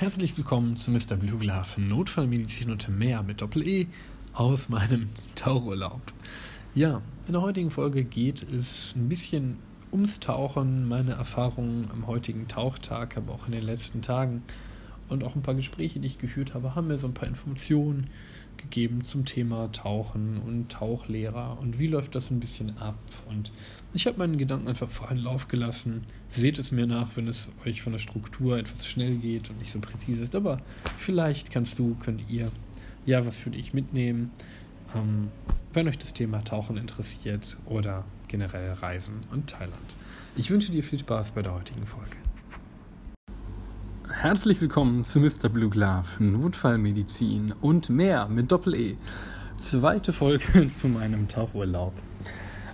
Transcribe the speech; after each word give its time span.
Herzlich 0.00 0.36
willkommen 0.36 0.76
zu 0.76 0.92
Mr. 0.92 1.16
Blue 1.16 1.40
Glove 1.40 1.80
Notfallmedizin 1.80 2.70
und 2.70 2.88
mehr 2.88 3.24
mit 3.24 3.40
Doppel-E 3.40 3.88
aus 4.32 4.68
meinem 4.68 5.08
Tauchurlaub. 5.34 6.00
Ja, 6.72 7.02
in 7.26 7.32
der 7.32 7.42
heutigen 7.42 7.72
Folge 7.72 8.04
geht 8.04 8.44
es 8.44 8.94
ein 8.94 9.08
bisschen 9.08 9.56
ums 9.90 10.20
Tauchen, 10.20 10.86
meine 10.86 11.14
Erfahrungen 11.14 11.88
am 11.90 12.06
heutigen 12.06 12.46
Tauchtag, 12.46 13.16
aber 13.16 13.32
auch 13.32 13.46
in 13.46 13.52
den 13.52 13.64
letzten 13.64 14.00
Tagen 14.00 14.44
und 15.08 15.24
auch 15.24 15.34
ein 15.34 15.42
paar 15.42 15.56
Gespräche, 15.56 15.98
die 15.98 16.06
ich 16.06 16.18
geführt 16.18 16.54
habe, 16.54 16.76
haben 16.76 16.86
mir 16.86 16.98
so 16.98 17.08
ein 17.08 17.14
paar 17.14 17.26
Informationen 17.26 18.06
gegeben 18.58 19.04
zum 19.04 19.24
Thema 19.24 19.70
Tauchen 19.72 20.38
und 20.38 20.70
Tauchlehrer 20.70 21.58
und 21.60 21.78
wie 21.78 21.86
läuft 21.86 22.14
das 22.14 22.30
ein 22.30 22.40
bisschen 22.40 22.76
ab. 22.78 22.98
Und 23.28 23.52
ich 23.94 24.06
habe 24.06 24.18
meinen 24.18 24.36
Gedanken 24.36 24.68
einfach 24.68 24.88
freien 24.88 25.18
Lauf 25.18 25.48
gelassen. 25.48 26.02
Seht 26.30 26.58
es 26.58 26.72
mir 26.72 26.86
nach, 26.86 27.16
wenn 27.16 27.26
es 27.26 27.50
euch 27.64 27.82
von 27.82 27.92
der 27.92 28.00
Struktur 28.00 28.58
etwas 28.58 28.86
schnell 28.86 29.16
geht 29.16 29.48
und 29.50 29.58
nicht 29.58 29.72
so 29.72 29.80
präzise 29.80 30.22
ist. 30.22 30.34
Aber 30.34 30.60
vielleicht 30.98 31.50
kannst 31.50 31.78
du, 31.78 31.96
könnt 31.96 32.28
ihr 32.28 32.50
ja 33.06 33.24
was 33.24 33.38
für 33.38 33.50
dich 33.50 33.72
mitnehmen, 33.72 34.30
ähm, 34.94 35.28
wenn 35.72 35.88
euch 35.88 35.98
das 35.98 36.12
Thema 36.12 36.44
Tauchen 36.44 36.76
interessiert 36.76 37.56
oder 37.66 38.04
generell 38.28 38.72
Reisen 38.72 39.20
und 39.32 39.48
Thailand. 39.48 39.74
Ich 40.36 40.50
wünsche 40.50 40.70
dir 40.70 40.84
viel 40.84 40.98
Spaß 40.98 41.32
bei 41.32 41.42
der 41.42 41.54
heutigen 41.54 41.86
Folge. 41.86 42.16
Herzlich 44.10 44.60
willkommen 44.60 45.04
zu 45.04 45.20
Mr. 45.20 45.48
Blue 45.48 45.68
Glove, 45.68 46.06
Notfallmedizin 46.18 47.54
und 47.60 47.90
mehr 47.90 48.26
mit 48.26 48.50
Doppel-E. 48.50 48.96
Zweite 49.58 50.12
Folge 50.12 50.66
zu 50.80 50.88
meinem 50.88 51.28
Tauchurlaub. 51.28 51.92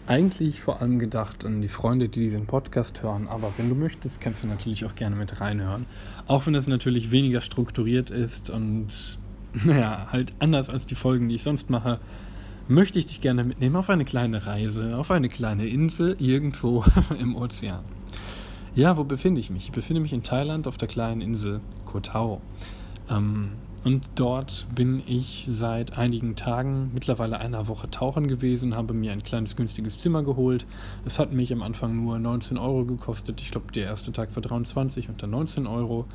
Eigentlich 0.07 0.63
vor 0.63 0.81
allem 0.81 0.99
gedacht 0.99 1.45
an 1.45 1.61
die 1.61 1.69
Freunde, 1.69 2.09
die 2.09 2.21
diesen 2.21 2.47
Podcast 2.47 3.03
hören, 3.03 3.27
aber 3.27 3.53
wenn 3.57 3.69
du 3.69 3.75
möchtest, 3.75 4.21
kannst 4.21 4.45
du 4.45 4.47
natürlich 4.47 4.87
auch 4.87 4.95
gerne 4.95 5.17
mit 5.17 5.41
reinhören. 5.41 5.87
Auch 6.29 6.47
wenn 6.47 6.55
es 6.55 6.69
natürlich 6.69 7.11
weniger 7.11 7.41
strukturiert 7.41 8.11
ist 8.11 8.49
und, 8.49 9.19
naja, 9.65 10.07
halt 10.13 10.33
anders 10.39 10.71
als 10.71 10.87
die 10.87 10.95
Folgen, 10.95 11.29
die 11.29 11.35
ich 11.35 11.43
sonst 11.43 11.69
mache, 11.69 11.99
möchte 12.69 12.99
ich 12.99 13.07
dich 13.07 13.21
gerne 13.21 13.45
mitnehmen 13.45 13.77
auf 13.77 13.91
eine 13.91 14.05
kleine 14.05 14.47
Reise, 14.47 14.97
auf 14.97 15.11
eine 15.11 15.29
kleine 15.29 15.67
Insel 15.67 16.17
irgendwo 16.21 16.85
im 17.19 17.35
Ozean. 17.37 17.85
Ja, 18.77 18.97
wo 18.97 19.05
befinde 19.05 19.41
ich 19.41 19.51
mich? 19.51 19.67
Ich 19.67 19.73
befinde 19.73 20.01
mich 20.01 20.13
in 20.13 20.25
Thailand 20.25 20.67
auf 20.67 20.77
der 20.77 20.89
kleinen 20.89 21.21
Insel 21.21 21.61
Koh 21.85 22.01
Tao. 22.01 22.41
Ähm, 23.09 23.53
und 23.85 24.09
dort 24.17 24.67
bin 24.75 25.01
ich 25.07 25.47
seit 25.49 25.97
einigen 25.97 26.35
Tagen, 26.35 26.91
mittlerweile 26.93 27.39
einer 27.39 27.69
Woche 27.69 27.89
tauchen 27.89 28.27
gewesen, 28.27 28.75
habe 28.75 28.93
mir 28.93 29.13
ein 29.13 29.23
kleines 29.23 29.55
günstiges 29.55 30.01
Zimmer 30.01 30.25
geholt. 30.25 30.67
Es 31.05 31.21
hat 31.21 31.33
mich 31.33 31.53
am 31.53 31.63
Anfang 31.63 32.03
nur 32.03 32.19
19 32.19 32.59
Euro 32.59 32.85
gekostet. 32.85 33.41
Ich 33.43 33.53
glaube, 33.53 33.71
der 33.73 33.85
erste 33.85 34.11
Tag 34.11 34.35
war 34.35 34.43
23 34.43 35.09
und 35.09 35.23
dann 35.23 35.31
19 35.31 35.69
Euro. 35.69 36.07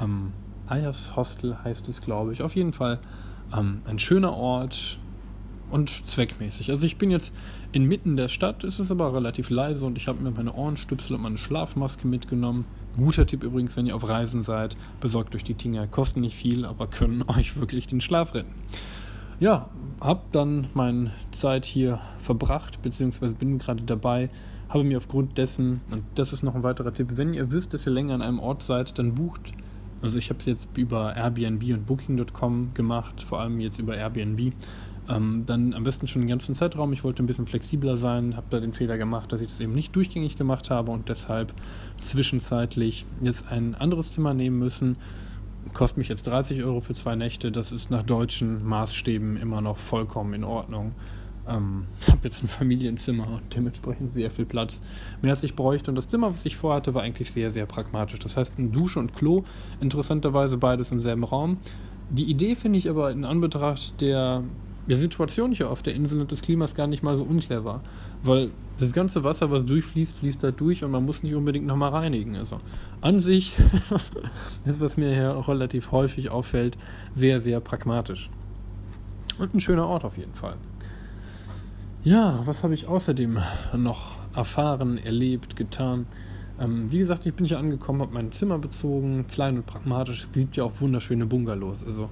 Ähm, 0.00 0.32
Ayers 0.66 1.14
Hostel 1.14 1.58
heißt 1.62 1.88
es, 1.88 2.00
glaube 2.00 2.32
ich. 2.32 2.40
Auf 2.40 2.56
jeden 2.56 2.72
Fall 2.72 3.00
ähm, 3.54 3.82
ein 3.84 3.98
schöner 3.98 4.34
Ort, 4.34 4.98
und 5.70 5.90
zweckmäßig. 6.06 6.70
Also 6.70 6.84
ich 6.84 6.96
bin 6.96 7.10
jetzt 7.10 7.34
inmitten 7.72 8.16
der 8.16 8.28
Stadt, 8.28 8.64
es 8.64 8.80
ist 8.80 8.90
aber 8.90 9.14
relativ 9.14 9.50
leise 9.50 9.84
und 9.84 9.98
ich 9.98 10.08
habe 10.08 10.22
mir 10.22 10.30
meine 10.30 10.54
Ohrenstöpsel 10.54 11.16
und 11.16 11.22
meine 11.22 11.38
Schlafmaske 11.38 12.06
mitgenommen. 12.06 12.64
Guter 12.96 13.26
Tipp 13.26 13.44
übrigens, 13.44 13.76
wenn 13.76 13.86
ihr 13.86 13.94
auf 13.94 14.08
Reisen 14.08 14.42
seid, 14.42 14.76
besorgt 15.00 15.34
euch 15.34 15.44
die 15.44 15.54
Dinger, 15.54 15.86
kosten 15.86 16.20
nicht 16.20 16.36
viel, 16.36 16.64
aber 16.64 16.86
können 16.86 17.22
euch 17.28 17.58
wirklich 17.58 17.86
den 17.86 18.00
Schlaf 18.00 18.34
retten. 18.34 18.52
Ja, 19.40 19.68
hab 20.00 20.32
dann 20.32 20.66
meine 20.74 21.12
Zeit 21.30 21.64
hier 21.64 22.00
verbracht, 22.18 22.82
beziehungsweise 22.82 23.34
bin 23.34 23.58
gerade 23.58 23.84
dabei, 23.84 24.30
habe 24.68 24.84
mir 24.84 24.98
aufgrund 24.98 25.38
dessen, 25.38 25.80
und 25.90 26.02
das 26.16 26.32
ist 26.32 26.42
noch 26.42 26.54
ein 26.54 26.64
weiterer 26.64 26.92
Tipp, 26.92 27.10
wenn 27.12 27.34
ihr 27.34 27.52
wisst, 27.52 27.72
dass 27.72 27.86
ihr 27.86 27.92
länger 27.92 28.14
an 28.14 28.22
einem 28.22 28.40
Ort 28.40 28.62
seid, 28.62 28.98
dann 28.98 29.14
bucht 29.14 29.52
also 30.00 30.16
ich 30.18 30.30
habe 30.30 30.38
es 30.38 30.46
jetzt 30.46 30.68
über 30.76 31.16
Airbnb 31.16 31.62
und 31.72 31.86
Booking.com 31.86 32.74
gemacht, 32.74 33.22
vor 33.22 33.40
allem 33.40 33.60
jetzt 33.60 33.78
über 33.78 33.96
Airbnb. 33.96 34.52
Ähm, 35.08 35.44
dann 35.46 35.72
am 35.72 35.84
besten 35.84 36.06
schon 36.06 36.22
den 36.22 36.28
ganzen 36.28 36.54
Zeitraum. 36.54 36.92
Ich 36.92 37.02
wollte 37.02 37.22
ein 37.22 37.26
bisschen 37.26 37.46
flexibler 37.46 37.96
sein, 37.96 38.36
habe 38.36 38.46
da 38.50 38.60
den 38.60 38.72
Fehler 38.72 38.98
gemacht, 38.98 39.32
dass 39.32 39.40
ich 39.40 39.48
das 39.48 39.60
eben 39.60 39.74
nicht 39.74 39.96
durchgängig 39.96 40.36
gemacht 40.36 40.70
habe 40.70 40.90
und 40.90 41.08
deshalb 41.08 41.52
zwischenzeitlich 42.02 43.06
jetzt 43.22 43.50
ein 43.50 43.74
anderes 43.74 44.12
Zimmer 44.12 44.34
nehmen 44.34 44.58
müssen. 44.58 44.96
Kostet 45.72 45.98
mich 45.98 46.08
jetzt 46.08 46.26
30 46.26 46.62
Euro 46.64 46.80
für 46.80 46.94
zwei 46.94 47.14
Nächte. 47.14 47.50
Das 47.50 47.72
ist 47.72 47.90
nach 47.90 48.02
deutschen 48.02 48.64
Maßstäben 48.66 49.36
immer 49.36 49.60
noch 49.60 49.78
vollkommen 49.78 50.34
in 50.34 50.44
Ordnung. 50.44 50.92
Ähm, 51.46 51.86
habe 52.06 52.20
jetzt 52.24 52.42
ein 52.42 52.48
Familienzimmer 52.48 53.26
und 53.28 53.54
dementsprechend 53.54 54.12
sehr 54.12 54.30
viel 54.30 54.44
Platz, 54.44 54.82
mehr 55.22 55.32
als 55.32 55.42
ich 55.42 55.56
bräuchte. 55.56 55.90
Und 55.90 55.94
das 55.94 56.08
Zimmer, 56.08 56.32
was 56.32 56.44
ich 56.44 56.56
vorhatte, 56.56 56.92
war 56.92 57.02
eigentlich 57.02 57.32
sehr, 57.32 57.50
sehr 57.50 57.64
pragmatisch. 57.64 58.18
Das 58.18 58.36
heißt, 58.36 58.54
eine 58.58 58.68
Dusche 58.68 58.98
und 58.98 59.14
Klo, 59.14 59.44
interessanterweise 59.80 60.58
beides 60.58 60.92
im 60.92 61.00
selben 61.00 61.24
Raum. 61.24 61.58
Die 62.10 62.24
Idee 62.24 62.54
finde 62.54 62.78
ich 62.78 62.88
aber 62.88 63.10
in 63.10 63.24
Anbetracht 63.24 64.00
der 64.00 64.42
die 64.88 64.94
Situation 64.94 65.52
hier 65.52 65.70
auf 65.70 65.82
der 65.82 65.94
Insel 65.94 66.20
und 66.20 66.30
des 66.30 66.42
Klimas 66.42 66.74
gar 66.74 66.86
nicht 66.86 67.02
mal 67.02 67.16
so 67.16 67.24
unclever. 67.24 67.82
Weil 68.22 68.50
das 68.78 68.92
ganze 68.92 69.22
Wasser, 69.22 69.50
was 69.50 69.64
durchfließt, 69.66 70.16
fließt 70.16 70.42
da 70.42 70.50
durch 70.50 70.82
und 70.82 70.90
man 70.90 71.04
muss 71.04 71.22
nicht 71.22 71.34
unbedingt 71.34 71.66
nochmal 71.66 71.90
reinigen. 71.90 72.36
Also 72.36 72.60
an 73.00 73.20
sich 73.20 73.52
ist, 74.64 74.80
was 74.80 74.96
mir 74.96 75.14
hier 75.14 75.36
auch 75.36 75.48
relativ 75.48 75.92
häufig 75.92 76.30
auffällt, 76.30 76.78
sehr, 77.14 77.40
sehr 77.40 77.60
pragmatisch. 77.60 78.30
Und 79.38 79.54
ein 79.54 79.60
schöner 79.60 79.86
Ort 79.86 80.04
auf 80.04 80.16
jeden 80.16 80.34
Fall. 80.34 80.56
Ja, 82.02 82.42
was 82.44 82.64
habe 82.64 82.74
ich 82.74 82.86
außerdem 82.86 83.38
noch 83.76 84.16
erfahren, 84.34 84.98
erlebt, 84.98 85.56
getan? 85.56 86.06
Ähm, 86.60 86.90
wie 86.90 86.98
gesagt, 86.98 87.26
ich 87.26 87.34
bin 87.34 87.46
hier 87.46 87.58
angekommen, 87.58 88.00
habe 88.00 88.14
mein 88.14 88.32
Zimmer 88.32 88.58
bezogen, 88.58 89.26
klein 89.28 89.56
und 89.58 89.66
pragmatisch. 89.66 90.24
Es 90.24 90.30
gibt 90.32 90.56
ja 90.56 90.64
auch 90.64 90.80
wunderschöne 90.80 91.26
Bungalows. 91.26 91.84
Also 91.86 92.08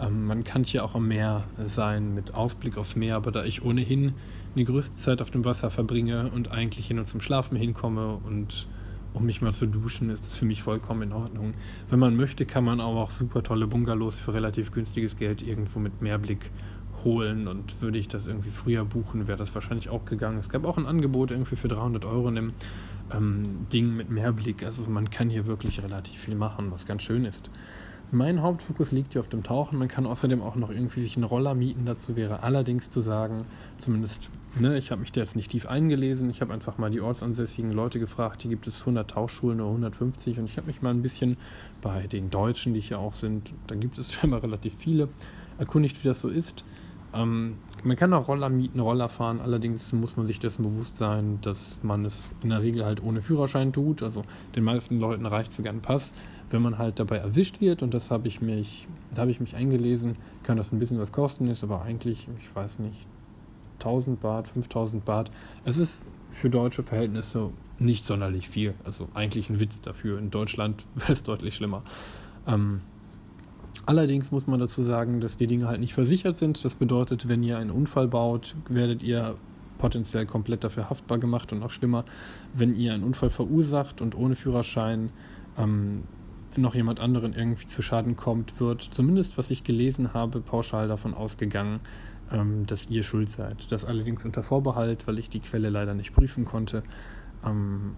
ähm, 0.00 0.26
man 0.26 0.44
kann 0.44 0.64
hier 0.64 0.84
auch 0.84 0.94
am 0.94 1.08
Meer 1.08 1.44
sein 1.66 2.14
mit 2.14 2.34
Ausblick 2.34 2.76
aufs 2.78 2.96
Meer, 2.96 3.16
aber 3.16 3.32
da 3.32 3.44
ich 3.44 3.64
ohnehin 3.64 4.14
die 4.56 4.64
größte 4.64 4.94
Zeit 4.96 5.20
auf 5.20 5.30
dem 5.30 5.44
Wasser 5.44 5.70
verbringe 5.70 6.30
und 6.30 6.50
eigentlich 6.50 6.86
hin 6.86 6.98
und 6.98 7.08
zum 7.08 7.20
Schlafen 7.20 7.56
hinkomme 7.56 8.20
und 8.24 8.68
um 9.12 9.26
mich 9.26 9.40
mal 9.40 9.52
zu 9.52 9.66
duschen, 9.66 10.10
ist 10.10 10.24
das 10.24 10.36
für 10.36 10.44
mich 10.44 10.62
vollkommen 10.62 11.02
in 11.02 11.12
Ordnung. 11.12 11.54
Wenn 11.88 12.00
man 12.00 12.16
möchte, 12.16 12.46
kann 12.46 12.64
man 12.64 12.80
auch 12.80 13.10
super 13.12 13.42
tolle 13.42 13.66
Bungalows 13.66 14.18
für 14.18 14.34
relativ 14.34 14.72
günstiges 14.72 15.16
Geld 15.16 15.40
irgendwo 15.40 15.78
mit 15.78 16.02
Meerblick 16.02 16.50
holen 17.04 17.46
und 17.46 17.80
würde 17.80 17.98
ich 17.98 18.08
das 18.08 18.26
irgendwie 18.26 18.50
früher 18.50 18.84
buchen, 18.84 19.28
wäre 19.28 19.38
das 19.38 19.54
wahrscheinlich 19.54 19.88
auch 19.88 20.04
gegangen. 20.04 20.38
Es 20.38 20.48
gab 20.48 20.64
auch 20.64 20.78
ein 20.78 20.86
Angebot 20.86 21.30
irgendwie 21.30 21.54
für 21.54 21.68
300 21.68 22.04
Euro 22.04 22.28
in 22.28 22.34
dem 22.34 22.52
ähm, 23.12 23.66
Ding 23.72 23.94
mit 23.94 24.10
Meerblick. 24.10 24.64
Also 24.64 24.82
man 24.88 25.10
kann 25.10 25.30
hier 25.30 25.46
wirklich 25.46 25.82
relativ 25.82 26.18
viel 26.18 26.34
machen, 26.34 26.70
was 26.70 26.86
ganz 26.86 27.02
schön 27.02 27.24
ist. 27.24 27.50
Mein 28.14 28.42
Hauptfokus 28.42 28.92
liegt 28.92 29.14
hier 29.14 29.20
auf 29.20 29.28
dem 29.28 29.42
Tauchen. 29.42 29.76
Man 29.76 29.88
kann 29.88 30.06
außerdem 30.06 30.40
auch 30.40 30.54
noch 30.54 30.70
irgendwie 30.70 31.00
sich 31.00 31.16
einen 31.16 31.24
Roller 31.24 31.56
mieten. 31.56 31.84
Dazu 31.84 32.14
wäre 32.14 32.44
allerdings 32.44 32.88
zu 32.88 33.00
sagen, 33.00 33.44
zumindest, 33.78 34.30
ne, 34.60 34.78
ich 34.78 34.92
habe 34.92 35.00
mich 35.00 35.10
da 35.10 35.20
jetzt 35.20 35.34
nicht 35.34 35.50
tief 35.50 35.66
eingelesen. 35.66 36.30
Ich 36.30 36.40
habe 36.40 36.54
einfach 36.54 36.78
mal 36.78 36.92
die 36.92 37.00
ortsansässigen 37.00 37.72
Leute 37.72 37.98
gefragt. 37.98 38.42
Hier 38.42 38.52
gibt 38.52 38.68
es 38.68 38.78
100 38.80 39.10
Tauchschulen 39.10 39.60
oder 39.60 39.70
150. 39.70 40.38
Und 40.38 40.44
ich 40.44 40.56
habe 40.58 40.68
mich 40.68 40.80
mal 40.80 40.90
ein 40.90 41.02
bisschen 41.02 41.36
bei 41.82 42.06
den 42.06 42.30
Deutschen, 42.30 42.72
die 42.72 42.78
hier 42.78 43.00
auch 43.00 43.14
sind, 43.14 43.52
da 43.66 43.74
gibt 43.74 43.98
es 43.98 44.12
scheinbar 44.12 44.44
relativ 44.44 44.74
viele, 44.78 45.08
erkundigt, 45.58 46.04
wie 46.04 46.06
das 46.06 46.20
so 46.20 46.28
ist. 46.28 46.64
Ähm, 47.12 47.56
man 47.82 47.96
kann 47.96 48.12
auch 48.12 48.28
Roller 48.28 48.48
mieten, 48.48 48.78
Roller 48.78 49.08
fahren, 49.08 49.40
allerdings 49.40 49.92
muss 49.92 50.16
man 50.16 50.26
sich 50.26 50.38
dessen 50.38 50.62
bewusst 50.62 50.96
sein, 50.96 51.38
dass 51.42 51.80
man 51.82 52.04
es 52.04 52.32
in 52.42 52.50
der 52.50 52.62
Regel 52.62 52.84
halt 52.84 53.02
ohne 53.02 53.22
Führerschein 53.22 53.72
tut. 53.72 54.02
Also 54.02 54.24
den 54.54 54.62
meisten 54.64 55.00
Leuten 55.00 55.26
reicht 55.26 55.52
sogar 55.52 55.72
ein 55.72 55.80
Pass. 55.80 56.14
Wenn 56.50 56.62
man 56.62 56.78
halt 56.78 56.98
dabei 57.00 57.16
erwischt 57.16 57.60
wird, 57.60 57.82
und 57.82 57.94
das 57.94 58.10
habe 58.10 58.28
ich 58.28 58.40
mich, 58.40 58.86
da 59.14 59.22
habe 59.22 59.30
ich 59.30 59.40
mich 59.40 59.56
eingelesen, 59.56 60.16
kann 60.42 60.56
das 60.56 60.72
ein 60.72 60.78
bisschen 60.78 60.98
was 60.98 61.12
kosten, 61.12 61.48
ist 61.48 61.64
aber 61.64 61.82
eigentlich, 61.82 62.28
ich 62.38 62.54
weiß 62.54 62.78
nicht, 62.80 63.06
1000 63.78 64.20
Baht, 64.20 64.48
5000 64.48 65.04
Baht. 65.04 65.30
Es 65.64 65.78
ist 65.78 66.04
für 66.30 66.50
deutsche 66.50 66.82
Verhältnisse 66.82 67.50
nicht 67.78 68.04
sonderlich 68.04 68.48
viel. 68.48 68.74
Also 68.84 69.08
eigentlich 69.14 69.50
ein 69.50 69.58
Witz 69.60 69.80
dafür. 69.80 70.18
In 70.18 70.30
Deutschland 70.30 70.84
wäre 70.94 71.12
es 71.12 71.22
deutlich 71.22 71.56
schlimmer. 71.56 71.82
Ähm, 72.46 72.80
Allerdings 73.86 74.32
muss 74.32 74.46
man 74.46 74.60
dazu 74.60 74.82
sagen, 74.82 75.20
dass 75.20 75.36
die 75.36 75.46
Dinge 75.46 75.66
halt 75.66 75.80
nicht 75.80 75.92
versichert 75.92 76.36
sind. 76.36 76.64
Das 76.64 76.74
bedeutet, 76.74 77.28
wenn 77.28 77.42
ihr 77.42 77.58
einen 77.58 77.70
Unfall 77.70 78.08
baut, 78.08 78.54
werdet 78.68 79.02
ihr 79.02 79.36
potenziell 79.78 80.24
komplett 80.24 80.64
dafür 80.64 80.88
haftbar 80.88 81.18
gemacht 81.18 81.52
und 81.52 81.58
noch 81.58 81.70
schlimmer, 81.70 82.04
wenn 82.54 82.74
ihr 82.74 82.94
einen 82.94 83.04
Unfall 83.04 83.28
verursacht 83.28 84.00
und 84.00 84.14
ohne 84.14 84.36
Führerschein 84.36 85.10
ähm, 85.58 86.04
noch 86.58 86.74
jemand 86.74 87.00
anderen 87.00 87.34
irgendwie 87.34 87.66
zu 87.66 87.82
Schaden 87.82 88.16
kommt, 88.16 88.60
wird 88.60 88.82
zumindest 88.82 89.38
was 89.38 89.50
ich 89.50 89.64
gelesen 89.64 90.14
habe, 90.14 90.40
pauschal 90.40 90.88
davon 90.88 91.14
ausgegangen, 91.14 91.80
ähm, 92.30 92.66
dass 92.66 92.88
ihr 92.88 93.02
schuld 93.02 93.30
seid. 93.30 93.70
Das 93.70 93.84
allerdings 93.84 94.24
unter 94.24 94.42
Vorbehalt, 94.42 95.06
weil 95.06 95.18
ich 95.18 95.28
die 95.28 95.40
Quelle 95.40 95.70
leider 95.70 95.94
nicht 95.94 96.14
prüfen 96.14 96.44
konnte. 96.44 96.82
Ähm, 97.44 97.96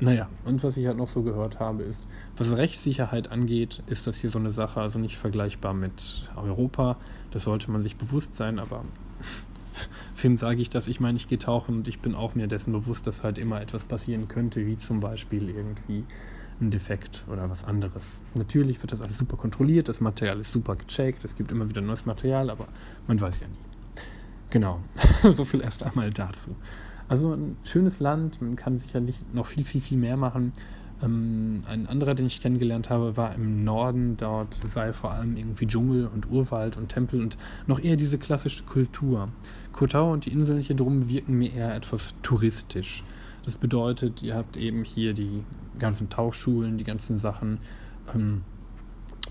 naja, 0.00 0.28
und 0.44 0.64
was 0.64 0.76
ich 0.76 0.86
halt 0.86 0.96
noch 0.96 1.08
so 1.08 1.22
gehört 1.22 1.60
habe, 1.60 1.84
ist, 1.84 2.02
was 2.36 2.56
Rechtssicherheit 2.56 3.30
angeht, 3.30 3.82
ist 3.86 4.06
das 4.06 4.16
hier 4.16 4.30
so 4.30 4.38
eine 4.38 4.50
Sache, 4.50 4.80
also 4.80 4.98
nicht 4.98 5.16
vergleichbar 5.16 5.74
mit 5.74 6.28
Europa. 6.34 6.96
Das 7.30 7.44
sollte 7.44 7.70
man 7.70 7.82
sich 7.82 7.96
bewusst 7.96 8.34
sein, 8.34 8.58
aber 8.58 8.84
Film 10.14 10.36
sage 10.36 10.60
ich 10.60 10.70
das, 10.70 10.88
ich 10.88 10.98
meine, 10.98 11.16
ich 11.16 11.28
gehe 11.28 11.38
tauchen 11.38 11.76
und 11.76 11.88
ich 11.88 12.00
bin 12.00 12.14
auch 12.14 12.34
mir 12.34 12.48
dessen 12.48 12.72
bewusst, 12.72 13.06
dass 13.06 13.22
halt 13.22 13.38
immer 13.38 13.60
etwas 13.60 13.84
passieren 13.84 14.26
könnte, 14.26 14.66
wie 14.66 14.76
zum 14.76 14.98
Beispiel 14.98 15.48
irgendwie 15.48 16.04
ein 16.62 16.70
Defekt 16.70 17.24
oder 17.30 17.50
was 17.50 17.64
anderes. 17.64 18.20
Natürlich 18.34 18.80
wird 18.80 18.92
das 18.92 19.00
alles 19.00 19.18
super 19.18 19.36
kontrolliert, 19.36 19.88
das 19.88 20.00
Material 20.00 20.40
ist 20.40 20.52
super 20.52 20.76
gecheckt, 20.76 21.24
es 21.24 21.36
gibt 21.36 21.50
immer 21.50 21.68
wieder 21.68 21.80
neues 21.80 22.06
Material, 22.06 22.48
aber 22.48 22.68
man 23.06 23.20
weiß 23.20 23.40
ja 23.40 23.48
nie. 23.48 23.58
Genau, 24.50 24.80
so 25.22 25.44
viel 25.44 25.60
erst 25.60 25.82
einmal 25.82 26.10
dazu. 26.10 26.56
Also 27.08 27.34
ein 27.34 27.56
schönes 27.64 28.00
Land, 28.00 28.40
man 28.40 28.56
kann 28.56 28.78
sicherlich 28.78 29.22
noch 29.32 29.46
viel, 29.46 29.64
viel, 29.64 29.80
viel 29.80 29.98
mehr 29.98 30.16
machen. 30.16 30.52
Ähm, 31.02 31.60
ein 31.66 31.86
anderer, 31.86 32.14
den 32.14 32.26
ich 32.26 32.40
kennengelernt 32.40 32.90
habe, 32.90 33.16
war 33.16 33.34
im 33.34 33.64
Norden. 33.64 34.16
Dort 34.16 34.56
sei 34.66 34.92
vor 34.92 35.12
allem 35.12 35.36
irgendwie 35.36 35.66
Dschungel 35.66 36.06
und 36.06 36.30
Urwald 36.30 36.76
und 36.76 36.88
Tempel 36.88 37.20
und 37.20 37.36
noch 37.66 37.80
eher 37.80 37.96
diese 37.96 38.18
klassische 38.18 38.64
Kultur. 38.64 39.28
Kotau 39.72 40.12
und 40.12 40.26
die 40.26 40.32
Inseln 40.32 40.60
hier 40.60 40.76
drum 40.76 41.08
wirken 41.08 41.38
mir 41.38 41.52
eher 41.52 41.74
etwas 41.74 42.14
touristisch. 42.22 43.04
Das 43.44 43.56
bedeutet, 43.56 44.22
ihr 44.22 44.34
habt 44.34 44.56
eben 44.56 44.84
hier 44.84 45.14
die 45.14 45.42
ganzen 45.78 46.08
Tauchschulen, 46.08 46.78
die 46.78 46.84
ganzen 46.84 47.18
Sachen. 47.18 47.58
Ähm, 48.14 48.42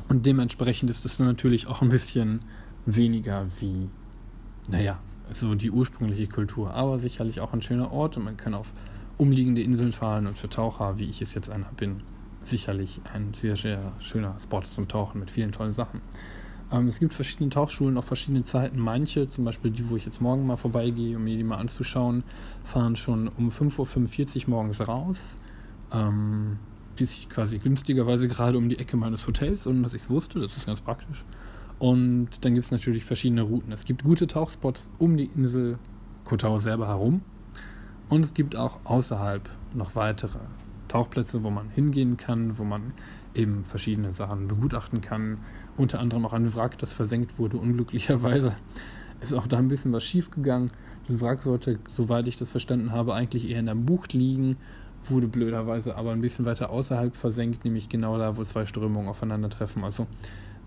und 0.10 0.26
dementsprechend 0.26 0.90
ist 0.90 1.06
es 1.06 1.20
natürlich 1.20 1.68
auch 1.68 1.82
ein 1.82 1.90
bisschen 1.90 2.42
weniger 2.86 3.48
wie, 3.60 3.90
naja, 4.68 5.00
so 5.34 5.56
die 5.56 5.72
ursprüngliche 5.72 6.28
Kultur. 6.28 6.74
Aber 6.74 7.00
sicherlich 7.00 7.40
auch 7.40 7.54
ein 7.54 7.62
schöner 7.62 7.92
Ort 7.92 8.18
und 8.18 8.24
man 8.24 8.38
kann 8.38 8.54
auf 8.54 8.72
umliegende 9.18 9.62
Inseln 9.62 9.94
fahren 9.94 10.28
und 10.28 10.38
für 10.38 10.50
Taucher, 10.50 10.98
wie 10.98 11.06
ich 11.06 11.22
es 11.22 11.34
jetzt 11.34 11.50
einer 11.50 11.72
bin, 11.78 12.02
sicherlich 12.44 13.02
ein 13.14 13.34
sehr, 13.34 13.56
sehr 13.56 13.94
schöner 14.00 14.36
Spot 14.40 14.62
zum 14.62 14.88
Tauchen 14.88 15.20
mit 15.20 15.30
vielen 15.30 15.52
tollen 15.52 15.72
Sachen. 15.72 16.02
Ähm, 16.72 16.88
es 16.88 17.00
gibt 17.00 17.14
verschiedene 17.14 17.50
Tauchschulen 17.50 17.98
auf 17.98 18.06
verschiedenen 18.06 18.44
Zeiten. 18.44 18.80
Manche, 18.80 19.30
zum 19.30 19.46
Beispiel 19.46 19.72
die, 19.72 19.90
wo 19.90 19.96
ich 19.96 20.06
jetzt 20.06 20.22
morgen 20.22 20.46
mal 20.46 20.58
vorbeigehe, 20.58 21.18
um 21.18 21.24
mir 21.24 21.38
die 21.38 21.44
mal 21.44 21.58
anzuschauen, 21.58 22.24
fahren 22.64 22.96
schon 22.96 23.28
um 23.28 23.50
5.45 23.50 24.44
Uhr 24.44 24.50
morgens 24.50 24.88
raus. 24.88 25.38
Ähm, 25.92 26.58
die 26.98 27.04
ist 27.04 27.30
quasi 27.30 27.58
günstigerweise 27.58 28.28
gerade 28.28 28.58
um 28.58 28.70
die 28.70 28.80
Ecke 28.80 28.98
meines 28.98 29.28
Hotels, 29.28 29.68
ohne 29.68 29.82
dass 29.82 29.94
ich 29.94 30.04
es 30.04 30.10
wusste. 30.10 30.40
Das 30.40 30.56
ist 30.56 30.66
ganz 30.66 30.82
praktisch. 30.82 31.26
Und 31.80 32.46
dann 32.46 32.54
gibt 32.54 32.66
es 32.66 32.72
natürlich 32.72 33.06
verschiedene 33.06 33.42
Routen. 33.42 33.72
Es 33.72 33.86
gibt 33.86 34.04
gute 34.04 34.28
Tauchspots 34.28 34.92
um 35.00 35.18
die 35.18 35.32
Insel 35.36 35.80
Kotau 36.26 36.60
selber 36.60 36.88
herum. 36.88 37.22
Und 38.08 38.24
es 38.24 38.34
gibt 38.34 38.56
auch 38.56 38.80
außerhalb 38.84 39.50
noch 39.74 39.96
weitere 39.96 40.40
Tauchplätze, 40.90 41.44
wo 41.44 41.50
man 41.50 41.70
hingehen 41.70 42.18
kann, 42.18 42.58
wo 42.58 42.64
man 42.64 42.94
eben 43.34 43.64
verschiedene 43.64 44.12
Sachen 44.12 44.48
begutachten 44.48 45.02
kann. 45.02 45.40
Unter 45.78 46.00
anderem 46.00 46.26
auch 46.26 46.34
ein 46.34 46.54
Wrack, 46.56 46.78
das 46.78 46.94
versenkt 46.94 47.40
wurde. 47.40 47.58
Unglücklicherweise 47.58 48.56
ist 49.22 49.34
auch 49.34 49.48
da 49.48 49.58
ein 49.58 49.68
bisschen 49.68 49.94
was 49.94 50.04
schief 50.04 50.32
gegangen. 50.32 50.72
Das 51.08 51.22
Wrack 51.22 51.42
sollte, 51.42 51.80
soweit 51.88 52.28
ich 52.28 52.38
das 52.38 52.50
verstanden 52.50 52.92
habe, 52.92 53.14
eigentlich 53.14 53.50
eher 53.50 53.60
in 53.60 53.66
der 53.68 53.76
Bucht 53.76 54.14
liegen, 54.14 54.58
wurde 55.10 55.28
blöderweise 55.28 55.96
aber 55.96 56.12
ein 56.12 56.22
bisschen 56.22 56.46
weiter 56.46 56.70
außerhalb 56.70 57.16
versenkt, 57.16 57.66
nämlich 57.66 57.90
genau 57.90 58.18
da, 58.18 58.38
wo 58.38 58.44
zwei 58.44 58.66
Strömungen 58.66 59.10
aufeinandertreffen. 59.10 59.84
Also 59.84 60.08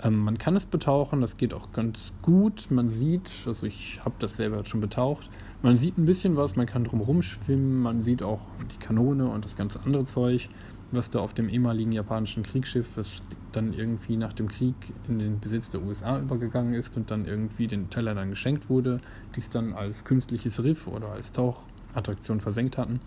ähm, 0.03 0.19
man 0.19 0.39
kann 0.39 0.57
es 0.57 0.67
betauchen, 0.67 1.21
das 1.21 1.37
geht 1.37 1.55
auch 1.55 1.73
ganz 1.73 2.13
gut. 2.23 2.69
Man 2.71 2.91
sieht, 2.91 3.31
also 3.47 3.67
ich 3.67 4.01
habe 4.05 4.15
das 4.19 4.37
selber 4.37 4.65
schon 4.65 4.81
betaucht, 4.81 5.29
man 5.63 5.77
sieht 5.77 5.97
ein 5.99 6.05
bisschen 6.05 6.37
was, 6.37 6.57
man 6.57 6.67
kann 6.67 6.85
drumherum 6.85 7.23
schwimmen, 7.23 7.81
man 7.81 8.03
sieht 8.03 8.23
auch 8.23 8.41
die 8.73 8.85
Kanone 8.85 9.29
und 9.29 9.45
das 9.45 9.57
ganze 9.57 9.81
andere 9.85 10.05
Zeug 10.05 10.49
was 10.95 11.11
da 11.11 11.21
auf 11.21 11.35
dem 11.35 11.49
ehemaligen 11.49 11.93
japanischen 11.93 12.43
Kriegsschiff, 12.43 12.97
was 12.97 13.23
dann 13.53 13.73
irgendwie 13.73 14.17
nach 14.17 14.33
dem 14.33 14.49
Krieg 14.49 14.75
in 15.09 15.19
den 15.19 15.41
Besitz 15.41 15.71
der 15.71 15.83
USA 15.83 16.21
übergegangen 16.21 16.75
ist 16.75 16.97
und 16.97 17.11
dann 17.11 17.27
irgendwie 17.27 17.67
den 17.67 17.91
Teller 17.91 18.15
dann 18.15 18.31
geschenkt 18.31 18.69
wurde, 18.69 19.01
die 19.35 19.41
es 19.41 19.51
dann 19.51 19.73
als 19.73 20.05
künstliches 20.05 20.63
Riff 20.63 20.87
oder 20.87 21.13
als 21.13 21.33
Tauchattraktion 21.33 22.41
versenkt 22.41 22.79
hatten. 22.79 23.01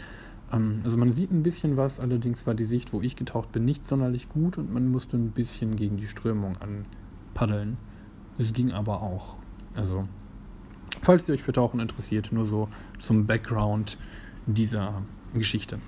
Ähm, 0.51 0.81
also 0.83 0.97
man 0.97 1.11
sieht 1.11 1.31
ein 1.31 1.43
bisschen 1.43 1.77
was, 1.77 1.99
allerdings 1.99 2.45
war 2.47 2.53
die 2.53 2.65
Sicht, 2.65 2.93
wo 2.93 3.01
ich 3.01 3.15
getaucht 3.15 3.51
bin, 3.51 3.65
nicht 3.65 3.87
sonderlich 3.87 4.29
gut 4.29 4.57
und 4.57 4.73
man 4.73 4.87
musste 4.87 5.17
ein 5.17 5.31
bisschen 5.31 5.75
gegen 5.75 5.97
die 5.97 6.07
Strömung 6.07 6.55
anpaddeln. 6.57 7.77
Es 8.37 8.53
ging 8.53 8.71
aber 8.71 9.01
auch. 9.01 9.35
Also, 9.73 10.07
falls 11.01 11.27
ihr 11.27 11.33
euch 11.33 11.43
für 11.43 11.53
Tauchen 11.53 11.79
interessiert, 11.79 12.31
nur 12.31 12.45
so 12.45 12.69
zum 12.99 13.25
Background 13.25 13.97
dieser 14.45 15.01
Geschichte. 15.33 15.79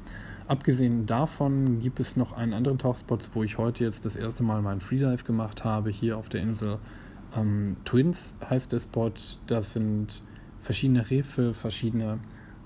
Abgesehen 0.50 1.06
davon 1.06 1.80
gibt 1.80 2.00
es 2.00 2.16
noch 2.16 2.34
einen 2.34 2.54
anderen 2.54 2.80
Tauchspot, 2.80 3.30
wo 3.36 3.44
ich 3.44 3.60
heute 3.60 3.84
jetzt 3.84 4.04
das 4.04 4.16
erste 4.16 4.42
Mal 4.42 4.64
meinen 4.64 4.80
Freedive 4.80 5.24
gemacht 5.24 5.64
habe, 5.64 5.92
hier 5.92 6.18
auf 6.18 6.28
der 6.28 6.42
Insel. 6.42 6.80
Ähm, 7.38 7.78
Twins 7.86 8.34
heißt 8.50 8.72
der 8.72 8.80
Spot. 8.80 9.12
Das 9.46 9.74
sind 9.74 10.24
verschiedene 10.60 11.08
Refe, 11.08 11.54
verschiedene 11.54 12.18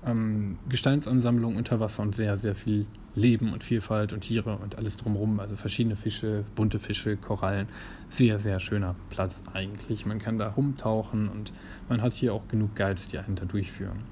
ähm, 0.02 0.56
Gesteinsansammlungen 0.66 1.58
unter 1.58 1.78
Wasser 1.78 2.02
und 2.02 2.16
sehr, 2.16 2.38
sehr 2.38 2.54
viel 2.54 2.86
Leben 3.14 3.52
und 3.52 3.62
Vielfalt 3.62 4.14
und 4.14 4.22
Tiere 4.22 4.56
und 4.56 4.78
alles 4.78 4.96
drumherum. 4.96 5.38
Also 5.38 5.54
verschiedene 5.56 5.96
Fische, 5.96 6.44
bunte 6.54 6.78
Fische, 6.78 7.18
Korallen. 7.18 7.68
Sehr, 8.08 8.38
sehr 8.38 8.60
schöner 8.60 8.94
Platz 9.10 9.42
eigentlich. 9.52 10.06
Man 10.06 10.20
kann 10.20 10.38
da 10.38 10.48
rumtauchen 10.48 11.28
und 11.28 11.52
man 11.90 12.00
hat 12.00 12.14
hier 12.14 12.32
auch 12.32 12.48
genug 12.48 12.76
Guides, 12.76 13.08
die 13.08 13.18
einen 13.18 13.36
da 13.36 13.44
durchführen 13.44 14.04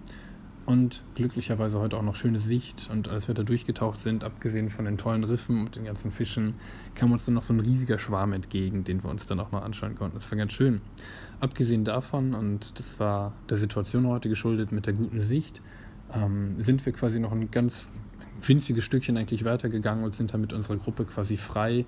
und 0.64 1.03
glücklicherweise 1.14 1.79
heute 1.79 1.97
auch 1.97 2.03
noch 2.03 2.14
schöne 2.14 2.38
Sicht. 2.38 2.88
Und 2.91 3.09
als 3.09 3.29
wir 3.29 3.35
da 3.35 3.43
durchgetaucht 3.43 3.99
sind, 3.99 4.25
abgesehen 4.25 4.70
von 4.70 4.85
den 4.85 4.97
tollen 4.97 5.25
Riffen 5.25 5.61
und 5.61 5.76
den 5.76 5.85
ganzen 5.85 6.11
Fischen, 6.11 6.55
kam 6.94 7.12
uns 7.12 7.25
dann 7.25 7.35
noch 7.35 7.43
so 7.43 7.53
ein 7.53 7.61
riesiger 7.61 7.99
Schwarm 7.99 8.32
entgegen, 8.32 8.85
den 8.85 9.03
wir 9.03 9.11
uns 9.11 9.26
dann 9.26 9.41
auch 9.41 9.50
mal 9.50 9.61
anschauen 9.61 9.97
konnten. 9.97 10.17
Das 10.17 10.31
war 10.31 10.38
ganz 10.38 10.53
schön. 10.53 10.81
Abgesehen 11.41 11.85
davon, 11.85 12.35
und 12.35 12.79
das 12.79 13.00
war 13.00 13.32
der 13.49 13.59
Situation 13.59 14.06
heute 14.06 14.29
geschuldet 14.29 14.73
mit 14.73 14.87
der 14.87 14.93
guten 14.93 15.20
Sicht, 15.20 15.61
ähm, 16.14 16.55
sind 16.59 16.85
wir 16.87 16.93
quasi 16.93 17.19
noch 17.19 17.32
ein 17.32 17.50
ganz 17.50 17.91
winziges 18.41 18.85
Stückchen 18.85 19.17
eigentlich 19.17 19.44
weitergegangen 19.44 20.05
und 20.05 20.15
sind 20.15 20.32
dann 20.32 20.41
mit 20.41 20.53
unserer 20.53 20.76
Gruppe 20.76 21.05
quasi 21.05 21.37
frei 21.37 21.87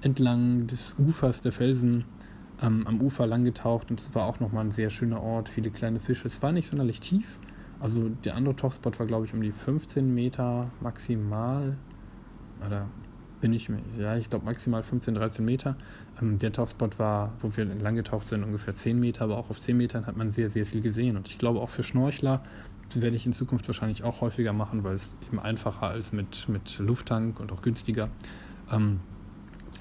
entlang 0.00 0.66
des 0.66 0.94
Ufers 0.98 1.42
der 1.42 1.52
Felsen 1.52 2.04
ähm, 2.62 2.86
am 2.86 3.00
Ufer 3.00 3.26
lang 3.26 3.44
getaucht 3.44 3.90
und 3.90 4.00
es 4.00 4.14
war 4.14 4.26
auch 4.26 4.40
nochmal 4.40 4.64
ein 4.64 4.70
sehr 4.70 4.90
schöner 4.90 5.22
Ort, 5.22 5.48
viele 5.48 5.70
kleine 5.70 6.00
Fische. 6.00 6.28
Es 6.28 6.42
war 6.42 6.52
nicht 6.52 6.68
sonderlich 6.68 7.00
tief, 7.00 7.38
also 7.80 8.08
der 8.08 8.34
andere 8.34 8.56
Tauchspot 8.56 8.98
war, 8.98 9.06
glaube 9.06 9.26
ich, 9.26 9.34
um 9.34 9.40
die 9.40 9.52
15 9.52 10.12
Meter 10.14 10.70
maximal. 10.80 11.76
Oder 12.66 12.88
bin 13.40 13.52
ich 13.52 13.68
mir, 13.68 13.80
ja, 13.96 14.16
ich 14.16 14.30
glaube 14.30 14.44
maximal 14.44 14.82
15, 14.82 15.14
13 15.14 15.44
Meter. 15.44 15.76
Ähm, 16.20 16.38
der 16.38 16.52
Tauchspot 16.52 16.98
war, 16.98 17.32
wo 17.40 17.56
wir 17.56 17.70
entlang 17.70 17.94
getaucht 17.94 18.28
sind, 18.28 18.42
ungefähr 18.42 18.74
10 18.74 18.98
Meter, 18.98 19.24
aber 19.24 19.38
auch 19.38 19.50
auf 19.50 19.60
10 19.60 19.76
Metern 19.76 20.06
hat 20.06 20.16
man 20.16 20.30
sehr, 20.30 20.48
sehr 20.48 20.66
viel 20.66 20.80
gesehen. 20.80 21.16
Und 21.16 21.28
ich 21.28 21.38
glaube 21.38 21.60
auch 21.60 21.70
für 21.70 21.82
Schnorchler, 21.82 22.42
werde 22.94 23.16
ich 23.16 23.26
in 23.26 23.32
Zukunft 23.32 23.68
wahrscheinlich 23.68 24.02
auch 24.02 24.22
häufiger 24.22 24.52
machen, 24.52 24.82
weil 24.82 24.94
es 24.94 25.16
eben 25.26 25.38
einfacher 25.38 25.88
als 25.88 26.12
mit, 26.12 26.48
mit 26.48 26.78
Lufttank 26.78 27.38
und 27.38 27.52
auch 27.52 27.62
günstiger. 27.62 28.08
Ähm, 28.72 29.00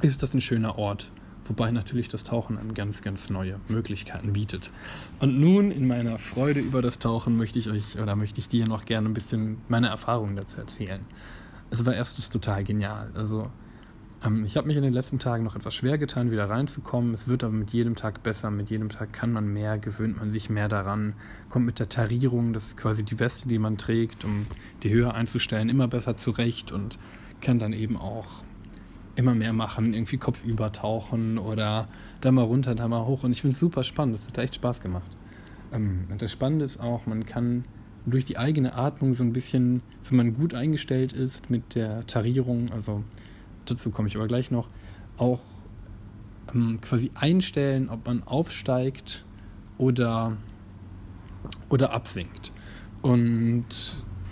ist 0.01 0.21
das 0.21 0.33
ein 0.33 0.41
schöner 0.41 0.77
Ort 0.77 1.11
wobei 1.47 1.71
natürlich 1.71 2.07
das 2.07 2.23
Tauchen 2.23 2.57
an 2.57 2.73
ganz, 2.73 3.01
ganz 3.01 3.29
neue 3.29 3.59
Möglichkeiten 3.67 4.33
bietet. 4.33 4.71
Und 5.19 5.39
nun 5.39 5.71
in 5.71 5.87
meiner 5.87 6.19
Freude 6.19 6.59
über 6.59 6.81
das 6.81 6.99
Tauchen 6.99 7.37
möchte 7.37 7.59
ich 7.59 7.69
euch 7.69 7.99
oder 7.99 8.15
möchte 8.15 8.39
ich 8.39 8.49
dir 8.49 8.67
noch 8.67 8.85
gerne 8.85 9.09
ein 9.09 9.13
bisschen 9.13 9.57
meine 9.67 9.87
Erfahrungen 9.87 10.35
dazu 10.35 10.59
erzählen. 10.59 11.01
Es 11.69 11.85
war 11.85 11.93
erstens 11.93 12.29
total 12.29 12.63
genial. 12.63 13.11
Also 13.13 13.51
ähm, 14.23 14.45
ich 14.45 14.57
habe 14.57 14.67
mich 14.67 14.77
in 14.77 14.83
den 14.83 14.93
letzten 14.93 15.19
Tagen 15.19 15.43
noch 15.43 15.55
etwas 15.55 15.75
schwer 15.75 15.97
getan, 15.97 16.31
wieder 16.31 16.49
reinzukommen. 16.49 17.13
Es 17.13 17.27
wird 17.27 17.43
aber 17.43 17.53
mit 17.53 17.71
jedem 17.71 17.95
Tag 17.95 18.23
besser. 18.23 18.51
Mit 18.51 18.69
jedem 18.69 18.89
Tag 18.89 19.13
kann 19.13 19.31
man 19.31 19.51
mehr, 19.51 19.77
gewöhnt 19.77 20.17
man 20.17 20.31
sich 20.31 20.49
mehr 20.49 20.69
daran, 20.69 21.13
kommt 21.49 21.65
mit 21.65 21.79
der 21.79 21.89
Tarierung, 21.89 22.53
das 22.53 22.67
ist 22.67 22.77
quasi 22.77 23.03
die 23.03 23.19
Weste, 23.19 23.47
die 23.47 23.59
man 23.59 23.77
trägt, 23.77 24.25
um 24.25 24.47
die 24.83 24.89
Höhe 24.89 25.13
einzustellen, 25.13 25.69
immer 25.69 25.87
besser 25.87 26.17
zurecht 26.17 26.71
und 26.71 26.97
kann 27.41 27.59
dann 27.59 27.73
eben 27.73 27.97
auch 27.97 28.43
immer 29.17 29.33
mehr 29.35 29.51
machen, 29.51 29.93
irgendwie 29.93 30.17
kopfüber 30.17 30.71
tauchen 30.71 31.37
oder 31.39 31.87
da 32.21 32.31
mal 32.31 32.43
runter, 32.43 32.75
da 32.75 32.87
mal 32.87 33.05
hoch. 33.05 33.23
Und 33.23 33.31
ich 33.31 33.41
finde 33.41 33.55
es 33.55 33.59
super 33.59 33.83
spannend. 33.83 34.15
Das 34.15 34.27
hat 34.27 34.37
echt 34.37 34.55
Spaß 34.55 34.79
gemacht. 34.79 35.09
Ähm, 35.73 36.05
und 36.09 36.21
das 36.21 36.31
Spannende 36.31 36.63
ist 36.63 36.79
auch, 36.79 37.05
man 37.07 37.25
kann 37.25 37.65
durch 38.05 38.23
die 38.23 38.37
eigene 38.37 38.75
Atmung 38.75 39.15
so 39.15 39.23
ein 39.23 39.33
bisschen, 39.33 39.81
wenn 40.07 40.17
man 40.17 40.33
gut 40.35 40.53
eingestellt 40.53 41.11
ist 41.11 41.49
mit 41.49 41.75
der 41.75 42.05
Tarierung, 42.07 42.71
also 42.71 43.03
dazu 43.65 43.89
komme 43.89 44.07
ich 44.07 44.15
aber 44.15 44.27
gleich 44.27 44.49
noch, 44.49 44.69
auch 45.17 45.41
ähm, 46.53 46.79
quasi 46.79 47.11
einstellen, 47.15 47.89
ob 47.89 48.05
man 48.05 48.23
aufsteigt 48.23 49.25
oder, 49.77 50.37
oder 51.69 51.91
absinkt. 51.91 52.53
Und 53.01 53.65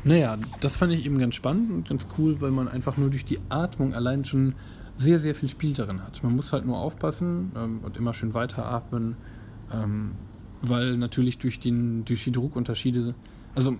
naja, 0.05 0.38
das 0.62 0.77
fand 0.77 0.93
ich 0.93 1.03
eben 1.03 1.17
ganz 1.17 1.33
spannend 1.33 1.71
und 1.71 1.89
ganz 1.89 2.05
cool, 2.17 2.39
weil 2.39 2.51
man 2.51 2.67
einfach 2.67 2.95
nur 2.95 3.09
durch 3.09 3.25
die 3.25 3.39
Atmung 3.50 3.95
allein 3.95 4.24
schon 4.24 4.53
sehr, 4.97 5.19
sehr 5.19 5.33
viel 5.33 5.50
Spiel 5.50 5.74
darin 5.74 6.03
hat. 6.03 6.24
Man 6.24 6.35
muss 6.35 6.53
halt 6.53 6.63
nur 6.63 6.77
aufpassen 6.77 7.51
ähm, 7.57 7.79
und 7.83 7.97
immer 7.97 8.13
schön 8.13 8.35
weiteratmen, 8.35 9.17
ähm, 9.74 10.12
weil 10.62 10.95
natürlich 10.97 11.39
durch, 11.39 11.59
den, 11.59 12.05
durch 12.05 12.24
die 12.24 12.31
Druckunterschiede, 12.31 13.15
also 13.55 13.77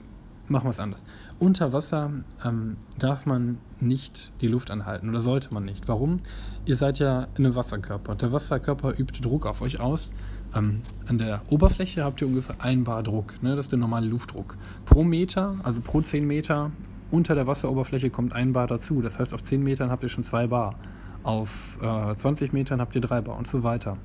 machen 0.48 0.66
wir 0.66 0.72
es 0.72 0.80
anders. 0.80 1.06
Unter 1.38 1.74
Wasser 1.74 2.12
ähm, 2.44 2.78
darf 2.98 3.28
man 3.28 3.60
nicht 3.80 4.34
die 4.42 4.48
Luft 4.48 4.72
anhalten 4.72 5.10
oder 5.10 5.22
sollte 5.22 5.54
man 5.54 5.64
nicht. 5.64 5.88
Warum? 5.88 6.22
Ihr 6.66 6.76
seid 6.76 6.98
ja 6.98 7.28
in 7.38 7.46
einem 7.46 7.56
Wasserkörper. 7.56 8.16
Der 8.16 8.32
Wasserkörper 8.32 8.98
übt 8.98 9.22
Druck 9.22 9.46
auf 9.46 9.62
euch 9.62 9.80
aus. 9.80 10.12
Ähm, 10.54 10.82
an 11.08 11.18
der 11.18 11.42
Oberfläche 11.50 12.04
habt 12.04 12.22
ihr 12.22 12.28
ungefähr 12.28 12.56
ein 12.60 12.84
Bar 12.84 13.04
Druck. 13.04 13.42
Ne? 13.42 13.56
Das 13.56 13.66
ist 13.66 13.72
der 13.72 13.80
normale 13.80 14.08
Luftdruck. 14.08 14.58
Pro 14.86 15.04
Meter, 15.04 15.56
also 15.64 15.82
pro 15.82 16.02
10 16.02 16.26
Meter, 16.26 16.72
unter 17.12 17.36
der 17.36 17.48
Wasseroberfläche 17.48 18.10
kommt 18.10 18.34
ein 18.34 18.54
Bar 18.54 18.68
dazu. 18.68 19.02
Das 19.02 19.20
heißt, 19.20 19.34
auf 19.34 19.44
10 19.44 19.64
Metern 19.64 19.90
habt 19.90 20.04
ihr 20.04 20.10
schon 20.10 20.24
zwei 20.24 20.48
Bar. 20.48 20.76
Auf 21.24 21.80
äh, 21.82 22.16
20 22.16 22.54
Metern 22.54 22.82
habt 22.82 22.96
ihr 22.96 23.02
drei 23.02 23.22
Bar 23.22 23.38
und 23.38 23.48
so 23.48 23.64
weiter. 23.64 23.98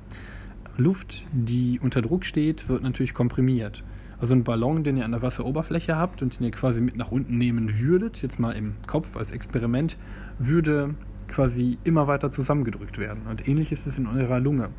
Luft, 0.77 1.25
die 1.31 1.79
unter 1.81 2.01
Druck 2.01 2.25
steht, 2.25 2.69
wird 2.69 2.83
natürlich 2.83 3.13
komprimiert. 3.13 3.83
Also 4.19 4.33
ein 4.35 4.43
Ballon, 4.43 4.83
den 4.83 4.97
ihr 4.97 5.05
an 5.05 5.11
der 5.11 5.21
Wasseroberfläche 5.21 5.97
habt 5.97 6.21
und 6.21 6.39
den 6.39 6.45
ihr 6.45 6.51
quasi 6.51 6.79
mit 6.79 6.95
nach 6.95 7.11
unten 7.11 7.37
nehmen 7.37 7.79
würdet, 7.79 8.21
jetzt 8.21 8.39
mal 8.39 8.51
im 8.51 8.75
Kopf 8.87 9.17
als 9.17 9.31
Experiment, 9.31 9.97
würde 10.37 10.95
quasi 11.27 11.79
immer 11.83 12.07
weiter 12.07 12.31
zusammengedrückt 12.31 12.97
werden. 12.97 13.23
Und 13.27 13.47
ähnlich 13.47 13.71
ist 13.71 13.87
es 13.87 13.97
in 13.97 14.05
eurer 14.05 14.39
Lunge. 14.39 14.69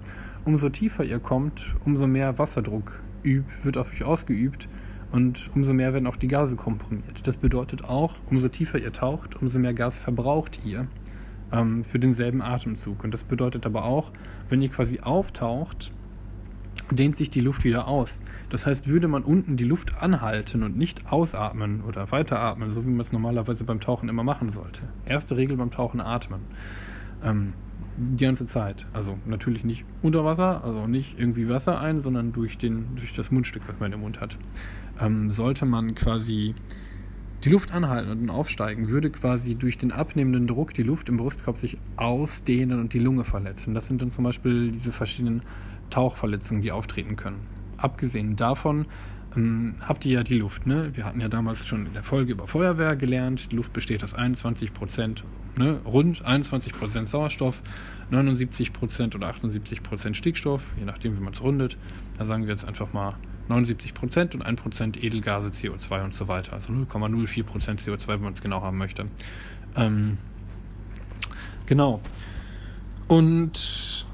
Umso 0.45 0.69
tiefer 0.71 1.05
ihr 1.05 1.21
kommt, 1.21 1.77
umso 1.85 2.07
mehr 2.07 2.39
Wasserdruck 2.39 3.01
wird 3.63 3.77
auf 3.79 3.93
euch 3.93 4.03
ausgeübt 4.03 4.69
und 5.13 5.51
umso 5.55 5.73
mehr 5.73 5.95
werden 5.95 6.07
auch 6.07 6.17
die 6.17 6.27
Gase 6.27 6.57
komprimiert. 6.57 7.27
Das 7.27 7.37
bedeutet 7.37 7.85
auch, 7.85 8.15
umso 8.29 8.49
tiefer 8.49 8.79
ihr 8.79 8.93
taucht, 8.93 9.41
umso 9.41 9.59
mehr 9.59 9.75
Gas 9.75 9.97
verbraucht 9.97 10.61
ihr 10.65 10.89
ähm, 11.53 11.85
für 11.85 11.99
denselben 11.99 12.43
Atemzug. 12.43 13.05
Und 13.05 13.15
das 13.15 13.23
bedeutet 13.23 13.67
aber 13.67 13.85
auch, 13.85 14.11
wenn 14.49 14.63
ihr 14.63 14.71
quasi 14.71 15.01
auftaucht, 15.01 15.93
dehnt 16.91 17.17
sich 17.17 17.31
die 17.31 17.41
Luft 17.41 17.65
wieder 17.65 17.87
aus. 17.87 18.21
Das 18.51 18.67
heißt, 18.67 18.89
würde 18.89 19.07
man 19.07 19.23
unten 19.23 19.57
die 19.57 19.65
Luft 19.65 20.03
anhalten 20.03 20.63
und 20.63 20.77
nicht 20.77 21.13
ausatmen 21.13 21.83
oder 21.83 22.11
weiteratmen, 22.11 22.73
so 22.73 22.85
wie 22.85 22.91
man 22.91 23.01
es 23.01 23.13
normalerweise 23.13 23.65
beim 23.65 23.81
Tauchen 23.81 24.09
immer 24.09 24.25
machen 24.25 24.51
sollte. 24.51 24.83
Erste 25.07 25.37
Regel 25.37 25.57
beim 25.57 25.71
Tauchen 25.71 26.01
atmen. 26.01 26.41
Ähm, 27.23 27.53
die 27.97 28.25
ganze 28.25 28.47
Zeit. 28.47 28.87
Also 28.93 29.19
natürlich 29.27 29.65
nicht 29.65 29.85
unter 30.03 30.25
Wasser, 30.25 30.65
also 30.65 30.87
nicht 30.87 31.19
irgendwie 31.19 31.49
Wasser 31.49 31.81
ein, 31.81 32.01
sondern 32.01 32.33
durch, 32.33 32.59
den, 32.59 32.97
durch 32.97 33.13
das 33.13 33.31
Mundstück, 33.31 33.63
was 33.67 33.79
man 33.81 33.93
im 33.93 34.01
Mund 34.01 34.21
hat. 34.21 34.37
Ähm, 35.01 35.31
sollte 35.31 35.67
man 35.67 35.95
quasi 35.95 36.55
die 37.45 37.51
Luft 37.51 37.73
anhalten 37.73 38.11
und 38.11 38.31
aufsteigen, 38.31 38.89
würde 38.89 39.11
quasi 39.11 39.57
durch 39.57 39.77
den 39.77 39.91
abnehmenden 39.91 40.47
Druck 40.47 40.75
die 40.75 40.85
Luft 40.85 41.09
im 41.09 41.17
Brustkorb 41.17 41.59
sich 41.59 41.77
ausdehnen 41.97 42.79
und 42.79 42.93
die 42.93 43.01
Lunge 43.01 43.25
verletzen. 43.25 43.75
Das 43.75 43.89
sind 43.89 44.01
dann 44.01 44.11
zum 44.11 44.25
Beispiel 44.25 44.71
diese 44.71 44.93
verschiedenen 44.93 45.43
Tauchverletzungen, 45.91 46.63
die 46.63 46.71
auftreten 46.71 47.17
können. 47.17 47.41
Abgesehen 47.77 48.37
davon 48.37 48.87
ähm, 49.37 49.75
habt 49.81 50.05
ihr 50.07 50.13
ja 50.13 50.23
die 50.23 50.39
Luft. 50.39 50.67
Ne? 50.67 50.91
Wir 50.95 51.05
hatten 51.05 51.21
ja 51.21 51.29
damals 51.29 51.67
schon 51.67 51.87
in 51.87 51.93
der 51.95 52.05
Folge 52.05 52.33
über 52.33 52.47
Feuerwehr 52.47 52.97
gelernt. 52.97 53.51
Die 53.51 53.57
Luft 53.57 53.73
besteht 53.73 54.05
aus 54.05 54.15
21 54.15 54.73
Prozent, 54.73 55.25
ne? 55.63 55.81
rund 55.85 56.25
21 56.25 56.73
Prozent 56.73 57.09
Sauerstoff, 57.09 57.63
79 58.11 58.73
Prozent 58.73 59.15
oder 59.15 59.29
78 59.29 59.83
Prozent 59.83 60.17
Stickstoff, 60.17 60.63
je 60.79 60.85
nachdem, 60.85 61.17
wie 61.17 61.23
man 61.23 61.33
es 61.33 61.43
rundet. 61.43 61.77
Da 62.19 62.27
sagen 62.27 62.45
wir 62.45 62.51
jetzt 62.51 62.65
einfach 62.65 62.93
mal 62.93 63.15
79 63.49 63.95
Prozent 63.95 64.35
und 64.35 64.43
1 64.43 64.61
Prozent 64.61 65.03
Edelgase, 65.03 65.49
CO2 65.49 66.05
und 66.05 66.15
so 66.15 66.29
weiter. 66.29 66.53
Also 66.53 66.73
0,04 66.73 67.45
Prozent 67.45 67.81
CO2, 67.81 68.09
wenn 68.09 68.23
man 68.23 68.33
es 68.35 68.43
genau 68.43 68.63
haben 68.63 68.79
möchte. 68.79 69.07
Ähm, 69.77 70.19
genau. 71.67 72.01
Und 73.09 74.07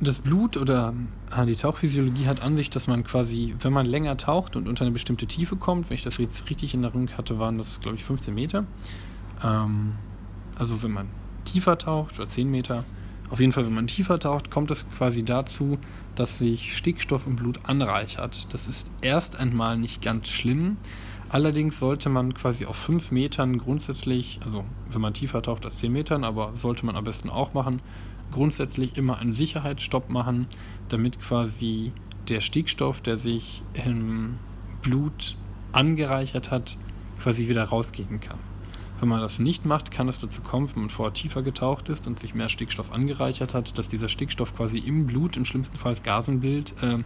das 0.00 0.18
Blut 0.18 0.56
oder 0.56 0.94
ah, 1.30 1.44
die 1.44 1.54
Tauchphysiologie 1.54 2.26
hat 2.26 2.42
an 2.42 2.56
sich, 2.56 2.70
dass 2.70 2.88
man 2.88 3.04
quasi, 3.04 3.54
wenn 3.60 3.72
man 3.72 3.86
länger 3.86 4.16
taucht 4.16 4.56
und 4.56 4.68
unter 4.68 4.84
eine 4.84 4.90
bestimmte 4.90 5.26
Tiefe 5.26 5.56
kommt, 5.56 5.88
wenn 5.90 5.94
ich 5.94 6.02
das 6.02 6.18
jetzt 6.18 6.50
richtig 6.50 6.74
in 6.74 6.82
Erinnerung 6.82 7.16
hatte, 7.16 7.38
waren 7.38 7.58
das, 7.58 7.80
glaube 7.80 7.96
ich, 7.96 8.04
15 8.04 8.34
Meter. 8.34 8.64
Ähm, 9.44 9.94
also 10.62 10.80
wenn 10.84 10.92
man 10.92 11.08
tiefer 11.44 11.76
taucht 11.76 12.20
oder 12.20 12.28
10 12.28 12.48
Meter, 12.48 12.84
auf 13.30 13.40
jeden 13.40 13.50
Fall, 13.50 13.66
wenn 13.66 13.74
man 13.74 13.88
tiefer 13.88 14.20
taucht, 14.20 14.52
kommt 14.52 14.70
es 14.70 14.88
quasi 14.90 15.24
dazu, 15.24 15.76
dass 16.14 16.38
sich 16.38 16.76
Stickstoff 16.76 17.26
im 17.26 17.34
Blut 17.34 17.58
anreichert. 17.64 18.46
Das 18.54 18.68
ist 18.68 18.88
erst 19.00 19.34
einmal 19.34 19.76
nicht 19.76 20.02
ganz 20.02 20.28
schlimm. 20.28 20.76
Allerdings 21.28 21.80
sollte 21.80 22.10
man 22.10 22.32
quasi 22.32 22.64
auf 22.64 22.76
5 22.76 23.10
Metern 23.10 23.58
grundsätzlich, 23.58 24.38
also 24.44 24.64
wenn 24.88 25.00
man 25.00 25.14
tiefer 25.14 25.42
taucht 25.42 25.64
als 25.64 25.78
10 25.78 25.90
Metern, 25.90 26.22
aber 26.22 26.54
sollte 26.54 26.86
man 26.86 26.94
am 26.94 27.02
besten 27.02 27.28
auch 27.28 27.54
machen, 27.54 27.82
grundsätzlich 28.30 28.96
immer 28.96 29.18
einen 29.18 29.32
Sicherheitsstopp 29.32 30.10
machen, 30.10 30.46
damit 30.90 31.20
quasi 31.20 31.90
der 32.28 32.40
Stickstoff, 32.40 33.00
der 33.00 33.16
sich 33.16 33.64
im 33.74 34.38
Blut 34.80 35.36
angereichert 35.72 36.52
hat, 36.52 36.78
quasi 37.20 37.48
wieder 37.48 37.64
rausgehen 37.64 38.20
kann. 38.20 38.51
Wenn 39.02 39.08
man 39.08 39.20
das 39.20 39.40
nicht 39.40 39.66
macht, 39.66 39.90
kann 39.90 40.06
es 40.06 40.20
dazu 40.20 40.42
kommen, 40.42 40.70
wenn 40.72 40.82
man 40.82 40.90
vorher 40.90 41.12
tiefer 41.12 41.42
getaucht 41.42 41.88
ist 41.88 42.06
und 42.06 42.20
sich 42.20 42.36
mehr 42.36 42.48
Stickstoff 42.48 42.92
angereichert 42.92 43.52
hat, 43.52 43.76
dass 43.76 43.88
dieser 43.88 44.08
Stickstoff 44.08 44.56
quasi 44.56 44.78
im 44.78 45.08
Blut 45.08 45.36
im 45.36 45.44
schlimmsten 45.44 45.76
Fall 45.76 45.96
Gasen 46.04 46.38
bildet, 46.38 46.80
äh, 46.84 46.98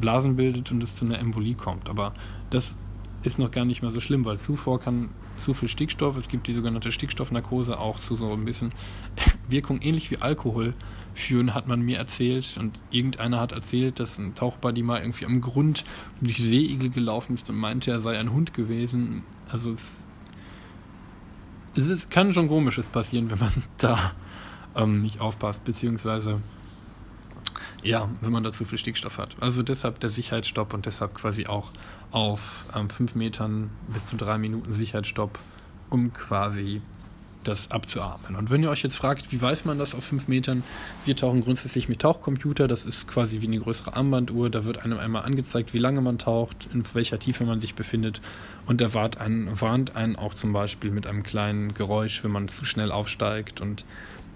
Blasen 0.00 0.36
bildet 0.36 0.72
und 0.72 0.82
es 0.82 0.96
zu 0.96 1.04
einer 1.04 1.18
Embolie 1.18 1.56
kommt. 1.56 1.90
Aber 1.90 2.14
das 2.48 2.74
ist 3.22 3.38
noch 3.38 3.50
gar 3.50 3.66
nicht 3.66 3.82
mehr 3.82 3.90
so 3.90 4.00
schlimm, 4.00 4.24
weil 4.24 4.38
zuvor 4.38 4.80
kann 4.80 5.10
zu 5.36 5.52
viel 5.52 5.68
Stickstoff, 5.68 6.16
es 6.16 6.26
gibt 6.26 6.46
die 6.46 6.54
sogenannte 6.54 6.90
Stickstoffnarkose, 6.90 7.78
auch 7.78 8.00
zu 8.00 8.16
so 8.16 8.32
ein 8.32 8.46
bisschen 8.46 8.72
Wirkung 9.50 9.82
ähnlich 9.82 10.10
wie 10.10 10.22
Alkohol 10.22 10.72
führen, 11.12 11.52
hat 11.52 11.68
man 11.68 11.82
mir 11.82 11.98
erzählt. 11.98 12.56
Und 12.58 12.80
irgendeiner 12.90 13.40
hat 13.40 13.52
erzählt, 13.52 14.00
dass 14.00 14.16
ein 14.16 14.34
Tauchbuddy 14.34 14.82
mal 14.82 15.02
irgendwie 15.02 15.26
am 15.26 15.42
Grund 15.42 15.84
durch 16.22 16.38
Seeigel 16.38 16.88
gelaufen 16.88 17.34
ist 17.34 17.50
und 17.50 17.56
meinte, 17.56 17.90
er 17.90 18.00
sei 18.00 18.18
ein 18.18 18.32
Hund 18.32 18.54
gewesen. 18.54 19.22
Also 19.50 19.74
es, 19.74 19.86
es 21.76 21.86
ist, 21.86 22.10
kann 22.10 22.32
schon 22.32 22.48
komisches 22.48 22.86
passieren, 22.88 23.30
wenn 23.30 23.38
man 23.38 23.52
da 23.78 24.12
ähm, 24.74 25.00
nicht 25.02 25.20
aufpasst, 25.20 25.64
beziehungsweise 25.64 26.40
ja, 27.82 28.08
wenn 28.20 28.32
man 28.32 28.44
da 28.44 28.52
zu 28.52 28.64
viel 28.64 28.78
Stickstoff 28.78 29.18
hat. 29.18 29.36
Also 29.40 29.62
deshalb 29.62 30.00
der 30.00 30.10
Sicherheitsstopp 30.10 30.74
und 30.74 30.86
deshalb 30.86 31.14
quasi 31.14 31.46
auch 31.46 31.72
auf 32.10 32.66
5 32.72 33.00
ähm, 33.00 33.08
Metern 33.14 33.70
bis 33.88 34.06
zu 34.06 34.16
3 34.16 34.38
Minuten 34.38 34.72
Sicherheitsstopp, 34.72 35.38
um 35.88 36.12
quasi 36.12 36.82
das 37.44 37.70
abzuatmen. 37.70 38.36
Und 38.36 38.50
wenn 38.50 38.62
ihr 38.62 38.70
euch 38.70 38.82
jetzt 38.82 38.96
fragt, 38.96 39.32
wie 39.32 39.40
weiß 39.40 39.64
man 39.64 39.78
das 39.78 39.94
auf 39.94 40.04
5 40.04 40.28
Metern? 40.28 40.62
Wir 41.04 41.16
tauchen 41.16 41.42
grundsätzlich 41.42 41.88
mit 41.88 42.00
Tauchcomputer, 42.00 42.68
das 42.68 42.84
ist 42.84 43.08
quasi 43.08 43.40
wie 43.40 43.46
eine 43.46 43.58
größere 43.58 43.94
Armbanduhr, 43.94 44.50
da 44.50 44.64
wird 44.64 44.84
einem 44.84 44.98
einmal 44.98 45.22
angezeigt, 45.22 45.72
wie 45.72 45.78
lange 45.78 46.00
man 46.00 46.18
taucht, 46.18 46.68
in 46.72 46.84
welcher 46.92 47.18
Tiefe 47.18 47.44
man 47.44 47.60
sich 47.60 47.74
befindet 47.74 48.20
und 48.66 48.80
er 48.80 48.94
warnt 48.94 49.18
einen, 49.18 49.60
warnt 49.60 49.96
einen 49.96 50.16
auch 50.16 50.34
zum 50.34 50.52
Beispiel 50.52 50.90
mit 50.90 51.06
einem 51.06 51.22
kleinen 51.22 51.74
Geräusch, 51.74 52.22
wenn 52.22 52.30
man 52.30 52.48
zu 52.48 52.64
schnell 52.64 52.92
aufsteigt 52.92 53.60
und 53.60 53.84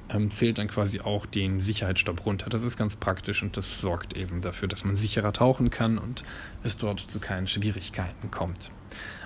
ähm, 0.08 0.30
zählt 0.30 0.58
dann 0.58 0.68
quasi 0.68 1.00
auch 1.00 1.26
den 1.26 1.60
Sicherheitsstopp 1.60 2.26
runter. 2.26 2.50
Das 2.50 2.62
ist 2.62 2.76
ganz 2.76 2.96
praktisch 2.96 3.42
und 3.42 3.56
das 3.56 3.80
sorgt 3.80 4.16
eben 4.16 4.40
dafür, 4.40 4.68
dass 4.68 4.84
man 4.84 4.96
sicherer 4.96 5.32
tauchen 5.32 5.70
kann 5.70 5.98
und 5.98 6.24
es 6.62 6.76
dort 6.76 7.00
zu 7.00 7.20
keinen 7.20 7.46
Schwierigkeiten 7.46 8.30
kommt. 8.30 8.70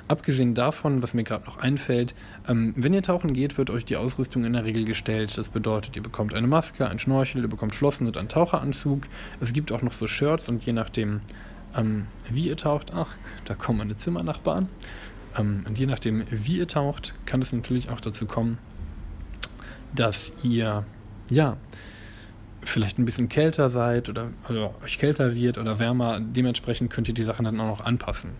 Abgesehen 0.08 0.54
davon, 0.54 1.02
was 1.02 1.12
mir 1.12 1.22
gerade 1.22 1.44
noch 1.44 1.58
einfällt, 1.58 2.14
ähm, 2.48 2.72
wenn 2.76 2.94
ihr 2.94 3.02
tauchen 3.02 3.34
geht, 3.34 3.58
wird 3.58 3.68
euch 3.68 3.84
die 3.84 3.96
Ausrüstung 3.96 4.44
in 4.44 4.54
der 4.54 4.64
Regel 4.64 4.86
gestellt. 4.86 5.36
Das 5.36 5.48
bedeutet, 5.50 5.96
ihr 5.96 6.02
bekommt 6.02 6.32
eine 6.32 6.46
Maske, 6.46 6.88
ein 6.88 6.98
Schnorchel, 6.98 7.42
ihr 7.42 7.48
bekommt 7.48 7.74
Flossen 7.74 8.06
und 8.06 8.16
einen 8.16 8.30
Taucheranzug. 8.30 9.02
Es 9.40 9.52
gibt 9.52 9.70
auch 9.70 9.82
noch 9.82 9.92
so 9.92 10.06
Shirts 10.06 10.48
und 10.48 10.64
je 10.64 10.72
nachdem, 10.72 11.20
ähm, 11.76 12.06
wie 12.30 12.48
ihr 12.48 12.56
taucht, 12.56 12.92
ach, 12.94 13.18
da 13.44 13.54
kommen 13.54 13.78
meine 13.78 13.98
Zimmernachbarn. 13.98 14.68
Ähm, 15.36 15.64
und 15.68 15.78
je 15.78 15.84
nachdem, 15.84 16.24
wie 16.30 16.56
ihr 16.56 16.68
taucht, 16.68 17.14
kann 17.26 17.42
es 17.42 17.52
natürlich 17.52 17.90
auch 17.90 18.00
dazu 18.00 18.24
kommen, 18.24 18.56
dass 19.94 20.32
ihr, 20.42 20.84
ja, 21.28 21.58
vielleicht 22.62 22.98
ein 22.98 23.04
bisschen 23.04 23.28
kälter 23.28 23.68
seid 23.68 24.08
oder, 24.08 24.30
oder 24.48 24.72
euch 24.82 24.98
kälter 24.98 25.34
wird 25.34 25.58
oder 25.58 25.78
wärmer. 25.78 26.18
Dementsprechend 26.20 26.90
könnt 26.90 27.08
ihr 27.08 27.14
die 27.14 27.24
Sachen 27.24 27.44
dann 27.44 27.60
auch 27.60 27.78
noch 27.78 27.84
anpassen. 27.84 28.30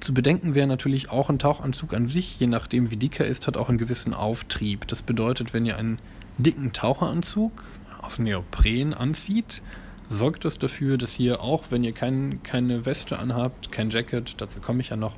Zu 0.00 0.14
bedenken 0.14 0.54
wäre 0.54 0.66
natürlich 0.66 1.10
auch 1.10 1.28
ein 1.28 1.38
Tauchanzug 1.38 1.92
an 1.92 2.06
sich, 2.06 2.40
je 2.40 2.46
nachdem 2.46 2.90
wie 2.90 2.96
dick 2.96 3.20
er 3.20 3.26
ist, 3.26 3.46
hat 3.46 3.58
auch 3.58 3.68
einen 3.68 3.76
gewissen 3.76 4.14
Auftrieb. 4.14 4.88
Das 4.88 5.02
bedeutet, 5.02 5.52
wenn 5.52 5.66
ihr 5.66 5.76
einen 5.76 5.98
dicken 6.38 6.72
Taucheranzug 6.72 7.62
aus 8.00 8.18
Neopren 8.18 8.94
anzieht, 8.94 9.60
sorgt 10.08 10.46
das 10.46 10.58
dafür, 10.58 10.96
dass 10.96 11.20
ihr 11.20 11.42
auch, 11.42 11.64
wenn 11.68 11.84
ihr 11.84 11.92
kein, 11.92 12.42
keine 12.42 12.86
Weste 12.86 13.18
anhabt, 13.18 13.72
kein 13.72 13.90
Jacket, 13.90 14.40
dazu 14.40 14.60
komme 14.60 14.80
ich 14.80 14.88
ja 14.88 14.96
noch, 14.96 15.16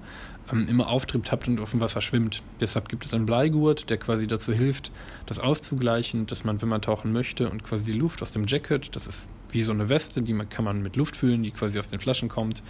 ähm, 0.52 0.66
immer 0.68 0.88
Auftrieb 0.88 1.30
habt 1.30 1.46
und 1.46 1.60
auf 1.60 1.70
dem 1.70 1.80
Wasser 1.80 2.00
schwimmt. 2.00 2.42
Deshalb 2.60 2.88
gibt 2.88 3.06
es 3.06 3.14
einen 3.14 3.24
Bleigurt, 3.24 3.88
der 3.88 3.98
quasi 3.98 4.26
dazu 4.26 4.52
hilft, 4.52 4.90
das 5.26 5.38
auszugleichen, 5.38 6.26
dass 6.26 6.42
man, 6.42 6.60
wenn 6.60 6.68
man 6.68 6.82
tauchen 6.82 7.12
möchte 7.12 7.48
und 7.48 7.62
quasi 7.62 7.84
die 7.84 7.92
Luft 7.92 8.20
aus 8.20 8.32
dem 8.32 8.48
Jacket, 8.48 8.94
das 8.96 9.06
ist 9.06 9.18
wie 9.50 9.62
so 9.62 9.70
eine 9.70 9.88
Weste, 9.88 10.22
die 10.22 10.32
man, 10.32 10.48
kann 10.48 10.64
man 10.64 10.82
mit 10.82 10.96
Luft 10.96 11.16
füllen, 11.16 11.44
die 11.44 11.52
quasi 11.52 11.78
aus 11.78 11.90
den 11.90 12.00
Flaschen 12.00 12.28
kommt, 12.28 12.62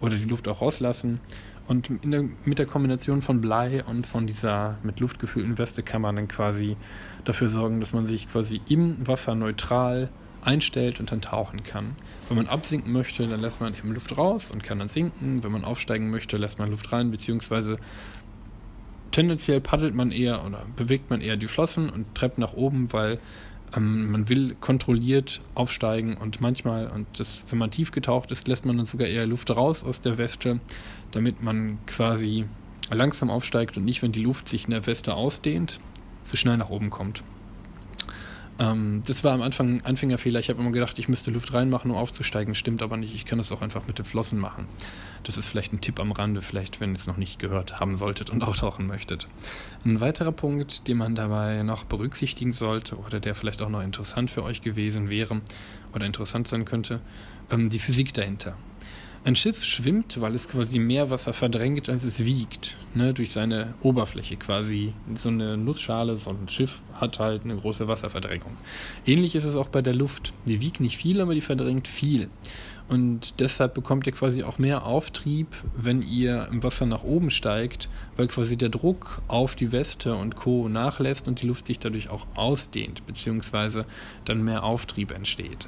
oder 0.00 0.16
die 0.16 0.24
Luft 0.24 0.48
auch 0.48 0.60
rauslassen. 0.60 1.20
Und 1.66 1.88
der, 2.04 2.24
mit 2.44 2.58
der 2.58 2.66
Kombination 2.66 3.22
von 3.22 3.40
Blei 3.40 3.82
und 3.84 4.06
von 4.06 4.26
dieser 4.26 4.78
mit 4.82 5.00
Luft 5.00 5.18
gefüllten 5.18 5.56
Weste 5.56 5.82
kann 5.82 6.02
man 6.02 6.16
dann 6.16 6.28
quasi 6.28 6.76
dafür 7.24 7.48
sorgen, 7.48 7.80
dass 7.80 7.92
man 7.92 8.06
sich 8.06 8.28
quasi 8.28 8.60
im 8.68 9.06
Wasser 9.06 9.34
neutral 9.34 10.10
einstellt 10.42 11.00
und 11.00 11.10
dann 11.10 11.22
tauchen 11.22 11.62
kann. 11.62 11.96
Wenn 12.28 12.36
man 12.36 12.46
absinken 12.46 12.92
möchte, 12.92 13.26
dann 13.26 13.40
lässt 13.40 13.60
man 13.60 13.74
eben 13.74 13.92
Luft 13.92 14.16
raus 14.16 14.50
und 14.50 14.62
kann 14.62 14.78
dann 14.78 14.88
sinken. 14.88 15.42
Wenn 15.42 15.52
man 15.52 15.64
aufsteigen 15.64 16.10
möchte, 16.10 16.36
lässt 16.36 16.58
man 16.58 16.70
Luft 16.70 16.92
rein, 16.92 17.10
beziehungsweise 17.10 17.78
tendenziell 19.10 19.60
paddelt 19.60 19.94
man 19.94 20.10
eher 20.10 20.44
oder 20.44 20.66
bewegt 20.76 21.08
man 21.08 21.20
eher 21.20 21.36
die 21.36 21.48
Flossen 21.48 21.88
und 21.88 22.14
treppt 22.14 22.38
nach 22.38 22.52
oben, 22.52 22.92
weil 22.92 23.20
ähm, 23.76 24.10
man 24.10 24.28
will 24.28 24.56
kontrolliert 24.60 25.40
aufsteigen 25.54 26.16
und 26.16 26.40
manchmal, 26.40 26.88
und 26.88 27.06
das, 27.18 27.44
wenn 27.48 27.58
man 27.58 27.70
tief 27.70 27.92
getaucht 27.92 28.30
ist, 28.30 28.48
lässt 28.48 28.64
man 28.64 28.76
dann 28.76 28.86
sogar 28.86 29.06
eher 29.06 29.26
Luft 29.26 29.50
raus 29.50 29.84
aus 29.84 30.00
der 30.00 30.18
Weste, 30.18 30.60
damit 31.14 31.42
man 31.42 31.78
quasi 31.86 32.44
langsam 32.90 33.30
aufsteigt 33.30 33.76
und 33.76 33.84
nicht, 33.84 34.02
wenn 34.02 34.12
die 34.12 34.22
Luft 34.22 34.48
sich 34.48 34.64
in 34.64 34.70
der 34.70 34.86
Weste 34.86 35.14
ausdehnt, 35.14 35.80
so 36.24 36.36
schnell 36.36 36.56
nach 36.56 36.70
oben 36.70 36.90
kommt. 36.90 37.22
Ähm, 38.58 39.02
das 39.06 39.24
war 39.24 39.32
am 39.32 39.42
Anfang 39.42 39.78
ein 39.78 39.84
Anfängerfehler. 39.84 40.38
Ich 40.38 40.48
habe 40.48 40.60
immer 40.60 40.70
gedacht, 40.70 40.98
ich 40.98 41.08
müsste 41.08 41.30
Luft 41.30 41.52
reinmachen, 41.52 41.90
um 41.90 41.96
aufzusteigen. 41.96 42.54
Stimmt 42.54 42.82
aber 42.82 42.96
nicht. 42.96 43.14
Ich 43.14 43.24
kann 43.24 43.38
das 43.38 43.50
auch 43.50 43.62
einfach 43.62 43.86
mit 43.86 43.98
den 43.98 44.04
Flossen 44.04 44.38
machen. 44.38 44.66
Das 45.24 45.38
ist 45.38 45.48
vielleicht 45.48 45.72
ein 45.72 45.80
Tipp 45.80 45.98
am 45.98 46.12
Rande, 46.12 46.42
vielleicht, 46.42 46.80
wenn 46.80 46.90
ihr 46.90 46.98
es 46.98 47.06
noch 47.06 47.16
nicht 47.16 47.38
gehört 47.38 47.80
haben 47.80 47.96
solltet 47.96 48.30
und 48.30 48.42
auftauchen 48.44 48.86
möchtet. 48.86 49.28
Ein 49.84 50.00
weiterer 50.00 50.32
Punkt, 50.32 50.86
den 50.86 50.98
man 50.98 51.14
dabei 51.14 51.62
noch 51.62 51.84
berücksichtigen 51.84 52.52
sollte 52.52 52.96
oder 52.96 53.18
der 53.18 53.34
vielleicht 53.34 53.60
auch 53.60 53.70
noch 53.70 53.82
interessant 53.82 54.30
für 54.30 54.44
euch 54.44 54.62
gewesen 54.62 55.10
wäre 55.10 55.40
oder 55.92 56.06
interessant 56.06 56.46
sein 56.46 56.64
könnte, 56.64 57.00
ähm, 57.50 57.70
die 57.70 57.78
Physik 57.78 58.14
dahinter. 58.14 58.56
Ein 59.26 59.36
Schiff 59.36 59.64
schwimmt, 59.64 60.20
weil 60.20 60.34
es 60.34 60.50
quasi 60.50 60.78
mehr 60.78 61.08
Wasser 61.08 61.32
verdrängt, 61.32 61.88
als 61.88 62.04
es 62.04 62.26
wiegt, 62.26 62.76
ne, 62.94 63.14
durch 63.14 63.30
seine 63.32 63.72
Oberfläche 63.80 64.36
quasi. 64.36 64.92
So 65.16 65.30
eine 65.30 65.56
Nussschale, 65.56 66.18
so 66.18 66.28
ein 66.28 66.46
Schiff 66.50 66.82
hat 66.92 67.18
halt 67.18 67.44
eine 67.44 67.56
große 67.56 67.88
Wasserverdrängung. 67.88 68.54
Ähnlich 69.06 69.34
ist 69.34 69.44
es 69.44 69.56
auch 69.56 69.68
bei 69.68 69.80
der 69.80 69.94
Luft. 69.94 70.34
Die 70.44 70.60
wiegt 70.60 70.78
nicht 70.80 70.98
viel, 70.98 71.22
aber 71.22 71.32
die 71.32 71.40
verdrängt 71.40 71.88
viel. 71.88 72.28
Und 72.86 73.40
deshalb 73.40 73.72
bekommt 73.72 74.06
ihr 74.06 74.12
quasi 74.12 74.42
auch 74.42 74.58
mehr 74.58 74.84
Auftrieb, 74.84 75.46
wenn 75.74 76.02
ihr 76.02 76.46
im 76.52 76.62
Wasser 76.62 76.84
nach 76.84 77.02
oben 77.02 77.30
steigt, 77.30 77.88
weil 78.18 78.26
quasi 78.26 78.58
der 78.58 78.68
Druck 78.68 79.22
auf 79.26 79.56
die 79.56 79.72
Weste 79.72 80.16
und 80.16 80.36
Co. 80.36 80.68
nachlässt 80.68 81.28
und 81.28 81.40
die 81.40 81.46
Luft 81.46 81.66
sich 81.66 81.78
dadurch 81.78 82.10
auch 82.10 82.26
ausdehnt, 82.34 83.06
beziehungsweise 83.06 83.86
dann 84.26 84.44
mehr 84.44 84.64
Auftrieb 84.64 85.12
entsteht. 85.12 85.66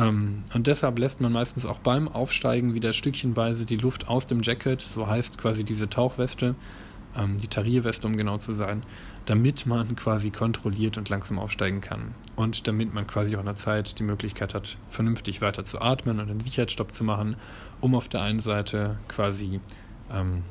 Ähm, 0.00 0.44
und 0.54 0.66
deshalb 0.66 0.98
lässt 0.98 1.20
man 1.20 1.32
meistens 1.32 1.66
auch 1.66 1.78
beim 1.78 2.08
Aufsteigen 2.08 2.74
wieder 2.74 2.92
stückchenweise 2.92 3.66
die 3.66 3.76
Luft 3.76 4.08
aus 4.08 4.26
dem 4.26 4.42
Jacket, 4.42 4.80
so 4.80 5.06
heißt 5.06 5.38
quasi 5.38 5.64
diese 5.64 5.90
Tauchweste, 5.90 6.54
ähm, 7.16 7.36
die 7.36 7.48
Tarierweste, 7.48 8.06
um 8.06 8.16
genau 8.16 8.38
zu 8.38 8.54
sein, 8.54 8.82
damit 9.26 9.66
man 9.66 9.96
quasi 9.96 10.30
kontrolliert 10.30 10.96
und 10.96 11.08
langsam 11.08 11.38
aufsteigen 11.38 11.80
kann. 11.80 12.14
Und 12.36 12.66
damit 12.66 12.94
man 12.94 13.06
quasi 13.06 13.36
auch 13.36 13.40
in 13.40 13.46
der 13.46 13.56
Zeit 13.56 13.98
die 13.98 14.02
Möglichkeit 14.02 14.54
hat, 14.54 14.78
vernünftig 14.88 15.42
weiter 15.42 15.64
zu 15.64 15.80
atmen 15.80 16.18
und 16.18 16.30
einen 16.30 16.40
Sicherheitsstopp 16.40 16.92
zu 16.92 17.04
machen, 17.04 17.36
um 17.80 17.94
auf 17.94 18.08
der 18.08 18.22
einen 18.22 18.40
Seite 18.40 18.98
quasi 19.08 19.60
ähm, 20.10 20.42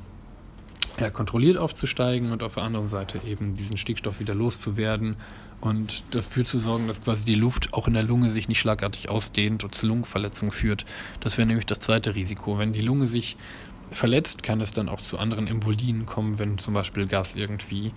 ja, 1.00 1.10
kontrolliert 1.10 1.58
aufzusteigen 1.58 2.32
und 2.32 2.44
auf 2.44 2.56
der 2.56 2.64
anderen 2.64 2.88
Seite 2.88 3.20
eben 3.26 3.56
diesen 3.56 3.78
Stickstoff 3.78 4.20
wieder 4.20 4.36
loszuwerden 4.36 5.16
und 5.62 6.04
dafür 6.12 6.46
zu 6.46 6.60
sorgen, 6.60 6.88
dass 6.88 7.04
quasi 7.04 7.26
die 7.26 7.36
Luft 7.36 7.74
auch 7.74 7.88
in 7.88 7.94
der 7.94 8.04
Lunge 8.04 8.30
sich 8.30 8.48
nicht 8.48 8.60
schlagartig 8.60 9.10
ausdehnt 9.10 9.64
und 9.64 9.76
zu 9.76 9.88
Lungenverletzungen 9.88 10.52
führt. 10.52 10.86
Das 11.20 11.38
wäre 11.38 11.48
nämlich 11.48 11.66
das 11.66 11.80
zweite 11.80 12.16
Risiko. 12.16 12.58
Wenn 12.58 12.74
die 12.74 12.82
Lunge 12.82 13.08
sich 13.08 13.38
verletzt, 13.92 14.44
kann 14.44 14.62
es 14.62 14.72
dann 14.72 14.90
auch 14.90 15.02
zu 15.02 15.18
anderen 15.18 15.48
Embolien 15.48 16.06
kommen, 16.06 16.40
wenn 16.40 16.58
zum 16.58 16.74
Beispiel 16.74 17.08
Gas 17.08 17.36
irgendwie 17.36 17.92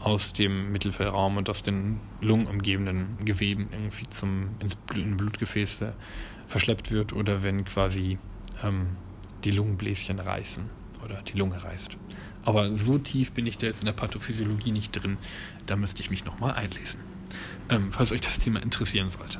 aus 0.00 0.32
dem 0.32 0.70
Mittelfeldraum 0.70 1.38
und 1.38 1.50
aus 1.50 1.62
den 1.62 2.00
lungenumgebenden 2.20 3.24
Geweben 3.24 3.68
irgendwie 3.72 4.08
zum 4.10 4.50
ins 4.60 4.76
Blut, 4.76 5.04
in 5.04 5.16
Blutgefäße 5.16 5.94
verschleppt 6.46 6.92
wird 6.92 7.12
oder 7.12 7.42
wenn 7.42 7.64
quasi 7.64 8.18
ähm, 8.62 8.96
die 9.44 9.50
Lungenbläschen 9.50 10.20
reißen 10.20 10.64
oder 11.04 11.22
die 11.22 11.36
Lunge 11.36 11.62
reißt. 11.62 11.96
Aber 12.44 12.76
so 12.76 12.98
tief 12.98 13.32
bin 13.32 13.46
ich 13.46 13.58
da 13.58 13.66
jetzt 13.66 13.80
in 13.80 13.86
der 13.86 13.92
Pathophysiologie 13.92 14.72
nicht 14.72 14.92
drin. 14.92 15.18
Da 15.66 15.76
müsste 15.76 16.00
ich 16.00 16.10
mich 16.10 16.24
nochmal 16.24 16.54
einlesen. 16.54 17.00
Ähm, 17.70 17.88
falls 17.90 18.12
euch 18.12 18.20
das 18.20 18.38
Thema 18.38 18.62
interessieren 18.62 19.10
sollte. 19.10 19.38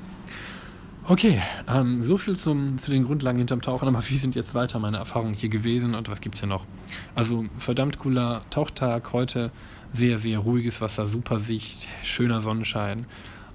Okay, 1.10 1.40
ähm, 1.66 2.02
so 2.02 2.18
viel 2.18 2.36
zum, 2.36 2.76
zu 2.76 2.90
den 2.90 3.04
Grundlagen 3.04 3.38
hinterm 3.38 3.62
Tauchen. 3.62 3.88
Aber 3.88 4.06
wie 4.10 4.18
sind 4.18 4.34
jetzt 4.34 4.54
weiter 4.54 4.78
meine 4.78 4.98
Erfahrungen 4.98 5.32
hier 5.32 5.48
gewesen 5.48 5.94
und 5.94 6.10
was 6.10 6.20
gibt 6.20 6.34
es 6.34 6.42
hier 6.42 6.48
noch? 6.50 6.66
Also, 7.14 7.46
verdammt 7.56 7.98
cooler 7.98 8.42
Tauchtag 8.50 9.14
heute. 9.14 9.50
Sehr, 9.94 10.18
sehr 10.18 10.40
ruhiges 10.40 10.82
Wasser, 10.82 11.06
super 11.06 11.38
Sicht, 11.38 11.88
schöner 12.02 12.42
Sonnenschein. 12.42 13.06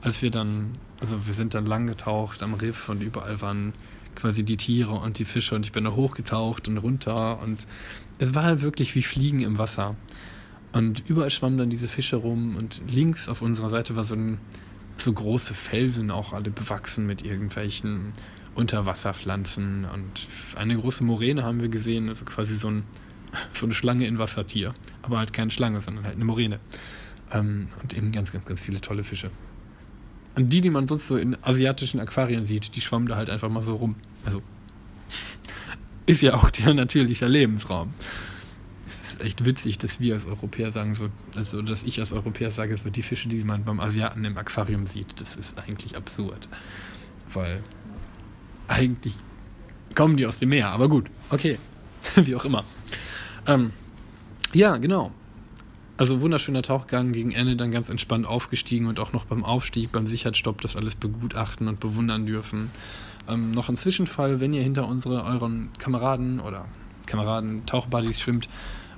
Als 0.01 0.23
wir 0.23 0.31
dann, 0.31 0.71
also 0.99 1.27
wir 1.27 1.35
sind 1.35 1.53
dann 1.53 1.67
lang 1.67 1.85
getaucht 1.85 2.41
am 2.41 2.55
Riff 2.55 2.89
und 2.89 3.03
überall 3.03 3.39
waren 3.41 3.73
quasi 4.15 4.43
die 4.43 4.57
Tiere 4.57 4.93
und 4.93 5.19
die 5.19 5.25
Fische 5.25 5.53
und 5.53 5.63
ich 5.63 5.71
bin 5.71 5.83
da 5.83 5.91
hochgetaucht 5.91 6.67
und 6.67 6.79
runter 6.79 7.39
und 7.39 7.67
es 8.17 8.33
war 8.33 8.43
halt 8.43 8.63
wirklich 8.63 8.95
wie 8.95 9.03
Fliegen 9.03 9.41
im 9.41 9.59
Wasser. 9.59 9.95
Und 10.71 11.03
überall 11.07 11.29
schwammen 11.29 11.59
dann 11.59 11.69
diese 11.69 11.87
Fische 11.87 12.15
rum 12.15 12.55
und 12.55 12.81
links 12.91 13.29
auf 13.29 13.43
unserer 13.43 13.69
Seite 13.69 13.95
war 13.95 14.03
so 14.03 14.15
ein 14.15 14.39
so 14.97 15.13
große 15.13 15.53
Felsen, 15.53 16.11
auch 16.11 16.33
alle 16.33 16.51
bewachsen 16.51 17.05
mit 17.05 17.25
irgendwelchen 17.25 18.13
Unterwasserpflanzen 18.55 19.85
und 19.85 20.27
eine 20.55 20.77
große 20.77 21.03
Moräne 21.03 21.43
haben 21.43 21.61
wir 21.61 21.69
gesehen, 21.69 22.09
also 22.09 22.25
quasi 22.25 22.55
so, 22.55 22.69
ein, 22.69 22.83
so 23.53 23.65
eine 23.65 23.73
Schlange 23.73 24.05
in 24.05 24.19
Wassertier, 24.19 24.73
aber 25.01 25.17
halt 25.17 25.33
keine 25.33 25.51
Schlange, 25.51 25.81
sondern 25.81 26.05
halt 26.05 26.15
eine 26.15 26.25
Moräne. 26.25 26.59
Ähm, 27.31 27.69
und 27.81 27.95
eben 27.95 28.11
ganz, 28.11 28.31
ganz, 28.31 28.45
ganz 28.45 28.61
viele 28.61 28.81
tolle 28.81 29.03
Fische. 29.03 29.31
Und 30.35 30.51
die, 30.51 30.61
die 30.61 30.69
man 30.69 30.87
sonst 30.87 31.07
so 31.07 31.15
in 31.15 31.37
asiatischen 31.43 31.99
Aquarien 31.99 32.45
sieht, 32.45 32.75
die 32.75 32.81
schwammen 32.81 33.07
da 33.07 33.15
halt 33.15 33.29
einfach 33.29 33.49
mal 33.49 33.63
so 33.63 33.75
rum. 33.75 33.95
Also 34.25 34.41
ist 36.05 36.21
ja 36.21 36.35
auch 36.35 36.49
der 36.49 36.73
natürliche 36.73 37.27
Lebensraum. 37.27 37.93
Echt 39.23 39.45
witzig, 39.45 39.77
dass 39.77 40.01
wir 40.01 40.15
als 40.15 40.25
Europäer 40.25 40.73
sagen, 40.73 40.95
so, 40.95 41.07
also 41.33 41.61
dass 41.61 41.83
ich 41.83 41.97
als 41.99 42.11
Europäer 42.11 42.51
sage, 42.51 42.75
so 42.75 42.89
die 42.89 43.01
Fische, 43.01 43.29
die 43.29 43.41
man 43.45 43.63
beim 43.63 43.79
Asiaten 43.79 44.25
im 44.25 44.37
Aquarium 44.37 44.85
sieht, 44.85 45.21
das 45.21 45.37
ist 45.37 45.57
eigentlich 45.57 45.95
absurd. 45.95 46.49
Weil 47.31 47.63
eigentlich 48.67 49.15
kommen 49.95 50.17
die 50.17 50.25
aus 50.25 50.39
dem 50.39 50.49
Meer, 50.49 50.69
aber 50.69 50.89
gut, 50.89 51.09
okay, 51.29 51.57
wie 52.15 52.35
auch 52.35 52.43
immer. 52.43 52.65
Ähm, 53.47 53.71
ja, 54.51 54.75
genau. 54.75 55.11
Also 55.95 56.19
wunderschöner 56.19 56.61
Tauchgang 56.61 57.13
gegen 57.13 57.31
Ende, 57.31 57.55
dann 57.55 57.71
ganz 57.71 57.87
entspannt 57.89 58.25
aufgestiegen 58.25 58.87
und 58.87 58.99
auch 58.99 59.13
noch 59.13 59.23
beim 59.23 59.45
Aufstieg, 59.45 59.93
beim 59.93 60.05
Sicherheitsstopp 60.05 60.59
das 60.59 60.75
alles 60.75 60.95
begutachten 60.95 61.69
und 61.69 61.79
bewundern 61.79 62.25
dürfen. 62.25 62.71
Ähm, 63.29 63.51
noch 63.51 63.69
ein 63.69 63.77
Zwischenfall, 63.77 64.41
wenn 64.41 64.51
ihr 64.51 64.63
hinter 64.63 64.85
unsere, 64.85 65.23
euren 65.23 65.69
Kameraden 65.77 66.41
oder 66.41 66.65
Kameraden 67.05 67.65
Tauchbuddies 67.65 68.19
schwimmt 68.19 68.49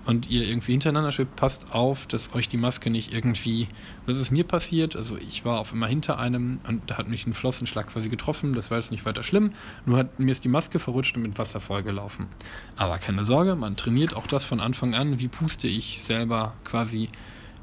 und 0.05 0.29
ihr 0.29 0.43
irgendwie 0.43 0.73
hintereinander 0.73 1.11
schwimmt, 1.11 1.35
passt 1.35 1.71
auf, 1.71 2.05
dass 2.07 2.33
euch 2.33 2.47
die 2.47 2.57
Maske 2.57 2.89
nicht 2.89 3.13
irgendwie. 3.13 3.67
Was 4.05 4.17
ist 4.17 4.31
mir 4.31 4.43
passiert? 4.43 4.95
Also 4.95 5.17
ich 5.17 5.45
war 5.45 5.59
auf 5.59 5.73
immer 5.73 5.87
hinter 5.87 6.19
einem 6.19 6.59
und 6.67 6.89
da 6.89 6.97
hat 6.97 7.07
mich 7.07 7.25
ein 7.25 7.33
Flossenschlag 7.33 7.87
quasi 7.87 8.09
getroffen. 8.09 8.53
Das 8.53 8.69
war 8.69 8.77
jetzt 8.77 8.91
nicht 8.91 9.05
weiter 9.05 9.23
schlimm. 9.23 9.53
Nur 9.85 9.97
hat 9.97 10.19
mir 10.19 10.31
ist 10.31 10.43
die 10.43 10.49
Maske 10.49 10.79
verrutscht 10.79 11.15
und 11.15 11.23
mit 11.23 11.37
Wasser 11.37 11.59
vollgelaufen. 11.59 12.27
Aber 12.75 12.97
keine 12.99 13.25
Sorge, 13.25 13.55
man 13.55 13.75
trainiert 13.75 14.15
auch 14.15 14.27
das 14.27 14.43
von 14.43 14.59
Anfang 14.59 14.93
an. 14.93 15.19
Wie 15.19 15.27
puste 15.27 15.67
ich 15.67 16.03
selber 16.03 16.53
quasi 16.63 17.09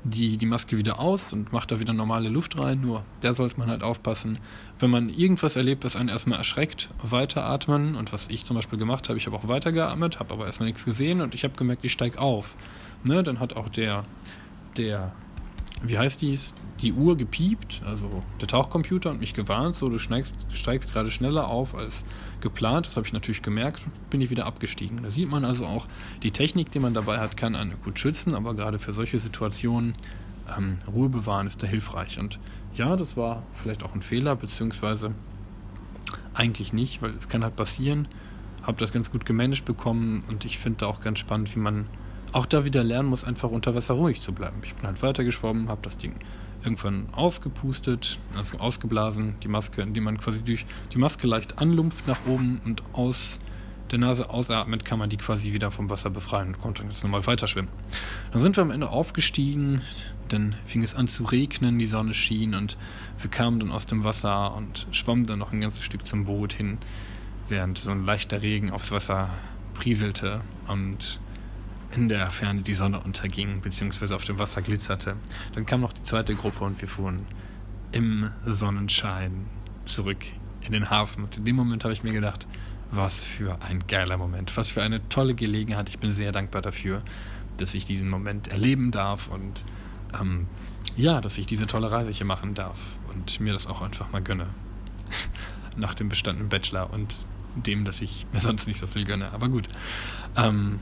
die, 0.05 0.37
die 0.37 0.47
Maske 0.47 0.77
wieder 0.77 0.99
aus 0.99 1.33
und 1.33 1.53
macht 1.53 1.71
da 1.71 1.79
wieder 1.79 1.93
normale 1.93 2.29
Luft 2.29 2.59
rein. 2.59 2.81
Nur 2.81 3.05
da 3.21 3.35
sollte 3.35 3.59
man 3.59 3.69
halt 3.69 3.83
aufpassen, 3.83 4.39
wenn 4.79 4.91
man 4.91 5.09
irgendwas 5.09 5.57
erlebt, 5.57 5.85
was 5.85 5.97
einen 5.97 6.09
erstmal 6.09 6.39
erschreckt, 6.39 6.89
weiteratmen. 7.03 7.95
Und 7.95 8.13
was 8.13 8.29
ich 8.29 8.45
zum 8.45 8.57
Beispiel 8.57 8.79
gemacht 8.79 9.09
habe, 9.09 9.19
ich 9.19 9.27
habe 9.27 9.37
auch 9.37 9.47
weitergeatmet, 9.47 10.19
habe 10.19 10.35
aber 10.35 10.47
erstmal 10.47 10.69
nichts 10.69 10.85
gesehen 10.85 11.21
und 11.21 11.35
ich 11.35 11.45
habe 11.45 11.55
gemerkt, 11.55 11.85
ich 11.85 11.93
steige 11.93 12.21
auf. 12.21 12.55
Ne, 13.05 13.23
dann 13.23 13.41
hat 13.41 13.57
auch 13.57 13.69
der, 13.69 14.05
der, 14.77 15.13
wie 15.83 15.99
heißt 15.99 16.21
dies, 16.21 16.53
die 16.83 16.93
Uhr 16.93 17.17
gepiept, 17.17 17.81
also 17.85 18.23
der 18.41 18.49
Tauchcomputer 18.49 19.11
und 19.11 19.21
mich 19.21 19.35
gewarnt, 19.35 19.77
so 19.77 19.89
du 19.89 19.99
steigst, 19.99 20.35
steigst 20.53 20.93
gerade 20.93 21.11
schneller 21.11 21.49
auf 21.49 21.75
als 21.75 22.05
geplant. 22.41 22.87
Das 22.87 22.97
habe 22.97 23.07
ich 23.07 23.13
natürlich 23.13 23.41
gemerkt, 23.41 23.83
bin 24.11 24.21
ich 24.21 24.31
wieder 24.31 24.47
abgestiegen. 24.47 25.03
Da 25.03 25.11
sieht 25.11 25.31
man 25.31 25.45
also 25.45 25.65
auch, 25.65 25.87
die 26.23 26.33
Technik, 26.33 26.73
die 26.73 26.81
man 26.81 26.93
dabei 26.93 27.21
hat, 27.21 27.37
kann 27.37 27.55
einen 27.55 27.81
gut 27.85 28.01
schützen, 28.01 28.35
aber 28.35 28.55
gerade 28.55 28.81
für 28.81 28.93
solche 28.93 29.21
Situationen 29.21 29.95
ähm, 30.57 30.79
Ruhe 30.93 31.09
bewahren 31.09 31.47
ist 31.47 31.63
da 31.63 31.69
hilfreich. 31.69 32.19
Und 32.19 32.41
ja, 32.75 32.97
das 32.97 33.17
war 33.17 33.45
vielleicht 33.55 33.85
auch 33.85 33.95
ein 33.95 34.03
Fehler, 34.03 34.35
beziehungsweise 34.35 35.13
eigentlich 36.35 36.73
nicht, 36.73 37.01
weil 37.01 37.11
es 37.11 37.29
kann 37.29 37.45
halt 37.45 37.55
passieren. 37.55 38.09
Habe 38.63 38.79
das 38.79 38.93
ganz 38.93 39.11
gut 39.11 39.25
gemanagt 39.25 39.65
bekommen 39.65 40.25
und 40.29 40.45
ich 40.45 40.59
finde 40.59 40.81
da 40.81 40.87
auch 40.87 41.01
ganz 41.01 41.21
spannend, 41.21 41.55
wie 41.55 41.61
man 41.61 41.87
auch 42.33 42.47
da 42.47 42.65
wieder 42.65 42.83
lernen 42.83 43.09
muss, 43.09 43.25
einfach 43.25 43.51
unter 43.51 43.75
Wasser 43.75 43.95
ruhig 43.95 44.21
zu 44.21 44.33
bleiben. 44.33 44.57
Ich 44.65 44.75
bin 44.75 44.87
halt 44.87 45.03
weitergeschwommen, 45.03 45.69
habe 45.69 45.83
das 45.83 45.99
Ding 45.99 46.15
irgendwann 46.63 47.09
ausgepustet, 47.13 48.19
also 48.37 48.59
ausgeblasen, 48.59 49.35
die 49.43 49.49
Maske, 49.49 49.83
indem 49.83 50.05
man 50.05 50.19
quasi 50.19 50.43
durch 50.43 50.67
die 50.93 50.99
Maske 50.99 51.27
leicht 51.27 51.59
anlumpft 51.59 52.07
nach 52.07 52.19
oben 52.27 52.61
und 52.65 52.83
aus 52.93 53.39
der 53.91 53.99
Nase 53.99 54.31
ausatmet, 54.31 54.85
kann 54.85 54.99
man 54.99 55.11
die 55.11 55.19
quasi 55.19 55.53
wieder 55.53 55.71
vom 55.71 55.91
Wasser 55.91 56.11
befreien 56.11 56.49
und 56.49 56.61
konnte 56.61 56.83
jetzt 56.83 57.03
normal 57.03 57.27
weiter 57.27 57.47
schwimmen. 57.47 57.69
Dann 58.33 58.41
sind 58.41 58.57
wir 58.57 58.63
am 58.63 58.71
Ende 58.71 58.89
aufgestiegen, 58.89 59.83
dann 60.29 60.57
fing 60.65 60.83
es 60.83 60.95
an 60.95 61.09
zu 61.09 61.25
regnen, 61.25 61.79
die 61.79 61.87
Sonne 61.87 62.15
schien 62.15 62.55
und 62.55 62.79
wir 63.21 63.31
kamen 63.31 63.61
dann 63.61 63.71
aus 63.71 63.87
dem 63.87 64.03
Wasser 64.03 64.55
und 64.55 64.87
schwammen 64.93 65.27
dann 65.27 65.39
noch 65.39 65.53
ein 65.53 65.61
ganzes 65.61 65.85
Stück 65.85 66.07
zum 66.07 66.25
Boot 66.25 66.55
hin, 66.55 66.79
während 67.49 67.79
so 67.79 67.91
ein 67.91 68.05
leichter 68.05 68.41
Regen 68.41 68.71
aufs 68.71 68.91
Wasser 68.91 69.31
prieselte 69.75 70.41
und 70.69 71.21
in 71.95 72.09
der 72.09 72.31
Ferne 72.31 72.63
die 72.63 72.75
Sonne 72.75 73.01
unterging, 73.01 73.61
beziehungsweise 73.61 74.15
auf 74.15 74.25
dem 74.25 74.39
Wasser 74.39 74.63
glitzerte. 74.63 75.17
Dann 75.55 75.67
kam 75.67 75.81
noch 75.81 75.93
die 75.93 76.03
zweite 76.03 76.35
Gruppe 76.35 76.65
und 76.65 76.81
wir 76.81 76.89
fuhren 76.89 77.27
im 77.93 78.31
Sonnenschein 78.47 79.47
zurück 79.85 80.25
in 80.63 80.73
den 80.73 80.91
Hafen. 80.91 81.25
Und 81.25 81.37
in 81.37 81.45
dem 81.45 81.57
Moment 81.57 81.85
habe 81.85 81.93
ich 81.93 82.03
mir 82.03 82.13
gedacht, 82.13 82.47
was 82.91 83.15
für 83.15 83.61
ein 83.63 83.87
geiler 83.87 84.17
Moment, 84.17 84.57
was 84.57 84.69
für 84.69 84.83
eine 84.83 85.07
tolle 85.09 85.35
Gelegenheit. 85.35 85.89
Ich 85.89 85.99
bin 85.99 86.13
sehr 86.13 86.33
dankbar 86.33 86.63
dafür, 86.63 87.03
dass 87.59 87.75
ich 87.75 87.85
diesen 87.85 88.09
Moment 88.09 88.49
erleben 88.49 88.91
darf 88.91 89.29
und 89.29 89.65
ähm, 90.19 90.47
ja, 90.97 91.21
dass 91.21 91.39
ich 91.39 91.47
diese 91.47 91.67
tolle 91.67 91.91
Reise 91.91 92.11
hier 92.11 92.27
machen 92.27 92.55
darf 92.55 92.79
und 93.13 93.41
mir 93.41 93.53
das 93.53 93.67
auch 93.67 93.81
einfach 93.81 94.11
mal 94.11 94.23
gönne. 94.23 94.49
Nach 95.77 95.95
dem 95.95 96.11
bestandenen 96.11 96.51
Bachelor 96.51 96.93
und 96.93 97.17
dem, 97.55 97.85
dass 97.85 98.01
ich 98.01 98.27
mir 98.33 98.41
sonst 98.41 98.67
nicht 98.67 98.81
so 98.81 98.87
viel 98.87 99.05
gönne. 99.05 99.33
Aber 99.33 99.49
gut. 99.49 99.69
Ähm, 100.37 100.81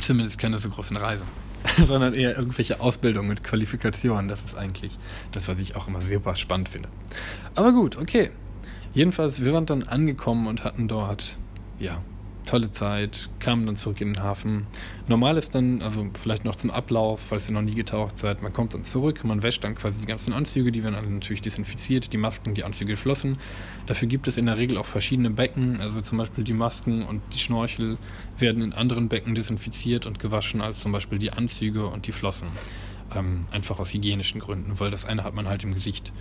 zumindest 0.00 0.38
keine 0.38 0.58
so 0.58 0.68
großen 0.68 0.96
Reise. 0.96 1.24
sondern 1.86 2.14
eher 2.14 2.36
irgendwelche 2.36 2.80
Ausbildungen 2.80 3.28
mit 3.28 3.44
Qualifikationen. 3.44 4.28
Das 4.28 4.42
ist 4.42 4.56
eigentlich 4.56 4.98
das, 5.32 5.48
was 5.48 5.58
ich 5.58 5.76
auch 5.76 5.88
immer 5.88 6.00
super 6.00 6.36
spannend 6.36 6.68
finde. 6.68 6.88
Aber 7.54 7.72
gut, 7.72 7.96
okay. 7.96 8.30
Jedenfalls, 8.94 9.44
wir 9.44 9.52
waren 9.52 9.66
dann 9.66 9.82
angekommen 9.82 10.46
und 10.46 10.64
hatten 10.64 10.88
dort, 10.88 11.36
ja, 11.78 12.00
tolle 12.48 12.70
Zeit, 12.70 13.28
kamen 13.40 13.66
dann 13.66 13.76
zurück 13.76 14.00
in 14.00 14.14
den 14.14 14.22
Hafen. 14.22 14.66
Normal 15.06 15.36
ist 15.36 15.54
dann, 15.54 15.82
also 15.82 16.08
vielleicht 16.20 16.44
noch 16.44 16.56
zum 16.56 16.70
Ablauf, 16.70 17.20
falls 17.20 17.48
ihr 17.48 17.52
noch 17.52 17.62
nie 17.62 17.74
getaucht 17.74 18.18
seid, 18.18 18.42
man 18.42 18.52
kommt 18.52 18.74
dann 18.74 18.84
zurück, 18.84 19.22
man 19.24 19.42
wäscht 19.42 19.64
dann 19.64 19.74
quasi 19.74 20.00
die 20.00 20.06
ganzen 20.06 20.32
Anzüge, 20.32 20.72
die 20.72 20.82
werden 20.82 20.94
alle 20.94 21.10
natürlich 21.10 21.42
desinfiziert, 21.42 22.12
die 22.12 22.16
Masken, 22.16 22.54
die 22.54 22.64
Anzüge 22.64 22.92
geflossen. 22.92 23.38
Dafür 23.86 24.08
gibt 24.08 24.28
es 24.28 24.38
in 24.38 24.46
der 24.46 24.56
Regel 24.56 24.78
auch 24.78 24.86
verschiedene 24.86 25.30
Becken, 25.30 25.80
also 25.80 26.00
zum 26.00 26.18
Beispiel 26.18 26.44
die 26.44 26.54
Masken 26.54 27.02
und 27.02 27.20
die 27.34 27.38
Schnorchel 27.38 27.98
werden 28.38 28.62
in 28.62 28.72
anderen 28.72 29.08
Becken 29.08 29.34
desinfiziert 29.34 30.06
und 30.06 30.18
gewaschen 30.18 30.60
als 30.60 30.80
zum 30.80 30.92
Beispiel 30.92 31.18
die 31.18 31.32
Anzüge 31.32 31.86
und 31.86 32.06
die 32.06 32.12
Flossen. 32.12 32.48
Ähm, 33.14 33.46
einfach 33.52 33.78
aus 33.78 33.92
hygienischen 33.92 34.40
Gründen, 34.40 34.80
weil 34.80 34.90
das 34.90 35.04
eine 35.04 35.24
hat 35.24 35.34
man 35.34 35.48
halt 35.48 35.64
im 35.64 35.74
Gesicht 35.74 36.12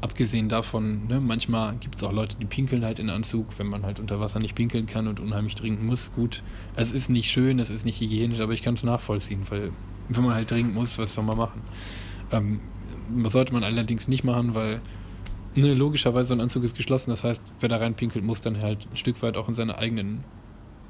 abgesehen 0.00 0.48
davon, 0.48 1.06
ne, 1.08 1.20
manchmal 1.20 1.76
gibt 1.76 1.96
es 1.96 2.02
auch 2.02 2.12
Leute, 2.12 2.36
die 2.40 2.46
pinkeln 2.46 2.84
halt 2.84 2.98
in 2.98 3.10
Anzug, 3.10 3.46
wenn 3.58 3.66
man 3.66 3.84
halt 3.84 4.00
unter 4.00 4.18
Wasser 4.20 4.38
nicht 4.38 4.54
pinkeln 4.54 4.86
kann 4.86 5.06
und 5.06 5.20
unheimlich 5.20 5.54
trinken 5.54 5.86
muss. 5.86 6.12
Gut, 6.14 6.42
es 6.74 6.92
ist 6.92 7.10
nicht 7.10 7.30
schön, 7.30 7.58
es 7.58 7.70
ist 7.70 7.84
nicht 7.84 8.00
hygienisch, 8.00 8.40
aber 8.40 8.52
ich 8.52 8.62
kann 8.62 8.74
es 8.74 8.82
nachvollziehen, 8.82 9.42
weil 9.50 9.72
wenn 10.08 10.24
man 10.24 10.34
halt 10.34 10.48
trinken 10.48 10.74
muss, 10.74 10.98
was 10.98 11.14
soll 11.14 11.24
man 11.24 11.36
machen? 11.36 11.60
Ähm, 12.32 12.60
sollte 13.28 13.52
man 13.52 13.64
allerdings 13.64 14.08
nicht 14.08 14.24
machen, 14.24 14.54
weil 14.54 14.80
ne, 15.54 15.74
logischerweise 15.74 16.28
so 16.28 16.34
ein 16.34 16.40
Anzug 16.40 16.64
ist 16.64 16.76
geschlossen, 16.76 17.10
das 17.10 17.24
heißt, 17.24 17.42
wer 17.60 17.68
da 17.68 17.76
rein 17.76 17.94
pinkelt, 17.94 18.24
muss 18.24 18.40
dann 18.40 18.60
halt 18.60 18.88
ein 18.90 18.96
Stück 18.96 19.22
weit 19.22 19.36
auch 19.36 19.48
in 19.48 19.54
seiner 19.54 19.78
eigenen 19.78 20.24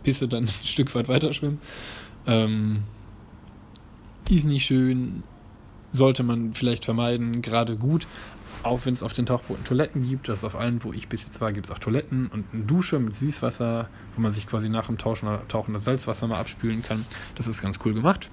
Pisse 0.02 0.28
dann 0.28 0.44
ein 0.44 0.48
Stück 0.48 0.94
weit 0.94 1.08
weiter 1.08 1.32
schwimmen. 1.32 1.58
Ähm, 2.26 2.84
ist 4.28 4.44
nicht 4.44 4.64
schön, 4.64 5.24
sollte 5.92 6.22
man 6.22 6.54
vielleicht 6.54 6.84
vermeiden, 6.84 7.42
gerade 7.42 7.76
gut, 7.76 8.06
auch 8.62 8.84
wenn 8.84 8.94
es 8.94 9.02
auf 9.02 9.12
den 9.12 9.26
Tauchbooten 9.26 9.64
Toiletten 9.64 10.08
gibt, 10.08 10.28
das 10.28 10.44
auf 10.44 10.54
allen, 10.54 10.82
wo 10.84 10.92
ich 10.92 11.08
bis 11.08 11.24
jetzt 11.24 11.40
war, 11.40 11.52
gibt 11.52 11.66
es 11.66 11.72
auch 11.72 11.78
Toiletten 11.78 12.26
und 12.28 12.44
eine 12.52 12.64
Dusche 12.64 12.98
mit 12.98 13.16
Süßwasser, 13.16 13.88
wo 14.14 14.20
man 14.20 14.32
sich 14.32 14.46
quasi 14.46 14.68
nach 14.68 14.86
dem 14.86 14.98
Tauschen, 14.98 15.28
Tauchen 15.48 15.74
das 15.74 15.84
Salzwasser 15.84 16.26
mal 16.26 16.38
abspülen 16.38 16.82
kann. 16.82 17.04
Das 17.34 17.46
ist 17.46 17.62
ganz 17.62 17.78
cool 17.84 17.94
gemacht. 17.94 18.30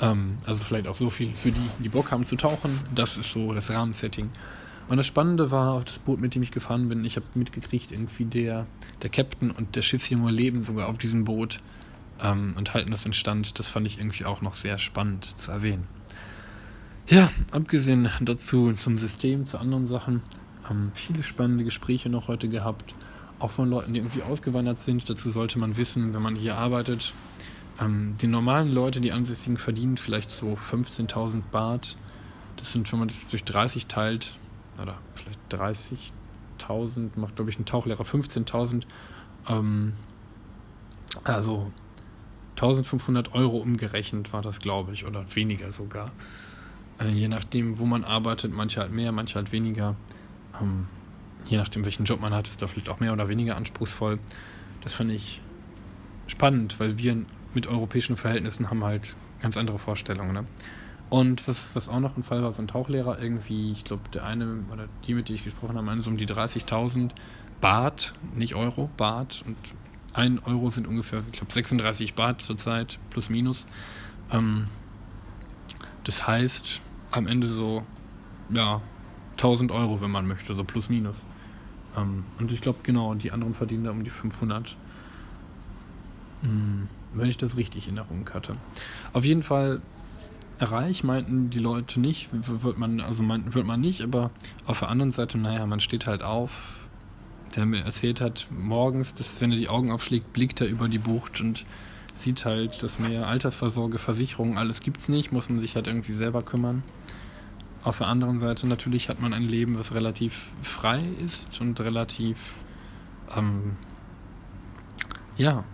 Ähm, 0.00 0.38
also 0.46 0.64
vielleicht 0.64 0.88
auch 0.88 0.96
so 0.96 1.10
viel 1.10 1.34
für 1.34 1.52
die, 1.52 1.70
die 1.78 1.88
Bock 1.88 2.10
haben 2.10 2.26
zu 2.26 2.36
tauchen. 2.36 2.78
Das 2.94 3.16
ist 3.16 3.32
so 3.32 3.52
das 3.52 3.70
Rahmensetting. 3.70 4.30
Und 4.88 4.98
das 4.98 5.06
Spannende 5.06 5.50
war, 5.50 5.82
das 5.82 5.98
Boot, 5.98 6.20
mit 6.20 6.34
dem 6.34 6.42
ich 6.42 6.50
gefahren 6.50 6.88
bin, 6.88 7.04
ich 7.04 7.16
habe 7.16 7.26
mitgekriegt, 7.34 7.90
irgendwie 7.90 8.26
der, 8.26 8.66
der 9.02 9.10
Captain 9.10 9.50
und 9.50 9.76
der 9.76 9.82
Schiffsjunge 9.82 10.30
leben 10.30 10.62
sogar 10.62 10.88
auf 10.88 10.98
diesem 10.98 11.24
Boot 11.24 11.60
ähm, 12.20 12.54
und 12.58 12.74
halten 12.74 12.90
das 12.90 13.06
in 13.06 13.12
Stand. 13.12 13.58
Das 13.58 13.68
fand 13.68 13.86
ich 13.86 13.98
irgendwie 13.98 14.24
auch 14.24 14.42
noch 14.42 14.54
sehr 14.54 14.78
spannend 14.78 15.24
zu 15.24 15.50
erwähnen. 15.50 15.86
Ja, 17.06 17.30
abgesehen 17.50 18.08
dazu 18.22 18.72
zum 18.72 18.96
System, 18.96 19.44
zu 19.44 19.58
anderen 19.58 19.86
Sachen, 19.86 20.22
haben 20.62 20.90
viele 20.94 21.22
spannende 21.22 21.62
Gespräche 21.62 22.08
noch 22.08 22.28
heute 22.28 22.48
gehabt, 22.48 22.94
auch 23.38 23.50
von 23.50 23.68
Leuten, 23.68 23.92
die 23.92 24.00
irgendwie 24.00 24.22
ausgewandert 24.22 24.78
sind. 24.78 25.08
Dazu 25.10 25.30
sollte 25.30 25.58
man 25.58 25.76
wissen, 25.76 26.14
wenn 26.14 26.22
man 26.22 26.34
hier 26.34 26.56
arbeitet, 26.56 27.12
ähm, 27.78 28.14
die 28.22 28.26
normalen 28.26 28.72
Leute, 28.72 29.02
die 29.02 29.12
Ansässigen, 29.12 29.58
verdienen 29.58 29.98
vielleicht 29.98 30.30
so 30.30 30.54
15.000 30.54 31.42
Baht. 31.50 31.98
Das 32.56 32.72
sind, 32.72 32.90
wenn 32.90 33.00
man 33.00 33.08
das 33.08 33.28
durch 33.28 33.44
30 33.44 33.86
teilt, 33.86 34.38
oder 34.80 34.96
vielleicht 35.14 35.40
30.000, 35.50 37.10
macht 37.16 37.36
glaube 37.36 37.50
ich 37.50 37.58
ein 37.58 37.66
Tauchlehrer 37.66 38.04
15.000. 38.04 38.84
Ähm, 39.50 39.92
also 41.22 41.70
1500 42.52 43.34
Euro 43.34 43.58
umgerechnet 43.58 44.32
war 44.32 44.40
das, 44.40 44.60
glaube 44.60 44.94
ich, 44.94 45.04
oder 45.04 45.26
weniger 45.34 45.70
sogar. 45.70 46.10
Äh, 47.00 47.08
je 47.08 47.28
nachdem, 47.28 47.78
wo 47.78 47.86
man 47.86 48.04
arbeitet, 48.04 48.52
manche 48.52 48.80
halt 48.80 48.92
mehr, 48.92 49.12
manche 49.12 49.36
halt 49.36 49.52
weniger. 49.52 49.96
Ähm, 50.60 50.86
je 51.48 51.56
nachdem, 51.56 51.84
welchen 51.84 52.04
Job 52.04 52.20
man 52.20 52.34
hat, 52.34 52.48
ist 52.48 52.60
da 52.62 52.66
vielleicht 52.66 52.88
auch 52.88 53.00
mehr 53.00 53.12
oder 53.12 53.28
weniger 53.28 53.56
anspruchsvoll. 53.56 54.18
Das 54.82 54.94
fand 54.94 55.10
ich 55.10 55.40
spannend, 56.26 56.78
weil 56.80 56.98
wir 56.98 57.24
mit 57.54 57.66
europäischen 57.66 58.16
Verhältnissen 58.16 58.70
haben 58.70 58.84
halt 58.84 59.16
ganz 59.40 59.56
andere 59.56 59.78
Vorstellungen. 59.78 60.32
Ne? 60.32 60.44
Und 61.10 61.46
was, 61.46 61.76
was 61.76 61.88
auch 61.88 62.00
noch 62.00 62.16
ein 62.16 62.22
Fall 62.22 62.42
war, 62.42 62.52
so 62.52 62.62
ein 62.62 62.68
Tauchlehrer 62.68 63.20
irgendwie, 63.20 63.72
ich 63.72 63.84
glaube, 63.84 64.02
der 64.12 64.24
eine 64.24 64.64
oder 64.72 64.88
die, 65.06 65.14
mit 65.14 65.28
die 65.28 65.34
ich 65.34 65.44
gesprochen 65.44 65.76
habe, 65.76 65.86
meinen 65.86 66.02
so 66.02 66.10
um 66.10 66.16
die 66.16 66.26
30.000 66.26 67.10
Baht, 67.60 68.14
nicht 68.34 68.54
Euro, 68.54 68.90
Baht. 68.96 69.44
Und 69.46 69.56
ein 70.12 70.38
Euro 70.40 70.70
sind 70.70 70.86
ungefähr, 70.86 71.20
ich 71.30 71.38
glaube, 71.38 71.52
36 71.52 72.14
Baht 72.14 72.42
zurzeit, 72.42 72.98
plus 73.10 73.28
minus. 73.28 73.66
Ähm, 74.30 74.68
das 76.04 76.26
heißt, 76.26 76.80
am 77.16 77.26
Ende 77.26 77.46
so, 77.46 77.84
ja, 78.50 78.80
1000 79.32 79.72
Euro, 79.72 80.00
wenn 80.00 80.10
man 80.10 80.26
möchte, 80.26 80.54
so 80.54 80.64
plus 80.64 80.88
minus. 80.88 81.16
Ähm, 81.96 82.24
und 82.38 82.52
ich 82.52 82.60
glaube, 82.60 82.80
genau, 82.82 83.14
die 83.14 83.32
anderen 83.32 83.54
verdienen 83.54 83.84
da 83.84 83.90
um 83.90 84.04
die 84.04 84.10
500. 84.10 84.76
Hm, 86.42 86.88
wenn 87.14 87.28
ich 87.28 87.36
das 87.36 87.56
richtig 87.56 87.88
in 87.88 87.96
Erinnerung 87.96 88.28
hatte. 88.32 88.56
Auf 89.12 89.24
jeden 89.24 89.42
Fall 89.42 89.80
reich 90.60 91.04
meinten 91.04 91.50
die 91.50 91.58
Leute 91.58 92.00
nicht, 92.00 92.28
wird 92.32 92.78
man, 92.78 93.00
also 93.00 93.22
meinten, 93.22 93.54
wird 93.54 93.66
man 93.66 93.80
nicht, 93.80 94.02
aber 94.02 94.30
auf 94.66 94.80
der 94.80 94.88
anderen 94.88 95.12
Seite, 95.12 95.38
naja, 95.38 95.66
man 95.66 95.80
steht 95.80 96.06
halt 96.06 96.22
auf. 96.22 96.50
Der 97.56 97.66
mir 97.66 97.82
erzählt 97.84 98.20
hat, 98.20 98.48
morgens, 98.50 99.14
dass, 99.14 99.40
wenn 99.40 99.52
er 99.52 99.58
die 99.58 99.68
Augen 99.68 99.92
aufschlägt, 99.92 100.32
blickt 100.32 100.60
er 100.60 100.66
über 100.66 100.88
die 100.88 100.98
Bucht 100.98 101.40
und 101.40 101.64
sieht 102.18 102.44
halt 102.44 102.82
das 102.82 102.98
Meer, 102.98 103.28
Altersvorsorge, 103.28 103.98
Versicherung, 103.98 104.58
alles 104.58 104.80
gibt's 104.80 105.08
nicht, 105.08 105.30
muss 105.30 105.48
man 105.48 105.58
sich 105.58 105.76
halt 105.76 105.86
irgendwie 105.86 106.14
selber 106.14 106.42
kümmern. 106.42 106.82
Auf 107.84 107.98
der 107.98 108.06
anderen 108.06 108.38
Seite 108.38 108.66
natürlich 108.66 109.10
hat 109.10 109.20
man 109.20 109.34
ein 109.34 109.42
Leben, 109.42 109.78
was 109.78 109.92
relativ 109.94 110.50
frei 110.62 111.02
ist 111.24 111.60
und 111.60 111.78
relativ, 111.80 112.54
ähm, 113.36 113.76
ja, 115.36 115.64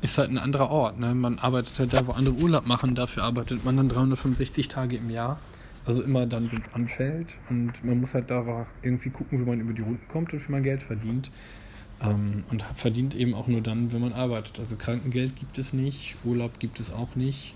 ist 0.00 0.16
halt 0.16 0.30
ein 0.30 0.38
anderer 0.38 0.70
Ort. 0.70 0.98
Ne? 0.98 1.14
Man 1.14 1.38
arbeitet 1.38 1.78
halt 1.78 1.92
da, 1.92 2.06
wo 2.06 2.12
andere 2.12 2.34
Urlaub 2.36 2.66
machen, 2.66 2.94
dafür 2.94 3.24
arbeitet 3.24 3.62
man 3.62 3.76
dann 3.76 3.90
365 3.90 4.68
Tage 4.68 4.96
im 4.96 5.10
Jahr. 5.10 5.38
Also 5.84 6.02
immer 6.02 6.26
dann, 6.26 6.50
wenn 6.50 6.60
es 6.60 6.72
anfällt. 6.72 7.36
Und 7.50 7.84
man 7.84 8.00
muss 8.00 8.14
halt 8.14 8.30
da 8.30 8.66
irgendwie 8.82 9.10
gucken, 9.10 9.40
wie 9.40 9.44
man 9.44 9.60
über 9.60 9.74
die 9.74 9.82
Runden 9.82 10.08
kommt 10.08 10.32
und 10.32 10.46
wie 10.46 10.52
man 10.52 10.62
Geld 10.62 10.82
verdient. 10.82 11.30
Ähm, 12.02 12.44
und 12.50 12.62
verdient 12.74 13.14
eben 13.14 13.34
auch 13.34 13.46
nur 13.46 13.60
dann, 13.60 13.92
wenn 13.92 14.00
man 14.00 14.14
arbeitet. 14.14 14.58
Also 14.58 14.76
Krankengeld 14.76 15.36
gibt 15.36 15.58
es 15.58 15.74
nicht, 15.74 16.16
Urlaub 16.24 16.58
gibt 16.58 16.80
es 16.80 16.90
auch 16.90 17.14
nicht. 17.16 17.54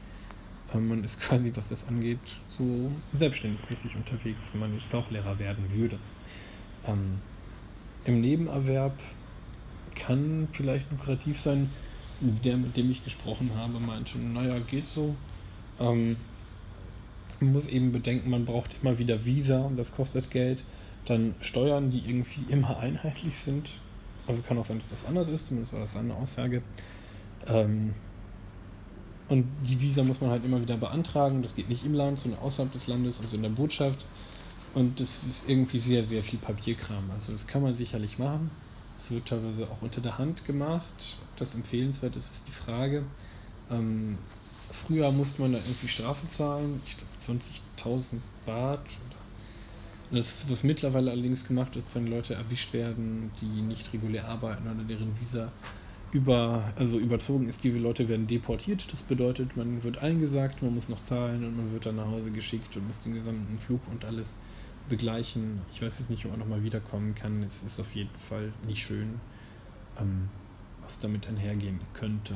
Man 0.81 1.05
ist 1.05 1.21
quasi, 1.29 1.53
was 1.55 1.69
das 1.69 1.87
angeht, 1.87 2.19
so 2.57 2.91
selbstständig 3.13 3.61
unterwegs, 3.95 4.41
wenn 4.53 4.61
man 4.61 4.75
jetzt 4.75 4.91
Tauchlehrer 4.91 5.39
werden 5.39 5.65
würde. 5.73 5.99
Ähm, 6.87 7.19
Im 8.05 8.21
Nebenerwerb 8.21 8.99
kann 9.95 10.49
vielleicht 10.53 10.91
lukrativ 10.91 11.41
sein. 11.41 11.71
Der, 12.21 12.57
mit 12.57 12.77
dem 12.77 12.91
ich 12.91 13.05
gesprochen 13.05 13.51
habe, 13.57 13.81
meinte, 13.81 14.19
naja, 14.19 14.59
geht 14.61 14.87
so. 14.89 15.17
Ähm, 15.81 16.17
man 17.41 17.53
muss 17.53 17.67
eben 17.67 17.93
bedenken, 17.93 18.31
man 18.31 18.45
braucht 18.45 18.71
immer 18.81 18.99
wieder 18.99 19.25
Visa 19.25 19.59
und 19.59 19.77
das 19.77 19.93
kostet 19.93 20.31
Geld. 20.31 20.63
Dann 21.07 21.35
Steuern, 21.41 21.91
die 21.91 21.99
irgendwie 21.99 22.45
immer 22.49 22.79
einheitlich 22.81 23.37
sind, 23.37 23.71
also 24.27 24.41
kann 24.43 24.59
auch 24.59 24.67
sein, 24.67 24.79
dass 24.79 24.89
das 24.89 25.05
anders 25.07 25.29
ist, 25.29 25.49
zumindest 25.49 25.73
war 25.73 25.81
das 25.81 25.97
eine 25.97 26.15
Aussage. 26.15 26.63
Ähm, 27.47 27.95
und 29.29 29.47
die 29.63 29.81
Visa 29.81 30.03
muss 30.03 30.21
man 30.21 30.31
halt 30.31 30.45
immer 30.45 30.61
wieder 30.61 30.77
beantragen. 30.77 31.43
Das 31.43 31.55
geht 31.55 31.69
nicht 31.69 31.85
im 31.85 31.95
Land, 31.95 32.21
sondern 32.21 32.41
außerhalb 32.41 32.73
des 32.73 32.87
Landes, 32.87 33.21
also 33.23 33.37
in 33.37 33.43
der 33.43 33.51
Botschaft. 33.51 34.05
Und 34.75 35.01
das 35.01 35.09
ist 35.29 35.45
irgendwie 35.47 35.79
sehr, 35.79 36.07
sehr 36.07 36.23
viel 36.23 36.39
Papierkram. 36.39 37.11
Also 37.19 37.33
das 37.33 37.47
kann 37.47 37.63
man 37.63 37.77
sicherlich 37.77 38.19
machen. 38.19 38.51
Es 39.01 39.11
wird 39.11 39.27
teilweise 39.27 39.65
auch 39.65 39.81
unter 39.83 40.01
der 40.01 40.19
Hand 40.19 40.45
gemacht. 40.45 41.17
Ob 41.31 41.39
das 41.39 41.55
empfehlenswert 41.55 42.17
ist, 42.17 42.31
ist 42.31 42.43
die 42.47 42.53
Frage. 42.53 43.05
Ähm, 43.71 44.19
früher 44.87 45.11
musste 45.13 45.41
man 45.41 45.53
da 45.53 45.59
irgendwie 45.59 45.89
Strafe 45.89 46.27
zahlen. 46.37 46.81
Ich 46.87 46.97
glaube 47.25 47.41
20.000 47.79 48.03
Baht 48.45 48.81
das, 50.15 50.27
was 50.49 50.63
mittlerweile 50.63 51.11
allerdings 51.11 51.47
gemacht 51.47 51.77
ist, 51.77 51.87
wenn 51.95 52.07
Leute 52.07 52.35
erwischt 52.35 52.73
werden, 52.73 53.31
die 53.41 53.63
nicht 53.63 53.93
regulär 53.93 54.29
arbeiten 54.29 54.69
oder 54.69 54.85
deren 54.85 55.19
Visa 55.21 55.51
über, 56.15 56.73
also 56.77 56.99
überzogen 56.99 57.49
ist, 57.49 57.65
die 57.65 57.71
Leute 57.71 58.09
werden 58.09 58.29
deportiert. 58.29 58.87
Das 58.93 59.03
bedeutet, 59.03 59.57
man 59.57 59.83
wird 59.83 59.99
eingesagt, 59.99 60.63
man 60.63 60.75
muss 60.75 60.89
noch 60.89 61.05
zahlen 61.07 61.45
und 61.45 61.57
man 61.57 61.73
wird 61.73 61.87
dann 61.87 61.97
nach 61.97 62.07
Hause 62.07 62.31
geschickt 62.31 62.77
und 62.77 62.87
muss 62.87 63.01
den 63.05 63.15
gesamten 63.15 63.59
Flug 63.59 63.81
und 63.91 64.05
alles 64.05 64.29
begleichen. 64.89 65.61
Ich 65.73 65.83
weiß 65.83 65.99
jetzt 65.99 66.11
nicht, 66.11 66.25
ob 66.25 66.31
man 66.31 66.41
nochmal 66.41 66.63
wiederkommen 66.63 67.17
kann. 67.17 67.43
Es 67.43 67.65
ist 67.65 67.81
auf 67.81 67.93
jeden 67.95 68.15
Fall 68.29 68.53
nicht 68.65 68.81
schön, 68.81 69.21
ähm, 70.01 70.29
was 70.85 71.01
damit 71.01 71.27
einhergehen 71.27 71.81
könnte. 71.95 72.35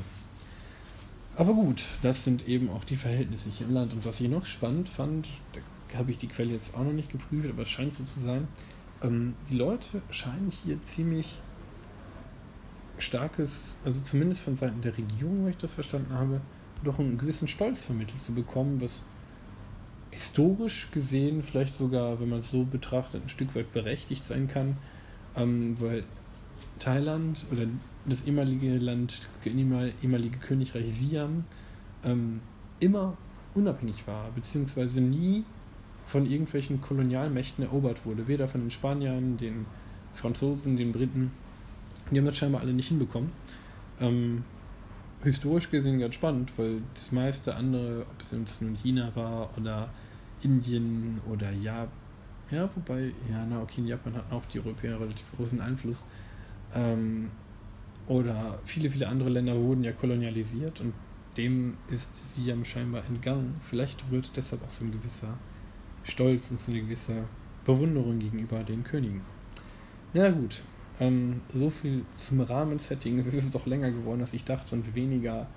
Aber 1.37 1.53
gut, 1.53 1.85
das 2.01 2.25
sind 2.25 2.49
eben 2.49 2.69
auch 2.69 2.83
die 2.83 2.97
Verhältnisse 2.97 3.49
hier 3.49 3.65
im 3.65 3.73
Land. 3.73 3.93
Und 3.93 4.05
was 4.05 4.19
ich 4.19 4.27
noch 4.27 4.45
spannend 4.45 4.89
fand, 4.89 5.25
da 5.53 5.97
habe 5.97 6.11
ich 6.11 6.17
die 6.17 6.27
Quelle 6.27 6.51
jetzt 6.51 6.75
auch 6.75 6.83
noch 6.83 6.91
nicht 6.91 7.13
geprüft, 7.13 7.49
aber 7.49 7.61
es 7.61 7.69
scheint 7.69 7.95
so 7.95 8.03
zu 8.03 8.19
sein, 8.19 8.49
ähm, 9.01 9.35
die 9.49 9.55
Leute 9.55 10.01
scheinen 10.11 10.51
hier 10.51 10.77
ziemlich 10.85 11.37
starkes, 13.01 13.51
also 13.85 13.99
zumindest 14.01 14.41
von 14.41 14.57
Seiten 14.57 14.81
der 14.81 14.97
Regierung, 14.97 15.45
wenn 15.45 15.51
ich 15.51 15.57
das 15.57 15.73
verstanden 15.73 16.13
habe, 16.13 16.41
doch 16.83 16.99
einen 16.99 17.17
gewissen 17.17 17.47
Stolz 17.47 17.83
vermittelt 17.83 18.21
zu 18.21 18.33
bekommen, 18.33 18.81
was 18.81 19.01
historisch 20.11 20.89
gesehen 20.91 21.43
vielleicht 21.43 21.75
sogar, 21.75 22.19
wenn 22.19 22.29
man 22.29 22.39
es 22.39 22.51
so 22.51 22.63
betrachtet, 22.63 23.23
ein 23.23 23.29
Stück 23.29 23.55
weit 23.55 23.71
berechtigt 23.73 24.27
sein 24.27 24.47
kann, 24.47 24.77
ähm, 25.35 25.79
weil 25.79 26.03
Thailand 26.79 27.45
oder 27.51 27.65
das 28.05 28.23
ehemalige 28.23 28.77
Land, 28.77 29.27
ehemalige 29.45 30.37
Königreich 30.39 30.87
Siam 30.93 31.45
ähm, 32.03 32.41
immer 32.79 33.17
unabhängig 33.55 34.07
war, 34.07 34.29
beziehungsweise 34.31 35.01
nie 35.01 35.43
von 36.05 36.25
irgendwelchen 36.25 36.81
Kolonialmächten 36.81 37.63
erobert 37.63 38.05
wurde, 38.05 38.27
weder 38.27 38.47
von 38.47 38.61
den 38.61 38.71
Spaniern, 38.71 39.37
den 39.37 39.65
Franzosen, 40.15 40.75
den 40.75 40.91
Briten. 40.91 41.31
Die 42.11 42.17
haben 42.17 42.25
das 42.25 42.37
scheinbar 42.37 42.61
alle 42.61 42.73
nicht 42.73 42.87
hinbekommen. 42.87 43.31
Ähm, 43.99 44.43
historisch 45.23 45.69
gesehen 45.69 45.99
ganz 45.99 46.15
spannend, 46.15 46.51
weil 46.57 46.81
das 46.93 47.11
meiste 47.11 47.55
andere, 47.55 48.05
ob 48.09 48.21
es 48.21 48.31
jetzt 48.31 48.61
nun 48.61 48.75
China 48.75 49.11
war 49.15 49.49
oder 49.57 49.89
Indien 50.41 51.19
oder 51.29 51.51
Japan, 51.51 51.91
ja, 52.51 52.67
wobei, 52.75 53.13
ja, 53.29 53.45
na 53.47 53.61
okay, 53.61 53.81
in 53.81 53.87
Japan 53.87 54.15
hatten 54.15 54.33
auch 54.33 54.45
die 54.45 54.59
Europäer 54.59 54.99
relativ 54.99 55.25
großen 55.35 55.61
Einfluss. 55.61 56.03
Ähm, 56.73 57.29
oder 58.07 58.59
viele, 58.65 58.89
viele 58.89 59.07
andere 59.07 59.29
Länder 59.29 59.55
wurden 59.55 59.83
ja 59.83 59.91
kolonialisiert 59.91 60.81
und 60.81 60.93
dem 61.37 61.77
ist 61.91 62.11
Siam 62.33 62.65
scheinbar 62.65 63.03
entgangen. 63.07 63.55
Vielleicht 63.61 64.03
rührt 64.11 64.31
deshalb 64.35 64.63
auch 64.63 64.71
so 64.71 64.83
ein 64.83 64.91
gewisser 64.91 65.37
Stolz 66.03 66.49
und 66.49 66.59
so 66.59 66.71
eine 66.71 66.81
gewisse 66.81 67.25
Bewunderung 67.65 68.17
gegenüber 68.17 68.63
den 68.63 68.83
Königen. 68.83 69.21
Ja 70.13 70.31
gut, 70.31 70.63
ähm, 70.99 71.41
so 71.53 71.69
viel 71.69 72.05
zum 72.15 72.41
Rahmensetting. 72.41 73.19
Es 73.19 73.33
ist 73.33 73.53
doch 73.55 73.65
länger 73.65 73.91
geworden, 73.91 74.21
als 74.21 74.33
ich 74.33 74.43
dachte 74.43 74.75
und 74.75 74.95
weniger 74.95 75.47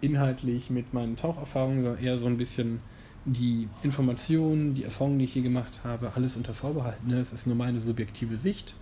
inhaltlich 0.00 0.70
mit 0.70 0.94
meinen 0.94 1.16
Taucherfahrungen, 1.16 1.84
sondern 1.84 2.02
eher 2.02 2.18
so 2.18 2.26
ein 2.26 2.36
bisschen 2.36 2.80
die 3.24 3.68
Informationen, 3.82 4.74
die 4.74 4.84
Erfahrungen, 4.84 5.18
die 5.18 5.26
ich 5.26 5.32
hier 5.34 5.42
gemacht 5.42 5.80
habe, 5.84 6.12
alles 6.14 6.36
unter 6.36 6.54
Vorbehalt. 6.54 7.06
Ne? 7.06 7.20
Es 7.20 7.32
ist 7.32 7.46
nur 7.46 7.56
meine 7.56 7.80
subjektive 7.80 8.36
Sicht. 8.36 8.74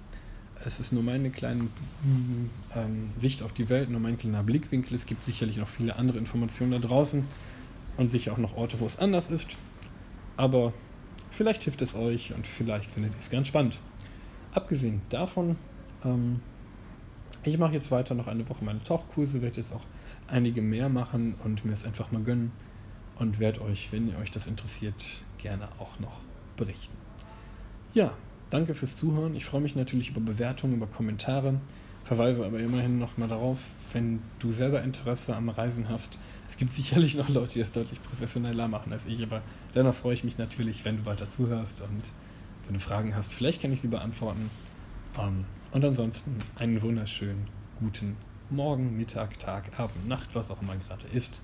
Es 0.64 0.80
ist 0.80 0.92
nur 0.92 1.02
meine 1.02 1.30
kleine 1.30 1.68
ähm, 2.74 3.10
Sicht 3.20 3.42
auf 3.42 3.52
die 3.52 3.68
Welt, 3.68 3.90
nur 3.90 4.00
mein 4.00 4.18
kleiner 4.18 4.42
Blickwinkel. 4.42 4.96
Es 4.96 5.06
gibt 5.06 5.24
sicherlich 5.24 5.56
noch 5.56 5.68
viele 5.68 5.96
andere 5.96 6.18
Informationen 6.18 6.72
da 6.72 6.78
draußen 6.78 7.24
und 7.96 8.10
sicher 8.10 8.32
auch 8.32 8.38
noch 8.38 8.56
Orte, 8.56 8.80
wo 8.80 8.86
es 8.86 8.98
anders 8.98 9.30
ist. 9.30 9.56
Aber 10.36 10.72
vielleicht 11.30 11.62
hilft 11.62 11.82
es 11.82 11.94
euch 11.94 12.32
und 12.34 12.46
vielleicht 12.46 12.92
findet 12.92 13.12
ihr 13.14 13.20
es 13.20 13.30
ganz 13.30 13.48
spannend. 13.48 13.78
Abgesehen 14.52 15.02
davon 15.10 15.56
ähm, 16.04 16.40
ich 17.44 17.58
mache 17.58 17.72
jetzt 17.72 17.90
weiter 17.90 18.14
noch 18.14 18.26
eine 18.26 18.48
Woche 18.48 18.64
meine 18.64 18.82
Tauchkurse, 18.82 19.42
werde 19.42 19.56
jetzt 19.58 19.72
auch 19.72 19.84
einige 20.26 20.60
mehr 20.62 20.88
machen 20.88 21.34
und 21.44 21.64
mir 21.64 21.72
es 21.72 21.84
einfach 21.84 22.10
mal 22.12 22.22
gönnen 22.22 22.52
und 23.18 23.38
werde 23.38 23.62
euch, 23.62 23.90
wenn 23.92 24.08
ihr 24.08 24.18
euch 24.18 24.30
das 24.30 24.46
interessiert, 24.46 25.22
gerne 25.38 25.68
auch 25.78 25.98
noch 25.98 26.20
berichten. 26.56 26.96
Ja, 27.94 28.12
danke 28.50 28.74
fürs 28.74 28.96
Zuhören. 28.96 29.34
Ich 29.34 29.44
freue 29.44 29.60
mich 29.60 29.76
natürlich 29.76 30.10
über 30.10 30.20
Bewertungen, 30.20 30.74
über 30.74 30.86
Kommentare, 30.86 31.54
verweise 32.04 32.44
aber 32.44 32.60
immerhin 32.60 32.98
nochmal 32.98 33.28
darauf, 33.28 33.58
wenn 33.92 34.20
du 34.38 34.52
selber 34.52 34.82
Interesse 34.82 35.34
am 35.34 35.48
Reisen 35.48 35.88
hast. 35.88 36.18
Es 36.46 36.56
gibt 36.56 36.74
sicherlich 36.74 37.14
noch 37.16 37.28
Leute, 37.28 37.54
die 37.54 37.58
das 37.60 37.72
deutlich 37.72 38.02
professioneller 38.02 38.68
machen 38.68 38.92
als 38.92 39.06
ich, 39.06 39.22
aber 39.22 39.42
dennoch 39.74 39.94
freue 39.94 40.14
ich 40.14 40.24
mich 40.24 40.38
natürlich, 40.38 40.84
wenn 40.84 40.98
du 40.98 41.06
weiter 41.06 41.30
zuhörst 41.30 41.80
und 41.80 42.02
wenn 42.66 42.74
du 42.74 42.80
Fragen 42.80 43.14
hast, 43.14 43.32
vielleicht 43.32 43.62
kann 43.62 43.72
ich 43.72 43.80
sie 43.80 43.88
beantworten. 43.88 44.50
Um, 45.16 45.46
und 45.72 45.84
ansonsten 45.84 46.38
einen 46.56 46.80
wunderschönen 46.80 47.46
guten 47.78 48.16
Morgen, 48.50 48.96
Mittag, 48.96 49.38
Tag, 49.38 49.78
Abend, 49.78 50.08
Nacht, 50.08 50.34
was 50.34 50.50
auch 50.50 50.62
immer 50.62 50.76
gerade 50.76 51.06
ist, 51.12 51.42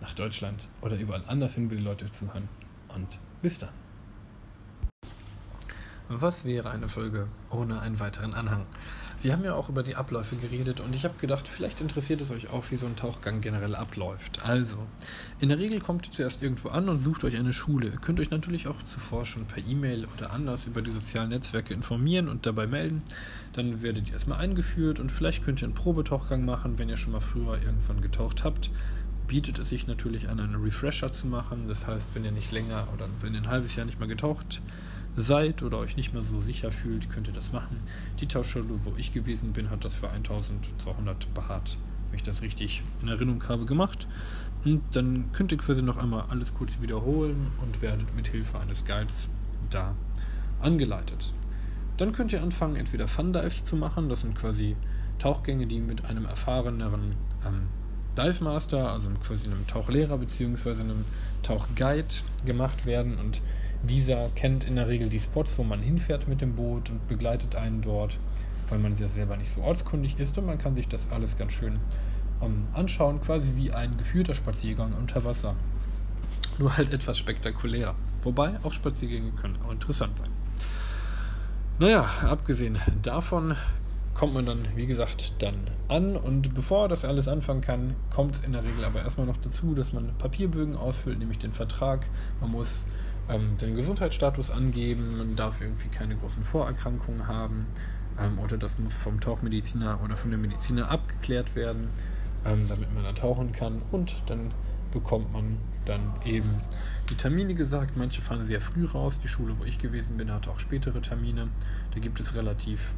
nach 0.00 0.12
Deutschland 0.14 0.68
oder 0.82 0.96
überall 0.96 1.24
anders 1.26 1.54
hin, 1.54 1.70
wo 1.70 1.74
die 1.74 1.80
Leute 1.80 2.10
zuhören. 2.10 2.48
Und 2.88 3.18
bis 3.40 3.58
dann. 3.58 3.70
Was 6.08 6.44
wäre 6.44 6.70
eine 6.70 6.88
Folge 6.88 7.28
ohne 7.50 7.80
einen 7.80 7.98
weiteren 7.98 8.34
Anhang? 8.34 8.66
Sie 9.22 9.32
haben 9.32 9.44
ja 9.44 9.54
auch 9.54 9.68
über 9.68 9.84
die 9.84 9.94
Abläufe 9.94 10.34
geredet 10.34 10.80
und 10.80 10.96
ich 10.96 11.04
habe 11.04 11.14
gedacht, 11.20 11.46
vielleicht 11.46 11.80
interessiert 11.80 12.20
es 12.20 12.32
euch 12.32 12.50
auch, 12.50 12.64
wie 12.72 12.74
so 12.74 12.88
ein 12.88 12.96
Tauchgang 12.96 13.40
generell 13.40 13.76
abläuft. 13.76 14.44
Also, 14.44 14.78
in 15.38 15.48
der 15.48 15.60
Regel 15.60 15.78
kommt 15.78 16.08
ihr 16.08 16.12
zuerst 16.12 16.42
irgendwo 16.42 16.70
an 16.70 16.88
und 16.88 16.98
sucht 16.98 17.22
euch 17.22 17.36
eine 17.36 17.52
Schule. 17.52 17.86
Ihr 17.86 17.98
könnt 17.98 18.18
euch 18.18 18.32
natürlich 18.32 18.66
auch 18.66 18.82
zuvor 18.82 19.24
schon 19.24 19.44
per 19.44 19.64
E-Mail 19.64 20.08
oder 20.16 20.32
anders 20.32 20.66
über 20.66 20.82
die 20.82 20.90
sozialen 20.90 21.28
Netzwerke 21.28 21.72
informieren 21.72 22.28
und 22.28 22.46
dabei 22.46 22.66
melden. 22.66 23.02
Dann 23.52 23.80
werdet 23.80 24.08
ihr 24.08 24.14
erstmal 24.14 24.40
eingeführt 24.40 24.98
und 24.98 25.12
vielleicht 25.12 25.44
könnt 25.44 25.62
ihr 25.62 25.66
einen 25.66 25.74
Probetauchgang 25.74 26.44
machen, 26.44 26.80
wenn 26.80 26.88
ihr 26.88 26.96
schon 26.96 27.12
mal 27.12 27.20
früher 27.20 27.62
irgendwann 27.62 28.00
getaucht 28.00 28.42
habt 28.42 28.70
bietet 29.28 29.58
es 29.60 29.70
sich 29.70 29.86
natürlich 29.86 30.28
an, 30.28 30.40
einen 30.40 30.62
Refresher 30.62 31.10
zu 31.10 31.26
machen. 31.26 31.66
Das 31.66 31.86
heißt, 31.86 32.14
wenn 32.14 32.24
ihr 32.24 32.32
nicht 32.32 32.52
länger 32.52 32.88
oder 32.92 33.08
wenn 33.22 33.32
ihr 33.32 33.40
ein 33.40 33.48
halbes 33.48 33.76
Jahr 33.76 33.86
nicht 33.86 33.98
mehr 33.98 34.08
getaucht 34.08 34.60
seid 35.16 35.62
oder 35.62 35.78
euch 35.78 35.96
nicht 35.96 36.12
mehr 36.12 36.22
so 36.22 36.40
sicher 36.40 36.70
fühlt, 36.70 37.10
könnt 37.10 37.28
ihr 37.28 37.34
das 37.34 37.52
machen. 37.52 37.80
Die 38.20 38.26
Tauschschule, 38.26 38.66
wo 38.84 38.94
ich 38.96 39.12
gewesen 39.12 39.52
bin, 39.52 39.70
hat 39.70 39.84
das 39.84 39.94
für 39.94 40.10
1200 40.10 41.32
beharrt, 41.34 41.76
wenn 42.10 42.16
ich 42.16 42.22
das 42.22 42.42
richtig 42.42 42.82
in 43.02 43.08
Erinnerung 43.08 43.42
habe, 43.48 43.66
gemacht. 43.66 44.06
Und 44.64 44.82
dann 44.92 45.30
könnt 45.32 45.52
ihr 45.52 45.58
quasi 45.58 45.82
noch 45.82 45.98
einmal 45.98 46.26
alles 46.28 46.54
kurz 46.54 46.80
wiederholen 46.80 47.48
und 47.60 47.82
werdet 47.82 48.14
mit 48.14 48.28
Hilfe 48.28 48.58
eines 48.60 48.84
Guides 48.84 49.28
da 49.70 49.94
angeleitet. 50.60 51.34
Dann 51.96 52.12
könnt 52.12 52.32
ihr 52.32 52.42
anfangen, 52.42 52.76
entweder 52.76 53.06
Fun 53.08 53.32
Dives 53.32 53.64
zu 53.64 53.76
machen, 53.76 54.08
das 54.08 54.22
sind 54.22 54.34
quasi 54.34 54.76
Tauchgänge, 55.18 55.66
die 55.66 55.80
mit 55.80 56.04
einem 56.04 56.24
erfahreneren 56.24 57.14
ähm, 57.46 57.68
Dive 58.16 58.44
Master, 58.44 58.92
also 58.92 59.10
quasi 59.26 59.46
einem 59.46 59.66
Tauchlehrer 59.66 60.18
bzw. 60.18 60.80
einem 60.80 61.04
Tauchguide 61.42 62.14
gemacht 62.44 62.86
werden 62.86 63.18
und 63.18 63.40
dieser 63.82 64.28
kennt 64.30 64.64
in 64.64 64.76
der 64.76 64.88
Regel 64.88 65.08
die 65.08 65.20
Spots, 65.20 65.58
wo 65.58 65.64
man 65.64 65.80
hinfährt 65.80 66.28
mit 66.28 66.40
dem 66.40 66.54
Boot 66.54 66.90
und 66.90 67.06
begleitet 67.08 67.56
einen 67.56 67.82
dort, 67.82 68.18
weil 68.68 68.78
man 68.78 68.94
ja 68.94 69.08
selber 69.08 69.36
nicht 69.36 69.52
so 69.52 69.62
ortskundig 69.62 70.18
ist 70.18 70.38
und 70.38 70.46
man 70.46 70.58
kann 70.58 70.76
sich 70.76 70.88
das 70.88 71.10
alles 71.10 71.36
ganz 71.36 71.52
schön 71.52 71.78
um, 72.40 72.66
anschauen, 72.72 73.20
quasi 73.20 73.52
wie 73.56 73.72
ein 73.72 73.96
geführter 73.96 74.34
Spaziergang 74.34 74.92
unter 74.94 75.24
Wasser. 75.24 75.56
Nur 76.58 76.76
halt 76.76 76.92
etwas 76.92 77.18
spektakulärer. 77.18 77.94
Wobei 78.22 78.58
auch 78.62 78.72
Spaziergänge 78.72 79.32
können 79.32 79.58
auch 79.66 79.72
interessant 79.72 80.18
sein. 80.18 80.28
Naja, 81.78 82.06
abgesehen 82.22 82.78
davon 83.02 83.56
kommt 84.14 84.34
man 84.34 84.46
dann, 84.46 84.68
wie 84.76 84.86
gesagt, 84.86 85.42
dann 85.42 85.54
an 85.88 86.16
und 86.16 86.54
bevor 86.54 86.88
das 86.88 87.04
alles 87.04 87.28
anfangen 87.28 87.62
kann, 87.62 87.96
kommt 88.10 88.36
es 88.36 88.40
in 88.42 88.52
der 88.52 88.62
Regel 88.62 88.84
aber 88.84 89.00
erstmal 89.00 89.26
noch 89.26 89.38
dazu, 89.38 89.74
dass 89.74 89.92
man 89.92 90.12
Papierbögen 90.18 90.76
ausfüllt, 90.76 91.18
nämlich 91.18 91.38
den 91.38 91.52
Vertrag. 91.52 92.06
Man 92.40 92.50
muss 92.50 92.84
ähm, 93.28 93.56
den 93.58 93.76
Gesundheitsstatus 93.76 94.50
angeben, 94.50 95.16
man 95.16 95.36
darf 95.36 95.60
irgendwie 95.60 95.88
keine 95.88 96.16
großen 96.16 96.44
Vorerkrankungen 96.44 97.26
haben 97.26 97.66
ähm, 98.18 98.38
oder 98.38 98.56
das 98.56 98.78
muss 98.78 98.96
vom 98.96 99.20
Tauchmediziner 99.20 100.00
oder 100.04 100.16
von 100.16 100.30
dem 100.30 100.42
Mediziner 100.42 100.90
abgeklärt 100.90 101.54
werden, 101.54 101.88
ähm, 102.44 102.66
damit 102.68 102.92
man 102.94 103.04
da 103.04 103.12
tauchen 103.12 103.52
kann 103.52 103.82
und 103.90 104.22
dann 104.26 104.52
bekommt 104.92 105.32
man 105.32 105.56
dann 105.86 106.12
eben 106.24 106.60
die 107.10 107.16
Termine 107.16 107.54
gesagt. 107.54 107.96
Manche 107.96 108.22
fahren 108.22 108.44
sehr 108.44 108.60
früh 108.60 108.84
raus. 108.84 109.18
Die 109.22 109.28
Schule, 109.28 109.54
wo 109.58 109.64
ich 109.64 109.78
gewesen 109.78 110.16
bin, 110.16 110.30
hatte 110.30 110.50
auch 110.50 110.60
spätere 110.60 111.00
Termine. 111.00 111.48
Da 111.92 112.00
gibt 112.00 112.20
es 112.20 112.36
relativ 112.36 112.94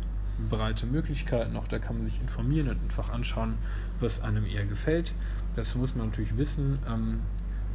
breite 0.51 0.87
Möglichkeiten. 0.87 1.57
Auch 1.57 1.69
da 1.69 1.79
kann 1.79 1.99
man 1.99 2.07
sich 2.07 2.21
informieren 2.21 2.69
und 2.69 2.83
einfach 2.83 3.11
anschauen, 3.11 3.55
was 4.01 4.21
einem 4.21 4.45
eher 4.45 4.67
gefällt. 4.67 5.15
Das 5.57 5.75
muss 5.75 5.95
man 5.95 6.09
natürlich 6.09 6.37
wissen. 6.37 6.79
Ähm, 6.89 7.21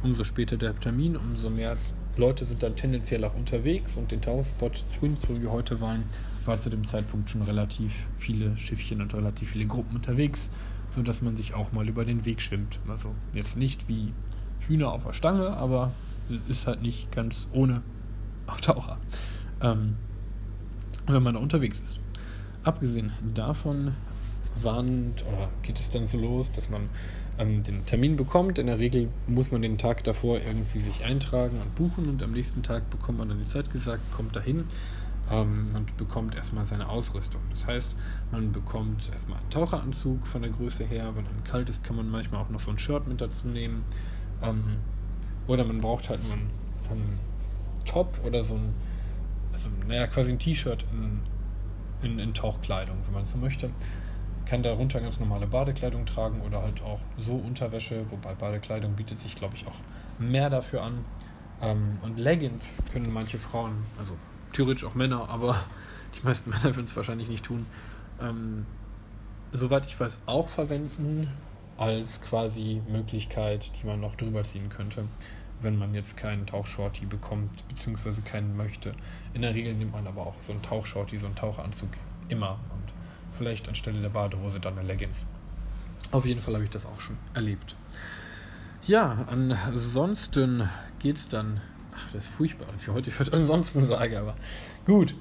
umso 0.02 0.24
später 0.24 0.56
der 0.56 0.78
Termin, 0.78 1.16
umso 1.16 1.50
mehr 1.50 1.76
Leute 2.16 2.44
sind 2.44 2.62
dann 2.62 2.76
tendenziell 2.76 3.24
auch 3.24 3.34
unterwegs 3.34 3.96
und 3.96 4.10
den 4.10 4.20
Tauchspot 4.20 4.84
Twins, 4.98 5.28
wo 5.28 5.40
wir 5.40 5.50
heute 5.50 5.80
waren, 5.80 6.04
war 6.44 6.56
zu 6.56 6.70
dem 6.70 6.86
Zeitpunkt 6.86 7.30
schon 7.30 7.42
relativ 7.42 8.08
viele 8.14 8.56
Schiffchen 8.56 9.00
und 9.00 9.14
relativ 9.14 9.50
viele 9.50 9.66
Gruppen 9.66 9.96
unterwegs, 9.96 10.50
sodass 10.90 11.22
man 11.22 11.36
sich 11.36 11.54
auch 11.54 11.72
mal 11.72 11.88
über 11.88 12.04
den 12.04 12.24
Weg 12.24 12.40
schwimmt. 12.42 12.80
Also 12.88 13.14
jetzt 13.34 13.56
nicht 13.56 13.88
wie 13.88 14.12
Hühner 14.66 14.92
auf 14.92 15.04
der 15.04 15.12
Stange, 15.12 15.56
aber 15.56 15.92
es 16.28 16.58
ist 16.58 16.66
halt 16.66 16.82
nicht 16.82 17.12
ganz 17.12 17.48
ohne 17.52 17.82
Taucher, 18.62 18.98
ähm, 19.60 19.96
wenn 21.06 21.22
man 21.22 21.34
da 21.34 21.40
unterwegs 21.40 21.80
ist. 21.80 22.00
Abgesehen 22.64 23.12
davon 23.34 23.94
warnt 24.62 25.24
oder 25.26 25.48
geht 25.62 25.78
es 25.78 25.90
dann 25.90 26.08
so 26.08 26.18
los, 26.18 26.50
dass 26.52 26.68
man 26.68 26.88
ähm, 27.40 27.62
den 27.64 27.86
Termin 27.86 28.16
bekommt. 28.16 28.58
In 28.58 28.66
der 28.66 28.78
Regel 28.78 29.08
muss 29.26 29.50
man 29.50 29.62
den 29.62 29.78
Tag 29.78 30.04
davor 30.04 30.38
irgendwie 30.38 30.80
sich 30.80 31.04
eintragen 31.04 31.60
und 31.60 31.74
buchen 31.74 32.08
und 32.08 32.22
am 32.22 32.32
nächsten 32.32 32.62
Tag 32.62 32.90
bekommt 32.90 33.18
man 33.18 33.28
dann 33.28 33.38
die 33.38 33.46
Zeit 33.46 33.70
gesagt, 33.70 34.02
kommt 34.14 34.36
dahin. 34.36 34.66
ähm, 35.30 35.68
und 35.74 35.96
bekommt 35.96 36.34
erstmal 36.34 36.66
seine 36.66 36.88
Ausrüstung. 36.88 37.40
Das 37.50 37.66
heißt, 37.66 37.94
man 38.32 38.52
bekommt 38.52 39.10
erstmal 39.12 39.38
einen 39.38 39.50
Taucheranzug 39.50 40.26
von 40.26 40.42
der 40.42 40.50
Größe 40.50 40.84
her. 40.84 41.12
Wenn 41.14 41.24
es 41.24 41.50
kalt 41.50 41.70
ist, 41.70 41.84
kann 41.84 41.96
man 41.96 42.10
manchmal 42.10 42.42
auch 42.42 42.50
noch 42.50 42.60
so 42.60 42.70
ein 42.70 42.78
Shirt 42.78 43.06
mit 43.06 43.20
dazu 43.20 43.46
nehmen. 43.46 43.84
Ähm, 44.42 44.76
oder 45.46 45.64
man 45.64 45.80
braucht 45.80 46.10
halt 46.10 46.22
nur 46.24 46.34
einen, 46.34 46.50
einen 46.90 47.18
Top 47.84 48.20
oder 48.24 48.42
so 48.42 48.54
ein, 48.54 48.74
also, 49.52 49.68
naja, 49.86 50.06
quasi 50.06 50.32
ein 50.32 50.38
T-Shirt 50.38 50.84
in, 50.92 51.20
in, 52.02 52.18
in 52.18 52.34
Tauchkleidung, 52.34 52.96
wenn 53.06 53.14
man 53.14 53.26
so 53.26 53.38
möchte 53.38 53.70
kann 54.50 54.64
darunter 54.64 55.00
ganz 55.00 55.20
normale 55.20 55.46
Badekleidung 55.46 56.06
tragen 56.06 56.40
oder 56.40 56.60
halt 56.60 56.82
auch 56.82 56.98
so 57.16 57.34
Unterwäsche, 57.34 58.10
wobei 58.10 58.34
Badekleidung 58.34 58.96
bietet 58.96 59.20
sich, 59.20 59.36
glaube 59.36 59.54
ich, 59.54 59.64
auch 59.64 59.76
mehr 60.18 60.50
dafür 60.50 60.82
an. 60.82 61.04
Ähm, 61.62 61.98
und 62.02 62.18
Leggings 62.18 62.82
können 62.90 63.12
manche 63.12 63.38
Frauen, 63.38 63.84
also 63.96 64.16
theoretisch 64.52 64.84
auch 64.84 64.96
Männer, 64.96 65.28
aber 65.28 65.54
die 66.18 66.26
meisten 66.26 66.50
Männer 66.50 66.64
würden 66.64 66.86
es 66.86 66.96
wahrscheinlich 66.96 67.28
nicht 67.28 67.44
tun, 67.44 67.64
ähm, 68.20 68.66
soweit 69.52 69.86
ich 69.86 69.98
weiß, 70.00 70.18
auch 70.26 70.48
verwenden 70.48 71.28
als 71.76 72.20
quasi 72.20 72.82
Möglichkeit, 72.90 73.70
die 73.80 73.86
man 73.86 74.00
noch 74.00 74.16
drüber 74.16 74.42
ziehen 74.42 74.68
könnte, 74.68 75.04
wenn 75.62 75.78
man 75.78 75.94
jetzt 75.94 76.16
keinen 76.16 76.48
Tauchshorty 76.48 77.06
bekommt, 77.06 77.68
beziehungsweise 77.68 78.20
keinen 78.22 78.56
möchte. 78.56 78.94
In 79.32 79.42
der 79.42 79.54
Regel 79.54 79.74
nimmt 79.74 79.92
man 79.92 80.08
aber 80.08 80.26
auch 80.26 80.40
so 80.40 80.50
einen 80.50 80.62
Tauchshorty, 80.62 81.18
so 81.18 81.26
einen 81.26 81.36
Tauchanzug 81.36 81.90
immer 82.28 82.58
und 82.74 82.89
vielleicht 83.40 83.68
anstelle 83.68 84.02
der 84.02 84.10
Badehose 84.10 84.60
dann 84.60 84.78
eine 84.78 84.86
Leggings. 84.86 85.24
Auf 86.10 86.26
jeden 86.26 86.42
Fall 86.42 86.52
habe 86.52 86.64
ich 86.64 86.70
das 86.70 86.84
auch 86.84 87.00
schon 87.00 87.16
erlebt. 87.32 87.74
Ja, 88.86 89.26
ansonsten 89.30 90.68
geht 90.98 91.16
es 91.16 91.28
dann. 91.28 91.62
Ach, 91.96 92.12
das 92.12 92.24
ist 92.24 92.34
furchtbar, 92.34 92.66
ich 92.76 92.86
heute 92.88 93.10
für 93.10 93.32
ansonsten 93.32 93.82
sage, 93.86 94.20
aber 94.20 94.36
gut. 94.84 95.14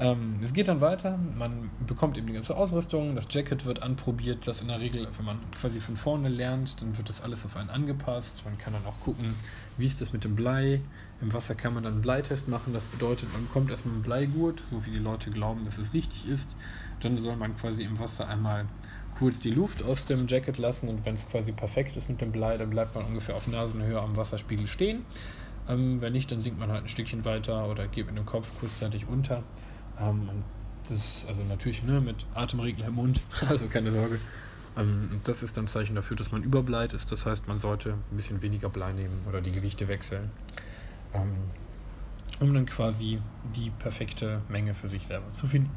Ähm, 0.00 0.40
es 0.42 0.52
geht 0.52 0.66
dann 0.66 0.80
weiter, 0.80 1.16
man 1.38 1.70
bekommt 1.86 2.18
eben 2.18 2.26
die 2.26 2.32
ganze 2.32 2.56
Ausrüstung, 2.56 3.14
das 3.14 3.28
Jacket 3.30 3.64
wird 3.64 3.80
anprobiert, 3.80 4.48
das 4.48 4.60
in 4.60 4.66
der 4.66 4.80
Regel, 4.80 5.06
wenn 5.16 5.24
man 5.24 5.38
quasi 5.60 5.80
von 5.80 5.94
vorne 5.94 6.28
lernt, 6.28 6.82
dann 6.82 6.98
wird 6.98 7.08
das 7.08 7.20
alles 7.20 7.44
auf 7.44 7.56
einen 7.56 7.70
angepasst. 7.70 8.42
Man 8.44 8.58
kann 8.58 8.72
dann 8.72 8.84
auch 8.86 8.98
gucken, 9.04 9.36
wie 9.78 9.86
ist 9.86 10.00
das 10.00 10.12
mit 10.12 10.24
dem 10.24 10.34
Blei. 10.34 10.80
Im 11.20 11.32
Wasser 11.32 11.54
kann 11.54 11.74
man 11.74 11.84
dann 11.84 11.92
einen 11.92 12.02
Bleitest 12.02 12.48
machen, 12.48 12.72
das 12.72 12.82
bedeutet, 12.82 13.32
man 13.32 13.46
bekommt 13.46 13.70
erstmal 13.70 13.94
einen 13.94 14.02
Bleigurt, 14.02 14.64
so 14.72 14.84
wie 14.84 14.90
die 14.90 14.98
Leute 14.98 15.30
glauben, 15.30 15.62
dass 15.62 15.78
es 15.78 15.94
richtig 15.94 16.26
ist. 16.26 16.50
Dann 17.04 17.18
soll 17.18 17.36
man 17.36 17.56
quasi 17.56 17.82
im 17.82 17.98
Wasser 17.98 18.28
einmal 18.28 18.66
kurz 19.18 19.40
die 19.40 19.50
Luft 19.50 19.82
aus 19.82 20.06
dem 20.06 20.26
Jacket 20.26 20.58
lassen 20.58 20.88
und 20.88 21.04
wenn 21.04 21.14
es 21.14 21.28
quasi 21.28 21.52
perfekt 21.52 21.96
ist 21.96 22.08
mit 22.08 22.20
dem 22.20 22.32
Blei, 22.32 22.56
dann 22.56 22.70
bleibt 22.70 22.94
man 22.94 23.04
ungefähr 23.04 23.36
auf 23.36 23.46
Nasenhöhe 23.46 24.00
am 24.00 24.16
Wasserspiegel 24.16 24.66
stehen. 24.66 25.04
Ähm, 25.68 26.00
wenn 26.00 26.12
nicht, 26.12 26.30
dann 26.30 26.40
sinkt 26.40 26.58
man 26.58 26.70
halt 26.70 26.84
ein 26.84 26.88
Stückchen 26.88 27.24
weiter 27.24 27.68
oder 27.68 27.86
geht 27.86 28.06
mit 28.06 28.16
dem 28.16 28.26
Kopf 28.26 28.50
kurzzeitig 28.60 29.06
unter. 29.06 29.42
Ähm, 29.98 30.28
das 30.88 30.98
ist 30.98 31.26
also 31.28 31.42
natürlich 31.44 31.82
ne, 31.82 32.00
mit 32.00 32.26
Atemregler 32.34 32.88
im 32.88 32.94
Mund, 32.94 33.20
also 33.48 33.66
keine 33.68 33.90
Sorge. 33.90 34.18
Ähm, 34.76 35.08
das 35.24 35.42
ist 35.42 35.56
dann 35.56 35.64
ein 35.64 35.68
Zeichen 35.68 35.94
dafür, 35.94 36.16
dass 36.16 36.32
man 36.32 36.42
überbleit 36.42 36.92
ist. 36.92 37.10
Das 37.12 37.24
heißt, 37.24 37.48
man 37.48 37.60
sollte 37.60 37.92
ein 37.92 38.16
bisschen 38.16 38.42
weniger 38.42 38.68
Blei 38.68 38.92
nehmen 38.92 39.22
oder 39.28 39.40
die 39.40 39.52
Gewichte 39.52 39.88
wechseln, 39.88 40.30
ähm, 41.14 41.32
um 42.40 42.52
dann 42.52 42.66
quasi 42.66 43.20
die 43.56 43.70
perfekte 43.70 44.42
Menge 44.48 44.74
für 44.74 44.88
sich 44.88 45.06
selber 45.06 45.30
zu 45.30 45.46
finden. 45.46 45.70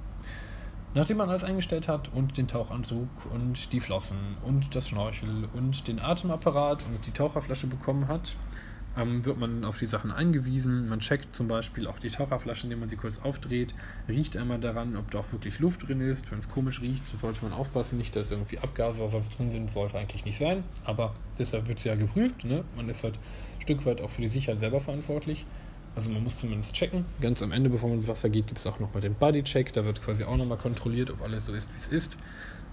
Nachdem 0.97 1.17
man 1.17 1.29
alles 1.29 1.43
eingestellt 1.43 1.87
hat 1.87 2.11
und 2.11 2.39
den 2.39 2.47
Tauchanzug 2.47 3.07
und 3.31 3.71
die 3.71 3.79
Flossen 3.79 4.17
und 4.43 4.73
das 4.73 4.89
Schnorchel 4.89 5.47
und 5.53 5.87
den 5.87 5.99
Atemapparat 5.99 6.81
und 6.81 7.05
die 7.05 7.11
Taucherflasche 7.11 7.67
bekommen 7.67 8.07
hat, 8.07 8.35
ähm, 8.97 9.23
wird 9.23 9.37
man 9.37 9.63
auf 9.63 9.77
die 9.77 9.85
Sachen 9.85 10.09
eingewiesen. 10.09 10.89
Man 10.89 10.99
checkt 10.99 11.35
zum 11.35 11.47
Beispiel 11.47 11.85
auch 11.85 11.99
die 11.99 12.09
Taucherflasche, 12.09 12.63
indem 12.63 12.79
man 12.79 12.89
sie 12.89 12.95
kurz 12.95 13.19
aufdreht, 13.19 13.75
riecht 14.09 14.37
einmal 14.37 14.59
daran, 14.59 14.97
ob 14.97 15.11
da 15.11 15.19
auch 15.19 15.31
wirklich 15.31 15.59
Luft 15.59 15.87
drin 15.87 16.01
ist. 16.01 16.31
Wenn 16.31 16.39
es 16.39 16.49
komisch 16.49 16.81
riecht, 16.81 17.03
sollte 17.21 17.43
man 17.43 17.53
aufpassen, 17.53 17.99
nicht, 17.99 18.15
dass 18.15 18.31
irgendwie 18.31 18.57
Abgase 18.57 18.99
oder 18.99 19.11
sonst 19.11 19.37
drin 19.37 19.51
sind, 19.51 19.71
sollte 19.71 19.99
eigentlich 19.99 20.25
nicht 20.25 20.39
sein. 20.39 20.63
Aber 20.83 21.13
deshalb 21.37 21.67
wird 21.67 21.77
es 21.77 21.83
ja 21.83 21.93
geprüft. 21.93 22.43
Ne? 22.43 22.63
Man 22.75 22.89
ist 22.89 23.03
halt 23.03 23.13
ein 23.13 23.61
Stück 23.61 23.85
weit 23.85 24.01
auch 24.01 24.09
für 24.09 24.23
die 24.23 24.29
Sicherheit 24.29 24.59
selber 24.59 24.81
verantwortlich. 24.81 25.45
Also 25.97 26.11
man 26.11 26.23
muss 26.23 26.37
zumindest 26.37 26.73
checken. 26.73 27.05
Ganz 27.19 27.41
am 27.41 27.51
Ende, 27.51 27.71
bevor 27.71 27.89
man 27.89 27.97
ins 27.97 28.07
Wasser 28.07 28.29
geht, 28.29 28.45
gibt 28.45 28.59
es 28.59 28.67
auch 28.67 28.79
nochmal 28.79 29.01
den 29.01 29.15
Bodycheck. 29.15 29.73
Da 29.73 29.83
wird 29.83 29.99
quasi 29.99 30.23
auch 30.23 30.37
nochmal 30.37 30.59
kontrolliert, 30.59 31.09
ob 31.09 31.23
alles 31.23 31.47
so 31.47 31.53
ist, 31.53 31.67
wie 31.73 31.77
es 31.77 31.87
ist. 31.87 32.15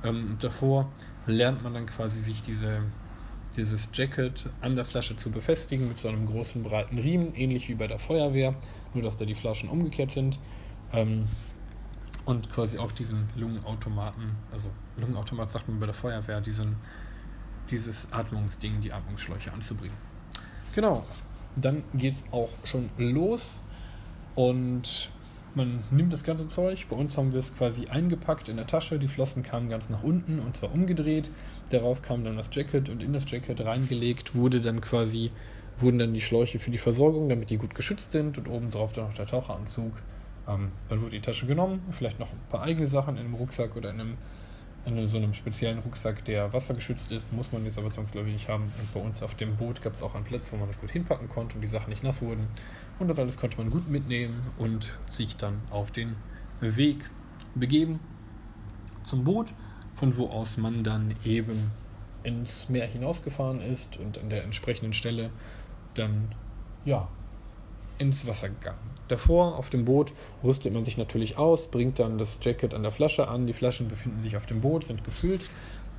Ähm, 0.05 0.37
davor 0.43 0.93
lernt 1.27 1.63
man 1.63 1.73
dann 1.73 1.87
quasi 1.87 2.21
sich 2.21 2.43
diese, 2.43 2.83
dieses 3.57 3.89
Jacket 3.95 4.51
an 4.61 4.77
der 4.77 4.85
Flasche 4.85 5.17
zu 5.17 5.31
befestigen 5.31 5.89
mit 5.89 6.01
so 6.01 6.09
einem 6.09 6.27
großen 6.27 6.63
breiten 6.63 6.99
Riemen, 6.99 7.35
ähnlich 7.35 7.67
wie 7.71 7.75
bei 7.75 7.87
der 7.87 7.99
Feuerwehr, 7.99 8.57
nur 8.93 9.03
dass 9.03 9.17
da 9.17 9.25
die 9.25 9.35
Flaschen 9.35 9.71
umgekehrt 9.71 10.11
sind. 10.11 10.39
Ähm, 10.93 11.25
und 12.27 12.53
quasi 12.53 12.77
auch 12.77 12.93
diesen 12.93 13.31
Lungenautomaten, 13.37 14.33
also 14.53 14.69
Lungenautomat 14.99 15.51
sagt 15.51 15.67
man 15.67 15.81
bei 15.81 15.87
der 15.87 15.95
Feuerwehr, 15.95 16.43
diesen, 16.43 16.77
dieses 17.71 18.07
Atmungsding, 18.13 18.83
die 18.83 18.93
Atmungsschläuche 18.93 19.51
anzubringen. 19.51 19.97
Genau, 20.75 21.07
dann 21.57 21.85
geht 21.95 22.14
es 22.14 22.25
auch 22.31 22.51
schon 22.64 22.90
los 22.99 23.62
und 24.35 25.11
man 25.55 25.85
nimmt 25.90 26.12
das 26.12 26.25
ganze 26.25 26.49
Zeug. 26.49 26.87
Bei 26.90 26.97
uns 26.97 27.17
haben 27.17 27.33
wir 27.33 27.40
es 27.40 27.55
quasi 27.55 27.87
eingepackt 27.87 28.49
in 28.49 28.57
der 28.57 28.67
Tasche. 28.67 28.99
Die 28.99 29.07
Flossen 29.07 29.45
kamen 29.45 29.69
ganz 29.69 29.88
nach 29.88 30.03
unten 30.03 30.40
und 30.40 30.57
zwar 30.57 30.75
umgedreht. 30.75 31.31
Darauf 31.71 32.03
kam 32.03 32.25
dann 32.25 32.37
das 32.37 32.51
Jacket 32.53 32.88
und 32.88 33.03
in 33.03 33.12
das 33.12 33.31
Jacket 33.31 33.64
reingelegt 33.64 34.35
wurde 34.35 34.61
dann 34.61 34.81
quasi 34.81 35.31
wurden 35.79 35.99
dann 35.99 36.14
die 36.14 36.21
Schläuche 36.21 36.59
für 36.59 36.71
die 36.71 36.79
Versorgung, 36.79 37.29
damit 37.29 37.51
die 37.51 37.57
gut 37.57 37.75
geschützt 37.75 38.12
sind 38.12 38.38
und 38.38 38.49
obendrauf 38.49 38.93
dann 38.93 39.07
noch 39.07 39.14
der 39.14 39.27
Taucheranzug. 39.27 39.93
Ähm, 40.49 40.71
dann 40.88 41.01
wurde 41.01 41.12
die 41.12 41.21
Tasche 41.21 41.47
genommen, 41.47 41.83
vielleicht 41.90 42.21
noch 42.21 42.31
ein 42.31 42.40
paar 42.49 42.62
eigene 42.62 42.87
Sachen 42.87 43.17
in 43.17 43.25
einem 43.25 43.35
Rucksack 43.35 43.77
oder 43.77 43.90
in 43.90 44.01
einem 44.01 44.14
in 44.87 45.09
so 45.09 45.16
einem 45.16 45.33
speziellen 45.33 45.79
Rucksack, 45.79 46.25
der 46.25 46.53
wassergeschützt 46.53 47.11
ist, 47.11 47.33
muss 47.33 47.53
man 47.53 47.64
jetzt 47.64 47.79
aber 47.79 47.90
zwangsläufig 47.90 48.33
nicht 48.33 48.49
haben. 48.49 48.64
Und 48.79 48.92
bei 48.92 49.01
uns 49.01 49.23
auf 49.23 49.35
dem 49.35 49.57
Boot 49.57 49.83
gab 49.83 49.94
es 49.94 50.03
auch 50.03 50.14
einen 50.14 50.25
Platz, 50.25 50.53
wo 50.53 50.57
man 50.57 50.68
das 50.68 50.79
gut 50.81 50.90
hinpacken 50.90 51.29
konnte 51.29 51.55
und 51.55 51.62
die 51.62 51.68
Sachen 51.68 51.90
nicht 51.90 52.03
nass 52.03 52.20
wurden. 52.20 52.47
Und 52.99 53.09
das 53.09 53.18
alles 53.18 53.37
konnte 53.37 53.57
man 53.59 53.70
gut 53.70 53.88
mitnehmen 53.88 54.42
und 54.59 54.99
sich 55.11 55.37
dann 55.37 55.61
auf 55.70 55.90
den 55.90 56.16
Weg 56.61 57.11
begeben 57.55 58.01
zum 59.05 59.25
Boot, 59.25 59.53
von 59.94 60.16
wo 60.16 60.29
aus 60.29 60.57
man 60.57 60.83
dann 60.83 61.14
eben 61.25 61.70
ins 62.23 62.68
Meer 62.68 62.87
hinausgefahren 62.87 63.61
ist 63.61 63.97
und 63.97 64.18
an 64.18 64.29
der 64.29 64.44
entsprechenden 64.44 64.92
Stelle 64.92 65.31
dann 65.94 66.35
ja 66.85 67.09
ins 67.98 68.26
Wasser 68.26 68.48
gegangen. 68.48 68.78
Davor 69.09 69.57
auf 69.57 69.70
dem 69.70 69.85
Boot 69.85 70.12
rüstet 70.42 70.72
man 70.72 70.85
sich 70.85 70.96
natürlich 70.96 71.37
aus, 71.37 71.66
bringt 71.66 71.98
dann 71.98 72.18
das 72.18 72.38
Jacket 72.40 72.72
an 72.74 72.83
der 72.83 72.92
Flasche 72.92 73.28
an. 73.28 73.46
Die 73.46 73.52
Flaschen 73.52 73.88
befinden 73.88 74.22
sich 74.22 74.37
auf 74.37 74.46
dem 74.46 74.61
Boot, 74.61 74.85
sind 74.85 75.04
gefüllt. 75.04 75.50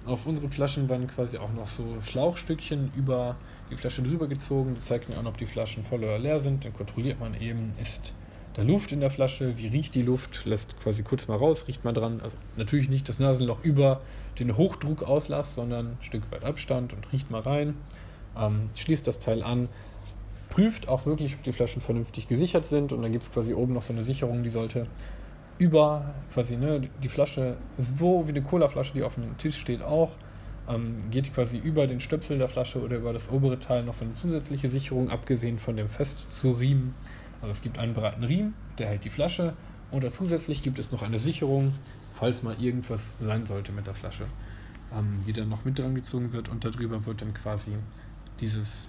Auf 0.05 0.25
unseren 0.25 0.51
Flaschen 0.51 0.89
waren 0.89 1.08
quasi 1.08 1.38
auch 1.38 1.51
noch 1.53 1.67
so 1.67 1.84
Schlauchstückchen 2.01 2.91
über 2.95 3.36
die 3.71 3.75
Flasche 3.75 4.01
drüber 4.01 4.27
gezogen. 4.27 4.75
Die 4.75 4.81
zeigten 4.81 5.13
an, 5.13 5.27
ob 5.27 5.38
die 5.38 5.45
Flaschen 5.45 5.84
voll 5.84 5.99
oder 5.99 6.19
leer 6.19 6.41
sind. 6.41 6.65
Dann 6.65 6.73
kontrolliert 6.73 7.19
man 7.19 7.39
eben, 7.39 7.73
ist 7.81 8.13
da 8.55 8.62
Luft 8.62 8.91
in 8.91 9.01
der 9.01 9.10
Flasche, 9.10 9.58
wie 9.58 9.67
riecht 9.67 9.95
die 9.95 10.01
Luft, 10.01 10.45
lässt 10.45 10.79
quasi 10.79 11.03
kurz 11.03 11.27
mal 11.27 11.38
raus, 11.38 11.67
riecht 11.67 11.84
mal 11.84 11.91
dran. 11.91 12.21
Also 12.23 12.38
natürlich 12.55 12.88
nicht 12.88 13.10
das 13.10 13.19
Nasenloch 13.19 13.63
über 13.63 14.01
den 14.39 14.55
Hochdruckauslass, 14.55 15.55
sondern 15.55 15.88
ein 15.88 15.97
Stück 16.01 16.31
weit 16.31 16.45
Abstand 16.45 16.93
und 16.93 17.12
riecht 17.12 17.29
mal 17.29 17.41
rein. 17.41 17.75
Ähm, 18.38 18.69
schließt 18.75 19.08
das 19.08 19.19
Teil 19.19 19.43
an, 19.43 19.69
prüft 20.56 20.88
auch 20.88 21.06
wirklich, 21.06 21.36
ob 21.36 21.44
die 21.44 21.52
Flaschen 21.52 21.82
vernünftig 21.82 22.30
gesichert 22.30 22.65
sind. 22.65 22.94
Und 22.94 23.02
dann 23.02 23.12
gibt 23.12 23.26
es 23.26 23.32
quasi 23.32 23.54
oben 23.54 23.74
noch 23.74 23.82
so 23.82 23.91
eine 23.91 24.06
Sicherung, 24.06 24.41
die 24.41 24.50
sollte 24.50 24.88
über 25.58 26.15
quasi 26.34 26.56
ne, 26.56 26.89
die 27.04 27.10
Flasche, 27.10 27.58
so 27.78 28.24
wie 28.26 28.30
eine 28.30 28.41
Colaflasche, 28.41 28.94
die 28.94 29.04
auf 29.04 29.15
dem 29.15 29.38
Tisch 29.38 29.58
steht, 29.58 29.82
auch. 29.82 30.12
Ähm, 30.70 30.96
geht 31.12 31.34
quasi 31.34 31.58
über 31.58 31.88
den 31.88 32.00
Stöpsel 32.00 32.38
der 32.38 32.48
Flasche 32.48 32.82
oder 32.82 32.96
über 32.96 33.12
das 33.12 33.30
obere 33.30 33.60
Teil 33.60 33.84
noch 33.84 33.96
so 33.96 34.06
eine 34.06 34.13
zusätzliche 34.13 34.70
Sicherung, 34.70 35.10
abgesehen 35.10 35.60
von 35.60 35.76
dem 35.76 35.89
fest 35.89 36.26
zu 36.32 36.52
Riemen. 36.52 36.96
Also 37.41 37.52
es 37.52 37.62
gibt 37.62 37.78
einen 37.78 37.94
breiten 37.94 38.24
Riemen, 38.24 38.54
der 38.78 38.88
hält 38.88 39.04
die 39.04 39.10
Flasche 39.10 39.54
und 39.91 40.10
zusätzlich 40.12 40.63
gibt 40.63 40.80
es 40.80 40.89
noch 40.89 41.04
eine 41.04 41.20
Sicherung, 41.20 41.74
falls 42.13 42.41
mal 42.41 42.60
irgendwas 42.60 43.15
sein 43.20 43.46
sollte 43.46 43.74
mit 43.74 43.86
der 43.86 43.94
Flasche, 43.94 44.26
ähm, 44.91 45.20
die 45.28 45.34
dann 45.34 45.50
noch 45.50 45.65
mit 45.65 45.78
dran 45.78 45.94
gezogen 45.94 46.32
wird 46.34 46.50
und 46.50 46.65
darüber 46.65 47.06
wird 47.06 47.22
dann 47.22 47.34
quasi 47.36 47.74
dieses 48.40 48.88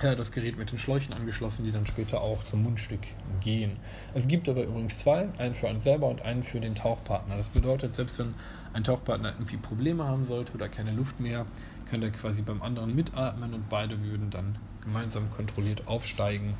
ja, 0.00 0.14
das 0.14 0.32
Gerät 0.32 0.58
mit 0.58 0.70
den 0.70 0.78
Schläuchen 0.78 1.12
angeschlossen, 1.12 1.64
die 1.64 1.72
dann 1.72 1.86
später 1.86 2.20
auch 2.20 2.42
zum 2.44 2.62
Mundstück 2.62 3.00
gehen. 3.40 3.76
Es 4.14 4.26
gibt 4.26 4.48
aber 4.48 4.64
übrigens 4.64 4.98
zwei, 4.98 5.28
einen 5.38 5.54
für 5.54 5.68
einen 5.68 5.80
selber 5.80 6.08
und 6.08 6.22
einen 6.22 6.42
für 6.42 6.60
den 6.60 6.74
Tauchpartner. 6.74 7.36
Das 7.36 7.48
bedeutet, 7.48 7.94
selbst 7.94 8.18
wenn 8.18 8.34
ein 8.72 8.84
Tauchpartner 8.84 9.32
irgendwie 9.32 9.58
Probleme 9.58 10.04
haben 10.04 10.24
sollte 10.24 10.54
oder 10.54 10.68
keine 10.68 10.92
Luft 10.92 11.20
mehr, 11.20 11.46
kann 11.86 12.00
der 12.00 12.10
quasi 12.10 12.42
beim 12.42 12.62
anderen 12.62 12.94
mitatmen 12.94 13.54
und 13.54 13.68
beide 13.68 14.02
würden 14.02 14.30
dann 14.30 14.58
gemeinsam 14.80 15.30
kontrolliert 15.30 15.86
aufsteigen 15.86 16.54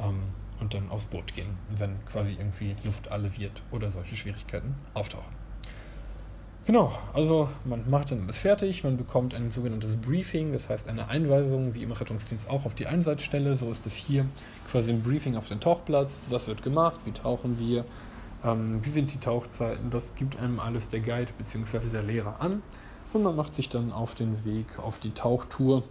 ähm, 0.00 0.22
und 0.60 0.74
dann 0.74 0.90
aufs 0.90 1.06
Boot 1.06 1.34
gehen, 1.34 1.58
wenn 1.68 2.04
quasi 2.06 2.32
irgendwie 2.32 2.76
Luft 2.84 3.10
alle 3.10 3.36
wird 3.38 3.62
oder 3.70 3.90
solche 3.90 4.16
Schwierigkeiten 4.16 4.74
auftauchen. 4.94 5.47
Genau, 6.68 6.92
also 7.14 7.48
man 7.64 7.88
macht 7.88 8.10
dann 8.10 8.24
alles 8.24 8.36
fertig, 8.36 8.84
man 8.84 8.98
bekommt 8.98 9.34
ein 9.34 9.50
sogenanntes 9.50 9.96
Briefing, 9.96 10.52
das 10.52 10.68
heißt 10.68 10.86
eine 10.86 11.08
Einweisung, 11.08 11.72
wie 11.72 11.82
im 11.82 11.92
Rettungsdienst 11.92 12.50
auch 12.50 12.66
auf 12.66 12.74
die 12.74 12.86
Einsatzstelle. 12.86 13.56
So 13.56 13.70
ist 13.70 13.86
es 13.86 13.94
hier 13.94 14.26
quasi 14.70 14.90
ein 14.90 15.02
Briefing 15.02 15.34
auf 15.34 15.48
den 15.48 15.60
Tauchplatz. 15.60 16.26
Was 16.28 16.46
wird 16.46 16.62
gemacht? 16.62 17.00
Wie 17.06 17.12
tauchen 17.12 17.58
wir? 17.58 17.86
Ähm, 18.44 18.80
wie 18.82 18.90
sind 18.90 19.14
die 19.14 19.18
Tauchzeiten? 19.18 19.88
Das 19.88 20.14
gibt 20.14 20.38
einem 20.38 20.60
alles 20.60 20.90
der 20.90 21.00
Guide 21.00 21.32
bzw. 21.38 21.88
der 21.90 22.02
Lehrer 22.02 22.38
an. 22.38 22.60
Und 23.14 23.22
man 23.22 23.34
macht 23.34 23.54
sich 23.54 23.70
dann 23.70 23.90
auf 23.90 24.14
den 24.14 24.44
Weg 24.44 24.78
auf 24.78 24.98
die 24.98 25.12
Tauchtour, 25.12 25.84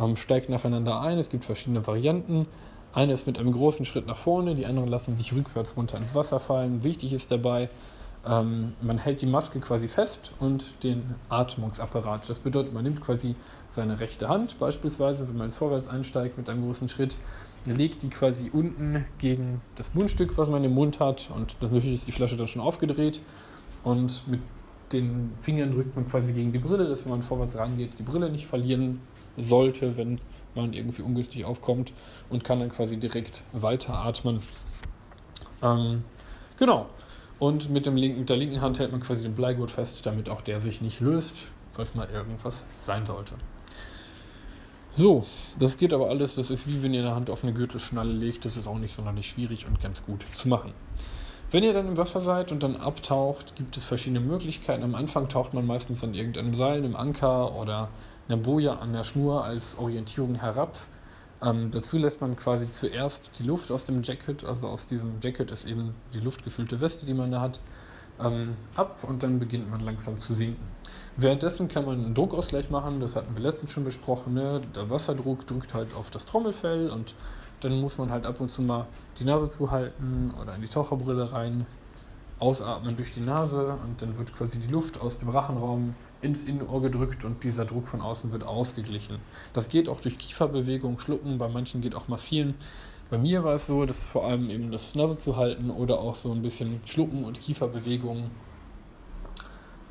ähm, 0.00 0.16
steigt 0.16 0.48
nacheinander 0.48 1.00
ein. 1.00 1.18
Es 1.18 1.30
gibt 1.30 1.44
verschiedene 1.44 1.86
Varianten. 1.86 2.46
Eine 2.92 3.12
ist 3.12 3.28
mit 3.28 3.38
einem 3.38 3.52
großen 3.52 3.84
Schritt 3.84 4.08
nach 4.08 4.16
vorne, 4.16 4.56
die 4.56 4.66
anderen 4.66 4.88
lassen 4.88 5.14
sich 5.14 5.32
rückwärts 5.32 5.76
runter 5.76 5.96
ins 5.96 6.16
Wasser 6.16 6.40
fallen. 6.40 6.82
Wichtig 6.82 7.12
ist 7.12 7.30
dabei, 7.30 7.70
ähm, 8.28 8.74
man 8.82 8.98
hält 8.98 9.22
die 9.22 9.26
Maske 9.26 9.60
quasi 9.60 9.88
fest 9.88 10.32
und 10.38 10.82
den 10.82 11.14
Atmungsapparat. 11.28 12.28
Das 12.28 12.40
bedeutet, 12.40 12.72
man 12.74 12.84
nimmt 12.84 13.00
quasi 13.00 13.34
seine 13.70 14.00
rechte 14.00 14.28
Hand, 14.28 14.58
beispielsweise, 14.58 15.28
wenn 15.28 15.36
man 15.36 15.46
ins 15.46 15.56
Vorwärts 15.56 15.88
einsteigt 15.88 16.36
mit 16.36 16.48
einem 16.48 16.64
großen 16.64 16.88
Schritt, 16.88 17.16
legt 17.64 18.02
die 18.02 18.08
quasi 18.08 18.50
unten 18.52 19.04
gegen 19.18 19.60
das 19.76 19.94
Mundstück, 19.94 20.36
was 20.36 20.48
man 20.48 20.64
im 20.64 20.74
Mund 20.74 21.00
hat, 21.00 21.30
und 21.34 21.60
natürlich 21.60 21.94
ist 21.94 22.06
die 22.06 22.12
Flasche 22.12 22.36
dann 22.36 22.48
schon 22.48 22.62
aufgedreht. 22.62 23.20
Und 23.84 24.26
mit 24.26 24.40
den 24.92 25.32
Fingern 25.40 25.72
drückt 25.72 25.94
man 25.94 26.08
quasi 26.08 26.32
gegen 26.32 26.52
die 26.52 26.58
Brille, 26.58 26.88
dass 26.88 27.04
wenn 27.04 27.10
man 27.10 27.22
vorwärts 27.22 27.56
rangeht, 27.56 27.98
die 27.98 28.02
Brille 28.02 28.30
nicht 28.30 28.46
verlieren 28.46 29.00
sollte, 29.36 29.96
wenn 29.96 30.20
man 30.54 30.72
irgendwie 30.72 31.02
ungünstig 31.02 31.44
aufkommt 31.44 31.92
und 32.30 32.42
kann 32.44 32.60
dann 32.60 32.70
quasi 32.70 32.96
direkt 32.96 33.44
weiteratmen. 33.52 34.40
Ähm, 35.62 36.04
genau. 36.56 36.86
Und 37.38 37.70
mit, 37.70 37.86
dem 37.86 37.96
linken, 37.96 38.20
mit 38.20 38.28
der 38.28 38.36
linken 38.36 38.60
Hand 38.60 38.78
hält 38.78 38.90
man 38.90 39.00
quasi 39.00 39.22
den 39.22 39.34
Bleigurt 39.34 39.70
fest, 39.70 40.04
damit 40.04 40.28
auch 40.28 40.40
der 40.40 40.60
sich 40.60 40.80
nicht 40.80 41.00
löst, 41.00 41.36
falls 41.72 41.94
mal 41.94 42.08
irgendwas 42.10 42.64
sein 42.78 43.06
sollte. 43.06 43.34
So, 44.96 45.26
das 45.56 45.78
geht 45.78 45.92
aber 45.92 46.08
alles, 46.08 46.34
das 46.34 46.50
ist 46.50 46.66
wie 46.66 46.82
wenn 46.82 46.92
ihr 46.92 47.02
eine 47.02 47.14
Hand 47.14 47.30
auf 47.30 47.44
eine 47.44 47.52
Gürtelschnalle 47.52 48.12
legt, 48.12 48.44
das 48.44 48.56
ist 48.56 48.66
auch 48.66 48.78
nicht 48.78 48.96
sonderlich 48.96 49.30
schwierig 49.30 49.66
und 49.66 49.80
ganz 49.80 50.04
gut 50.04 50.24
zu 50.34 50.48
machen. 50.48 50.72
Wenn 51.50 51.62
ihr 51.62 51.72
dann 51.72 51.86
im 51.86 51.96
Wasser 51.96 52.20
seid 52.20 52.50
und 52.50 52.62
dann 52.62 52.76
abtaucht, 52.76 53.54
gibt 53.54 53.76
es 53.76 53.84
verschiedene 53.84 54.20
Möglichkeiten. 54.20 54.82
Am 54.82 54.94
Anfang 54.94 55.28
taucht 55.28 55.54
man 55.54 55.64
meistens 55.66 56.04
an 56.04 56.14
irgendeinem 56.14 56.52
Seil, 56.52 56.78
einem 56.78 56.96
Anker 56.96 57.54
oder 57.54 57.88
einer 58.28 58.36
Boje 58.36 58.78
an 58.78 58.92
der 58.92 59.04
Schnur 59.04 59.44
als 59.44 59.78
Orientierung 59.78 60.34
herab. 60.34 60.76
Ähm, 61.40 61.70
dazu 61.70 61.98
lässt 61.98 62.20
man 62.20 62.36
quasi 62.36 62.70
zuerst 62.70 63.30
die 63.38 63.44
Luft 63.44 63.70
aus 63.70 63.84
dem 63.84 64.02
Jacket, 64.02 64.44
also 64.44 64.66
aus 64.66 64.86
diesem 64.86 65.14
Jacket 65.22 65.50
ist 65.50 65.66
eben 65.66 65.94
die 66.12 66.20
luftgefüllte 66.20 66.80
Weste, 66.80 67.06
die 67.06 67.14
man 67.14 67.30
da 67.30 67.40
hat, 67.40 67.60
ähm, 68.20 68.56
ab 68.74 69.04
und 69.04 69.22
dann 69.22 69.38
beginnt 69.38 69.70
man 69.70 69.80
langsam 69.80 70.20
zu 70.20 70.34
sinken. 70.34 70.66
Währenddessen 71.16 71.68
kann 71.68 71.84
man 71.84 72.04
einen 72.04 72.14
Druckausgleich 72.14 72.70
machen, 72.70 73.00
das 73.00 73.14
hatten 73.14 73.34
wir 73.34 73.42
letztens 73.42 73.72
schon 73.72 73.84
besprochen. 73.84 74.34
Ne? 74.34 74.62
Der 74.74 74.90
Wasserdruck 74.90 75.46
drückt 75.46 75.74
halt 75.74 75.94
auf 75.94 76.10
das 76.10 76.26
Trommelfell 76.26 76.90
und 76.90 77.14
dann 77.60 77.80
muss 77.80 77.98
man 77.98 78.10
halt 78.10 78.26
ab 78.26 78.40
und 78.40 78.50
zu 78.50 78.62
mal 78.62 78.86
die 79.18 79.24
Nase 79.24 79.48
zuhalten 79.48 80.32
oder 80.40 80.54
in 80.54 80.62
die 80.62 80.68
Taucherbrille 80.68 81.32
rein, 81.32 81.66
ausatmen 82.38 82.96
durch 82.96 83.14
die 83.14 83.20
Nase 83.20 83.78
und 83.84 84.00
dann 84.00 84.16
wird 84.16 84.32
quasi 84.32 84.60
die 84.60 84.70
Luft 84.70 85.00
aus 85.00 85.18
dem 85.18 85.28
Rachenraum 85.28 85.94
ins 86.20 86.44
Innenohr 86.44 86.82
gedrückt 86.82 87.24
und 87.24 87.44
dieser 87.44 87.64
Druck 87.64 87.88
von 87.88 88.00
außen 88.00 88.32
wird 88.32 88.44
ausgeglichen. 88.44 89.18
Das 89.52 89.68
geht 89.68 89.88
auch 89.88 90.00
durch 90.00 90.18
Kieferbewegung, 90.18 90.98
Schlucken, 90.98 91.38
bei 91.38 91.48
manchen 91.48 91.80
geht 91.80 91.94
auch 91.94 92.08
Massieren. 92.08 92.54
Bei 93.10 93.18
mir 93.18 93.44
war 93.44 93.54
es 93.54 93.66
so, 93.66 93.86
dass 93.86 94.06
vor 94.06 94.26
allem 94.26 94.50
eben 94.50 94.70
das 94.70 94.94
Nase 94.94 95.18
zu 95.18 95.36
halten 95.36 95.70
oder 95.70 95.98
auch 96.00 96.14
so 96.14 96.32
ein 96.32 96.42
bisschen 96.42 96.80
Schlucken 96.84 97.24
und 97.24 97.40
Kieferbewegungen 97.40 98.30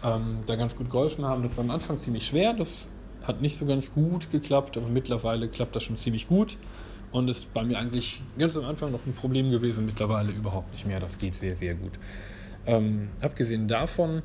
ähm, 0.03 0.39
da 0.45 0.55
ganz 0.55 0.75
gut 0.75 0.89
geholfen 0.91 1.25
haben. 1.25 1.43
Das 1.43 1.57
war 1.57 1.63
am 1.63 1.71
Anfang 1.71 1.97
ziemlich 1.97 2.27
schwer, 2.27 2.53
das 2.53 2.87
hat 3.23 3.41
nicht 3.41 3.57
so 3.57 3.65
ganz 3.65 3.91
gut 3.91 4.29
geklappt, 4.29 4.77
aber 4.77 4.87
mittlerweile 4.87 5.47
klappt 5.47 5.75
das 5.75 5.83
schon 5.83 5.97
ziemlich 5.97 6.27
gut 6.27 6.57
und 7.11 7.27
ist 7.29 7.53
bei 7.53 7.63
mir 7.63 7.79
eigentlich 7.79 8.21
ganz 8.37 8.55
am 8.57 8.65
Anfang 8.65 8.91
noch 8.91 9.05
ein 9.05 9.13
Problem 9.13 9.49
gewesen, 9.49 9.85
mittlerweile 9.85 10.31
überhaupt 10.31 10.71
nicht 10.71 10.85
mehr. 10.85 10.99
Das 10.99 11.17
geht 11.17 11.35
sehr, 11.35 11.55
sehr 11.55 11.73
gut. 11.73 11.93
Ähm, 12.65 13.09
abgesehen 13.21 13.67
davon 13.67 14.21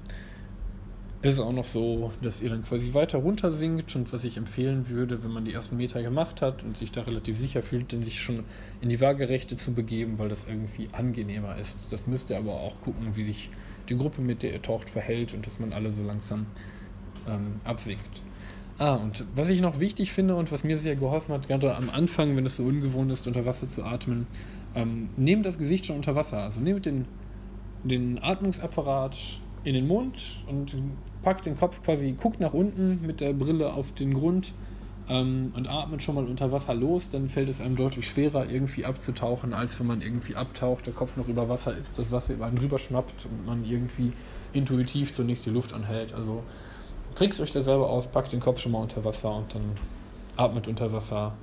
ist 1.23 1.39
auch 1.39 1.53
noch 1.53 1.65
so, 1.65 2.11
dass 2.21 2.43
ihr 2.43 2.51
dann 2.51 2.65
quasi 2.65 2.95
weiter 2.95 3.19
runter 3.19 3.53
sinkt 3.53 3.95
und 3.95 4.13
was 4.13 4.25
ich 4.25 4.37
empfehlen 4.37 4.89
würde, 4.89 5.23
wenn 5.23 5.31
man 5.31 5.45
die 5.45 5.53
ersten 5.53 5.77
Meter 5.77 6.03
gemacht 6.03 6.43
hat 6.43 6.65
und 6.65 6.77
sich 6.77 6.91
da 6.91 7.03
relativ 7.03 7.39
sicher 7.39 7.63
fühlt, 7.63 7.93
dann 7.93 8.03
sich 8.03 8.21
schon 8.21 8.43
in 8.81 8.89
die 8.89 9.01
Waagerechte 9.01 9.57
zu 9.57 9.73
begeben, 9.73 10.19
weil 10.19 10.29
das 10.29 10.47
irgendwie 10.47 10.89
angenehmer 10.93 11.57
ist. 11.59 11.79
Das 11.91 12.09
müsst 12.09 12.31
ihr 12.31 12.39
aber 12.39 12.53
auch 12.53 12.81
gucken, 12.81 13.15
wie 13.15 13.23
sich 13.23 13.51
die 13.89 13.97
Gruppe, 13.97 14.21
mit 14.21 14.43
der 14.43 14.53
ihr 14.53 14.63
taucht, 14.63 14.91
verhält 14.91 15.33
und 15.33 15.47
dass 15.47 15.61
man 15.61 15.73
alle 15.73 15.93
so 15.93 16.03
langsam 16.03 16.47
ähm, 17.29 17.61
absinkt. 17.65 18.21
Ah, 18.79 18.95
und 18.95 19.25
was 19.37 19.49
ich 19.49 19.61
noch 19.61 19.79
wichtig 19.79 20.13
finde 20.13 20.35
und 20.35 20.51
was 20.51 20.65
mir 20.65 20.79
sehr 20.79 20.97
geholfen 20.97 21.33
hat, 21.35 21.47
gerade 21.47 21.77
am 21.77 21.89
Anfang, 21.89 22.37
wenn 22.37 22.47
es 22.47 22.57
so 22.57 22.65
ungewohnt 22.65 23.13
ist, 23.13 23.29
unter 23.29 23.47
Wasser 23.47 23.69
zu 23.69 23.85
atmen, 23.85 24.27
ähm, 24.75 25.09
nehmt 25.17 25.47
das 25.47 25.59
Gesicht 25.59 25.87
schon 25.87 25.97
unter 25.97 26.17
Wasser. 26.17 26.39
Also 26.39 26.59
nehmt 26.59 26.87
den, 26.87 27.05
den 27.85 28.21
Atmungsapparat 28.21 29.17
in 29.65 29.75
den 29.75 29.87
Mund 29.87 30.43
und 30.49 30.75
packt 31.23 31.47
den 31.47 31.57
Kopf 31.57 31.83
quasi, 31.83 32.13
guckt 32.13 32.41
nach 32.41 32.53
unten 32.53 33.05
mit 33.07 33.21
der 33.21 33.33
Brille 33.33 33.73
auf 33.73 33.93
den 33.93 34.15
Grund 34.15 34.53
ähm, 35.09 35.53
und 35.55 35.69
atmet 35.69 36.03
schon 36.03 36.15
mal 36.15 36.25
unter 36.25 36.51
Wasser 36.53 36.75
los, 36.75 37.11
dann 37.11 37.29
fällt 37.29 37.49
es 37.49 37.61
einem 37.61 37.77
deutlich 37.77 38.07
schwerer, 38.09 38.49
irgendwie 38.51 38.85
abzutauchen, 38.85 39.53
als 39.53 39.79
wenn 39.79 39.87
man 39.87 40.01
irgendwie 40.01 40.37
abtaucht, 40.37 40.87
der 40.87 40.93
Kopf 40.93 41.17
noch 41.17 41.29
über 41.29 41.49
Wasser 41.49 41.77
ist, 41.77 41.99
das 41.99 42.11
Wasser 42.11 42.35
über 42.35 42.47
einen 42.47 42.57
drüber 42.57 42.79
schmappt 42.79 43.27
und 43.27 43.47
man 43.47 43.65
irgendwie 43.65 44.13
intuitiv 44.53 45.13
zunächst 45.15 45.47
die 45.47 45.51
Luft 45.51 45.73
anhält. 45.73 46.13
Also 46.13 46.43
trickst 47.15 47.41
euch 47.41 47.53
da 47.53 47.63
selber 47.63 47.89
aus, 47.89 48.09
packt 48.09 48.33
den 48.33 48.41
Kopf 48.41 48.61
schon 48.61 48.73
mal 48.73 48.81
unter 48.81 49.05
Wasser 49.05 49.35
und 49.37 49.55
dann 49.55 49.77
atmet 50.37 50.67
unter 50.67 50.93
Wasser, 50.93 51.35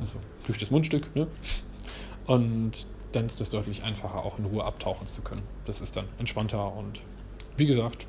also 0.00 0.18
durch 0.46 0.58
das 0.58 0.70
Mundstück, 0.70 1.14
ne? 1.14 1.26
Und 2.26 2.86
dann 3.12 3.26
ist 3.26 3.40
es 3.40 3.50
deutlich 3.50 3.82
einfacher, 3.82 4.24
auch 4.24 4.38
in 4.38 4.44
Ruhe 4.44 4.64
abtauchen 4.64 5.06
zu 5.06 5.20
können. 5.22 5.42
Das 5.64 5.80
ist 5.80 5.96
dann 5.96 6.06
entspannter 6.18 6.76
und 6.76 7.00
wie 7.60 7.66
gesagt, 7.66 8.08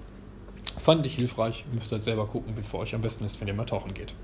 Fand 0.81 1.05
ich 1.05 1.13
hilfreich. 1.13 1.65
Müsst 1.71 1.91
ihr 1.91 1.97
halt 1.97 2.03
selber 2.03 2.25
gucken, 2.25 2.55
wie 2.55 2.61
es 2.61 2.67
für 2.67 2.79
euch 2.79 2.95
am 2.95 3.01
besten 3.01 3.23
ist, 3.23 3.39
wenn 3.39 3.47
ihr 3.47 3.53
mal 3.53 3.65
tauchen 3.65 3.93
geht. 3.93 4.15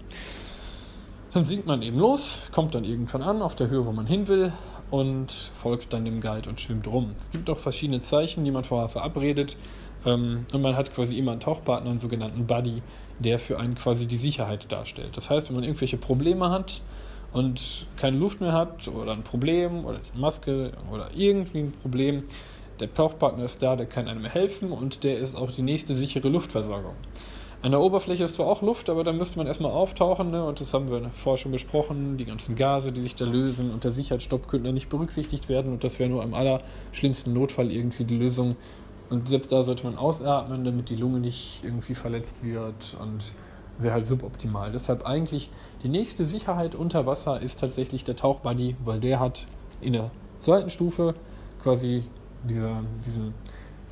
Dann 1.34 1.46
sinkt 1.46 1.68
man 1.68 1.84
eben 1.84 2.00
los, 2.00 2.40
kommt 2.52 2.74
dann 2.74 2.84
irgendwann 2.84 3.22
an, 3.22 3.44
auf 3.44 3.54
der 3.54 3.70
Höhe, 3.70 3.86
wo 3.86 3.92
man 3.92 4.08
hin 4.08 4.28
will 4.28 4.54
und 4.90 5.32
folgt 5.32 5.94
dann 5.94 6.04
dem 6.04 6.20
Guide 6.20 6.50
und 6.50 6.60
schwimmt 6.60 6.88
rum. 6.88 7.12
Es 7.20 7.30
gibt 7.30 7.48
auch 7.52 7.60
verschiedene 7.60 8.00
Zeichen, 8.00 8.44
die 8.44 8.50
man 8.50 8.64
vorher 8.64 8.90
verabredet. 8.90 9.56
Ähm, 10.04 10.48
und 10.52 10.62
man 10.64 10.76
hat 10.76 10.96
quasi 10.96 11.20
immer 11.20 11.32
einen 11.32 11.42
Tauchpartner, 11.42 11.92
einen 11.92 12.00
sogenannten 12.00 12.48
Buddy, 12.48 12.82
der 13.20 13.38
für 13.38 13.60
einen 13.60 13.76
quasi 13.76 14.08
die 14.08 14.16
Sicherheit 14.16 14.72
darstellt. 14.72 15.16
Das 15.16 15.30
heißt, 15.30 15.50
wenn 15.50 15.56
man 15.56 15.64
irgendwelche 15.64 15.98
Probleme 15.98 16.50
hat 16.50 16.82
und 17.34 17.86
keine 17.98 18.18
Luft 18.18 18.42
mehr 18.42 18.54
hat 18.54 18.88
oder 18.88 19.12
ein 19.12 19.24
Problem 19.24 19.86
oder 19.86 20.00
die 20.00 20.20
Maske 20.20 20.72
oder 20.92 21.12
irgendwie 21.16 21.60
ein 21.60 21.72
Problem, 21.74 22.24
der 22.80 22.94
Tauchpartner 22.94 23.46
ist 23.46 23.62
da, 23.62 23.76
der 23.76 23.86
kann 23.86 24.08
einem 24.08 24.26
helfen 24.26 24.72
und 24.72 25.04
der 25.04 25.18
ist 25.18 25.36
auch 25.36 25.52
die 25.52 25.62
nächste 25.62 25.96
sichere 25.96 26.30
Luftversorgung. 26.30 26.96
An 27.64 27.72
der 27.72 27.82
Oberfläche 27.82 28.24
ist 28.24 28.36
zwar 28.36 28.46
auch 28.46 28.62
Luft, 28.62 28.88
aber 28.88 29.04
da 29.04 29.12
müsste 29.12 29.38
man 29.38 29.48
erstmal 29.48 29.72
auftauchen, 29.72 30.30
ne? 30.30 30.46
und 30.46 30.62
das 30.62 30.74
haben 30.74 30.92
wir 30.92 31.10
vorher 31.10 31.38
schon 31.38 31.52
besprochen, 31.52 32.18
die 32.18 32.26
ganzen 32.26 32.56
Gase, 32.56 32.92
die 32.92 33.02
sich 33.02 33.16
da 33.16 33.26
lösen 33.26 33.72
und 33.72 33.84
der 33.84 33.92
Sicherheitsstopp 33.92 34.48
könnte 34.48 34.72
nicht 34.72 34.90
berücksichtigt 34.90 35.50
werden 35.50 35.74
und 35.74 35.84
das 35.84 35.98
wäre 35.98 36.10
nur 36.10 36.24
im 36.24 36.36
allerschlimmsten 36.36 37.34
Notfall 37.34 37.72
irgendwie 37.72 38.04
die 38.04 38.16
Lösung. 38.16 38.56
Und 39.10 39.28
selbst 39.28 39.52
da 39.52 39.64
sollte 39.64 39.86
man 39.86 39.98
ausatmen, 39.98 40.66
damit 40.66 40.90
die 40.90 40.96
Lunge 40.96 41.20
nicht 41.20 41.62
irgendwie 41.64 41.96
verletzt 41.96 42.44
wird 42.44 42.96
und 43.02 43.34
wäre 43.80 43.94
halt 43.94 44.06
suboptimal. 44.06 44.72
Deshalb 44.72 45.06
eigentlich 45.06 45.50
die 45.82 45.90
nächste 45.90 46.26
Sicherheit 46.26 46.76
unter 46.76 47.06
Wasser 47.06 47.42
ist 47.42 47.60
tatsächlich 47.60 48.04
der 48.04 48.16
Tauchbuddy, 48.16 48.76
weil 48.84 49.00
der 49.00 49.20
hat 49.20 49.48
in 49.82 49.94
der 49.94 50.12
zweiten 50.40 50.70
Stufe 50.70 51.16
quasi 51.62 52.04
dieser, 52.44 52.82
diesen 53.06 53.34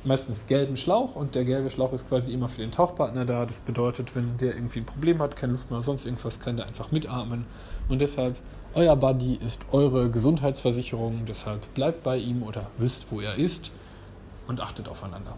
meistens 0.06 0.46
gelben 0.46 0.76
Schlauch 0.76 1.16
und 1.16 1.34
der 1.34 1.44
gelbe 1.44 1.68
Schlauch 1.68 1.92
ist 1.92 2.08
quasi 2.08 2.32
immer 2.32 2.48
für 2.48 2.60
den 2.60 2.70
Tauchpartner 2.70 3.24
da. 3.24 3.44
Das 3.44 3.60
bedeutet, 3.60 4.14
wenn 4.14 4.38
der 4.38 4.54
irgendwie 4.54 4.80
ein 4.80 4.86
Problem 4.86 5.20
hat, 5.20 5.36
keine 5.36 5.52
Luft 5.52 5.70
mehr, 5.70 5.82
sonst 5.82 6.06
irgendwas, 6.06 6.38
kann 6.38 6.56
der 6.56 6.66
einfach 6.66 6.92
mitatmen. 6.92 7.44
Und 7.88 8.00
deshalb, 8.00 8.36
euer 8.74 8.96
Buddy 8.96 9.34
ist 9.34 9.62
eure 9.72 10.10
Gesundheitsversicherung. 10.10 11.26
Deshalb 11.26 11.74
bleibt 11.74 12.02
bei 12.02 12.16
ihm 12.16 12.42
oder 12.42 12.70
wisst, 12.78 13.06
wo 13.10 13.20
er 13.20 13.34
ist 13.34 13.72
und 14.46 14.60
achtet 14.60 14.88
aufeinander. 14.88 15.34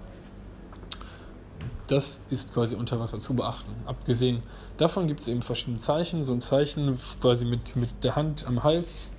Das 1.87 2.23
ist 2.29 2.53
quasi 2.53 2.75
unter 2.77 3.01
Wasser 3.01 3.19
zu 3.19 3.35
beachten. 3.35 3.73
Abgesehen 3.87 4.43
davon 4.77 5.07
gibt 5.07 5.21
es 5.21 5.29
eben 5.29 5.41
verschiedene 5.41 5.79
Zeichen. 5.79 6.23
So 6.25 6.35
ein 6.35 6.43
Zeichen 6.43 6.99
quasi 7.21 7.47
mit, 7.47 7.75
mit 7.77 8.05
der 8.05 8.17
Hand 8.17 8.47
am 8.47 8.63
Hals, 8.63 9.13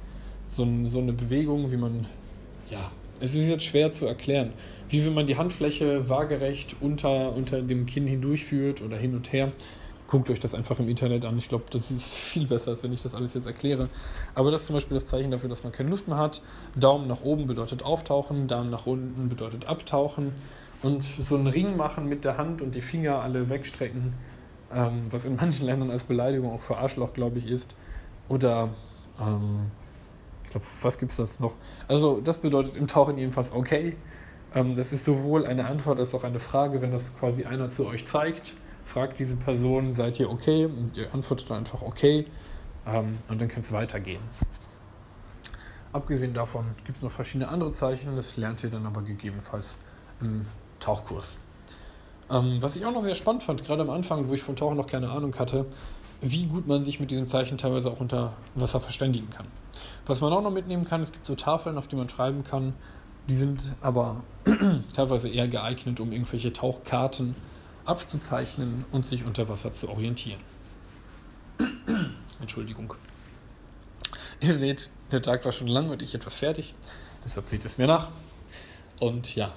so, 0.51 0.67
so 0.85 0.99
eine 0.99 1.13
Bewegung, 1.13 1.71
wie 1.71 1.77
man 1.77 2.05
ja, 2.69 2.91
es 3.19 3.35
ist 3.35 3.49
jetzt 3.49 3.63
schwer 3.63 3.91
zu 3.91 4.05
erklären, 4.05 4.53
wie 4.89 5.05
wenn 5.05 5.13
man 5.13 5.27
die 5.27 5.37
Handfläche 5.37 6.09
waagerecht 6.09 6.75
unter, 6.81 7.33
unter 7.35 7.61
dem 7.61 7.85
Kinn 7.85 8.07
hindurchführt 8.07 8.81
oder 8.81 8.97
hin 8.97 9.15
und 9.15 9.31
her. 9.31 9.51
Guckt 10.07 10.31
euch 10.31 10.39
das 10.39 10.55
einfach 10.55 10.79
im 10.79 10.89
Internet 10.89 11.23
an. 11.25 11.37
Ich 11.37 11.49
glaube, 11.49 11.65
das 11.69 11.91
ist 11.91 12.03
viel 12.03 12.47
besser, 12.47 12.71
als 12.71 12.83
wenn 12.83 12.91
ich 12.91 13.03
das 13.03 13.13
alles 13.13 13.35
jetzt 13.35 13.45
erkläre. 13.45 13.89
Aber 14.33 14.49
das 14.49 14.61
ist 14.61 14.67
zum 14.67 14.73
Beispiel 14.73 14.95
das 14.95 15.05
Zeichen 15.05 15.29
dafür, 15.29 15.49
dass 15.49 15.63
man 15.63 15.71
keine 15.71 15.91
Luft 15.91 16.07
mehr 16.07 16.17
hat. 16.17 16.41
Daumen 16.75 17.07
nach 17.07 17.21
oben 17.21 17.45
bedeutet 17.45 17.83
auftauchen, 17.83 18.47
Daumen 18.47 18.71
nach 18.71 18.87
unten 18.87 19.29
bedeutet 19.29 19.65
abtauchen. 19.65 20.31
und 20.81 21.03
so 21.03 21.35
einen 21.35 21.47
Ring 21.47 21.77
machen 21.77 22.07
mit 22.07 22.25
der 22.25 22.37
Hand 22.37 22.61
und 22.61 22.73
die 22.73 22.81
Finger 22.81 23.21
alle 23.21 23.49
wegstrecken, 23.49 24.13
ähm, 24.73 25.07
was 25.09 25.25
in 25.25 25.35
manchen 25.35 25.65
Ländern 25.65 25.91
als 25.91 26.05
Beleidigung 26.05 26.53
auch 26.53 26.61
für 26.61 26.77
Arschloch, 26.77 27.13
glaube 27.13 27.39
ich, 27.39 27.47
ist. 27.47 27.75
Oder, 28.29 28.69
ähm, 29.19 29.71
ich 30.49 30.53
glaube, 30.53 30.65
was 30.81 30.97
gibt 30.97 31.11
es 31.11 31.17
das 31.17 31.39
noch? 31.39 31.53
Also, 31.87 32.21
das 32.21 32.39
bedeutet 32.39 32.75
im 32.75 32.87
Tauchen 32.87 33.19
jedenfalls 33.19 33.51
okay. 33.51 33.95
Ähm, 34.55 34.75
das 34.75 34.91
ist 34.91 35.05
sowohl 35.05 35.45
eine 35.45 35.67
Antwort 35.67 35.99
als 35.99 36.15
auch 36.15 36.23
eine 36.23 36.39
Frage, 36.39 36.81
wenn 36.81 36.91
das 36.91 37.15
quasi 37.15 37.45
einer 37.45 37.69
zu 37.69 37.85
euch 37.85 38.07
zeigt. 38.07 38.53
Fragt 38.83 39.19
diese 39.19 39.35
Person, 39.35 39.93
seid 39.93 40.19
ihr 40.19 40.27
okay? 40.27 40.65
Und 40.65 40.97
ihr 40.97 41.13
antwortet 41.13 41.51
dann 41.51 41.59
einfach 41.59 41.83
okay. 41.83 42.25
Ähm, 42.87 43.19
und 43.27 43.39
dann 43.39 43.47
kann 43.47 43.61
es 43.61 43.71
weitergehen. 43.71 44.21
Abgesehen 45.93 46.33
davon 46.33 46.65
gibt 46.83 46.97
es 46.97 47.03
noch 47.03 47.11
verschiedene 47.11 47.47
andere 47.47 47.71
Zeichen, 47.71 48.15
das 48.15 48.35
lernt 48.35 48.63
ihr 48.63 48.71
dann 48.71 48.87
aber 48.87 49.03
gegebenenfalls 49.03 49.77
im 50.19 50.47
Tauchkurs. 50.79 51.37
Ähm, 52.31 52.57
was 52.59 52.75
ich 52.75 52.87
auch 52.87 52.91
noch 52.91 53.03
sehr 53.03 53.13
spannend 53.13 53.43
fand, 53.43 53.63
gerade 53.63 53.83
am 53.83 53.91
Anfang, 53.91 54.27
wo 54.27 54.33
ich 54.33 54.41
von 54.41 54.55
Tauchen 54.55 54.77
noch 54.77 54.87
keine 54.87 55.11
Ahnung 55.11 55.37
hatte, 55.37 55.67
wie 56.21 56.45
gut 56.45 56.67
man 56.67 56.83
sich 56.83 56.99
mit 56.99 57.11
diesen 57.11 57.27
Zeichen 57.27 57.57
teilweise 57.57 57.89
auch 57.89 57.99
unter 57.99 58.33
Wasser 58.55 58.79
verständigen 58.79 59.29
kann. 59.29 59.47
Was 60.05 60.21
man 60.21 60.33
auch 60.33 60.41
noch 60.41 60.51
mitnehmen 60.51 60.85
kann, 60.85 61.01
es 61.01 61.11
gibt 61.11 61.25
so 61.25 61.35
Tafeln, 61.35 61.77
auf 61.77 61.87
die 61.87 61.95
man 61.95 62.09
schreiben 62.09 62.43
kann, 62.43 62.73
die 63.27 63.35
sind 63.35 63.63
aber 63.81 64.23
teilweise 64.95 65.29
eher 65.29 65.47
geeignet, 65.47 65.99
um 65.99 66.11
irgendwelche 66.11 66.51
Tauchkarten 66.51 67.35
abzuzeichnen 67.85 68.85
und 68.91 69.05
sich 69.05 69.23
unter 69.25 69.47
Wasser 69.47 69.71
zu 69.71 69.89
orientieren. 69.89 70.39
Entschuldigung. 72.41 72.93
Ihr 74.41 74.53
seht, 74.53 74.89
der 75.11 75.21
Tag 75.21 75.45
war 75.45 75.51
schon 75.51 75.67
lang 75.67 75.89
und 75.89 76.01
ich 76.01 76.15
etwas 76.15 76.35
fertig. 76.35 76.73
Deshalb 77.23 77.47
seht 77.47 77.65
es 77.65 77.77
mir 77.77 77.87
nach. 77.87 78.09
Und 78.99 79.35
ja, 79.35 79.53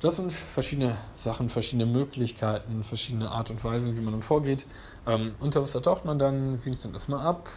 das 0.00 0.16
sind 0.16 0.32
verschiedene 0.32 0.98
Sachen, 1.16 1.48
verschiedene 1.48 1.86
Möglichkeiten, 1.86 2.84
verschiedene 2.84 3.30
Art 3.30 3.50
und 3.50 3.62
Weisen, 3.64 3.96
wie 3.96 4.00
man 4.00 4.12
dann 4.12 4.22
vorgeht. 4.22 4.66
Ähm, 5.06 5.34
unter 5.40 5.62
Wasser 5.62 5.82
taucht 5.82 6.04
man 6.04 6.18
dann, 6.18 6.58
sinkt 6.58 6.84
dann 6.84 6.92
erstmal 6.92 7.24
ab, 7.24 7.48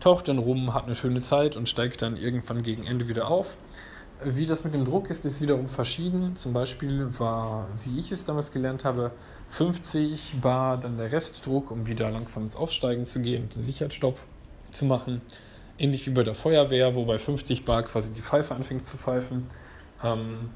taucht 0.00 0.28
dann 0.28 0.38
rum, 0.38 0.74
hat 0.74 0.84
eine 0.84 0.94
schöne 0.94 1.20
Zeit 1.20 1.56
und 1.56 1.68
steigt 1.68 2.02
dann 2.02 2.16
irgendwann 2.16 2.62
gegen 2.62 2.84
Ende 2.84 3.08
wieder 3.08 3.28
auf. 3.28 3.56
Wie 4.22 4.46
das 4.46 4.62
mit 4.62 4.74
dem 4.74 4.84
Druck 4.84 5.10
ist, 5.10 5.24
ist 5.24 5.40
wiederum 5.40 5.68
verschieden. 5.68 6.36
Zum 6.36 6.52
Beispiel 6.52 7.08
war, 7.18 7.68
wie 7.84 7.98
ich 7.98 8.12
es 8.12 8.24
damals 8.24 8.52
gelernt 8.52 8.84
habe, 8.84 9.10
50 9.48 10.36
Bar 10.40 10.78
dann 10.78 10.96
der 10.96 11.10
Restdruck, 11.10 11.70
um 11.70 11.86
wieder 11.86 12.10
langsam 12.10 12.44
ins 12.44 12.54
Aufsteigen 12.54 13.06
zu 13.06 13.20
gehen 13.20 13.44
und 13.44 13.56
den 13.56 13.64
Sicherheitsstopp 13.64 14.18
zu 14.70 14.84
machen. 14.84 15.20
Ähnlich 15.78 16.06
wie 16.06 16.10
bei 16.10 16.22
der 16.22 16.34
Feuerwehr, 16.34 16.94
wo 16.94 17.04
bei 17.04 17.18
50 17.18 17.64
Bar 17.64 17.82
quasi 17.82 18.12
die 18.12 18.22
Pfeife 18.22 18.54
anfängt 18.54 18.86
zu 18.86 18.96
pfeifen. 18.96 19.46
Ähm, 20.02 20.50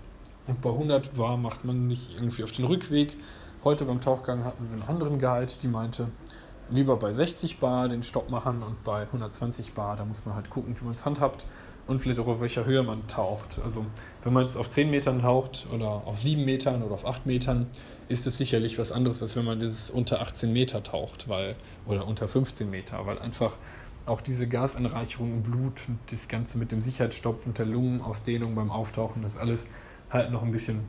und 0.46 0.62
bei 0.62 0.70
100 0.70 1.14
Bar 1.16 1.36
macht 1.36 1.64
man 1.64 1.88
nicht 1.88 2.14
irgendwie 2.14 2.44
auf 2.44 2.52
den 2.52 2.64
Rückweg. 2.64 3.16
Heute 3.64 3.84
beim 3.86 4.00
Tauchgang 4.00 4.44
hatten 4.44 4.68
wir 4.68 4.72
einen 4.72 4.88
anderen 4.88 5.18
Guide, 5.18 5.52
die 5.60 5.66
meinte, 5.66 6.06
lieber 6.70 6.96
bei 6.96 7.12
60 7.12 7.58
Bar 7.58 7.88
den 7.88 8.04
Stopp 8.04 8.30
machen 8.30 8.62
und 8.62 8.84
bei 8.84 9.02
120 9.02 9.74
Bar, 9.74 9.96
da 9.96 10.04
muss 10.04 10.24
man 10.24 10.36
halt 10.36 10.48
gucken, 10.48 10.76
wie 10.78 10.84
man 10.84 10.92
es 10.92 11.04
handhabt 11.04 11.44
und 11.88 11.98
vielleicht 11.98 12.20
auch 12.20 12.28
auf 12.28 12.40
welcher 12.40 12.66
Höhe 12.66 12.84
man 12.84 13.08
taucht. 13.08 13.58
Also 13.64 13.84
wenn 14.22 14.32
man 14.32 14.46
jetzt 14.46 14.56
auf 14.56 14.70
10 14.70 14.90
Metern 14.90 15.22
taucht 15.22 15.66
oder 15.74 15.88
auf 15.88 16.20
7 16.20 16.44
Metern 16.44 16.84
oder 16.84 16.94
auf 16.94 17.04
8 17.04 17.26
Metern, 17.26 17.66
ist 18.06 18.28
es 18.28 18.38
sicherlich 18.38 18.78
was 18.78 18.92
anderes, 18.92 19.20
als 19.22 19.34
wenn 19.34 19.44
man 19.44 19.58
das 19.58 19.90
unter 19.90 20.20
18 20.20 20.52
Meter 20.52 20.84
taucht, 20.84 21.28
weil, 21.28 21.56
oder 21.84 22.06
unter 22.06 22.28
15 22.28 22.70
Meter, 22.70 23.06
weil 23.06 23.18
einfach 23.18 23.56
auch 24.06 24.20
diese 24.20 24.46
Gasanreicherung 24.46 25.32
im 25.32 25.42
Blut 25.42 25.80
und 25.88 25.98
das 26.12 26.28
Ganze 26.28 26.58
mit 26.58 26.70
dem 26.70 26.80
Sicherheitsstopp 26.80 27.44
und 27.44 27.58
der 27.58 27.66
Lungenausdehnung 27.66 28.54
beim 28.54 28.70
Auftauchen, 28.70 29.22
das 29.22 29.36
alles 29.36 29.66
halt 30.10 30.30
noch 30.30 30.44
ein 30.44 30.52
bisschen 30.52 30.86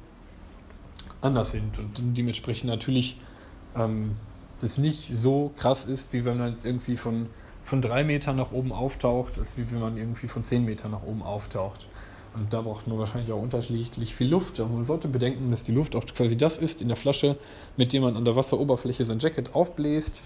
anders 1.22 1.52
sind 1.52 1.80
und 1.80 2.18
dementsprechend 2.18 2.70
natürlich 2.70 3.18
ähm, 3.76 4.16
das 4.62 4.78
nicht 4.78 5.12
so 5.16 5.52
krass 5.58 5.86
ist, 5.86 6.14
wie 6.14 6.26
wenn 6.26 6.38
man 6.38 6.54
jetzt 6.54 6.66
irgendwie 6.66 6.98
von, 6.98 7.28
von 7.64 7.82
drei 7.82 8.04
Metern 8.04 8.36
nach 8.36 8.52
oben 8.52 8.72
auftaucht, 8.72 9.40
als 9.40 9.58
wie 9.58 9.72
wenn 9.72 9.80
man 9.80 9.98
irgendwie 9.98 10.28
von 10.28 10.44
zehn 10.44 10.66
Metern 10.66 10.92
nach 10.92 11.04
oben 11.04 11.22
auftaucht. 11.22 11.88
Und 12.36 12.54
da 12.54 12.62
braucht 12.62 12.88
man 12.88 13.00
wahrscheinlich 13.00 13.32
auch 13.32 13.42
unterschiedlich 13.42 14.16
viel 14.16 14.28
Luft. 14.28 14.60
Aber 14.60 14.70
man 14.70 14.84
sollte 14.84 15.08
bedenken, 15.08 15.50
dass 15.50 15.64
die 15.64 15.72
Luft 15.72 15.96
auch 15.96 16.06
quasi 16.06 16.38
das 16.38 16.58
ist 16.58 16.82
in 16.82 16.88
der 16.88 16.98
Flasche, 16.98 17.38
mit 17.76 17.92
dem 17.92 18.04
man 18.04 18.16
an 18.16 18.24
der 18.24 18.36
Wasseroberfläche 18.36 19.04
sein 19.04 19.20
Jacket 19.20 19.56
aufbläst 19.56 20.22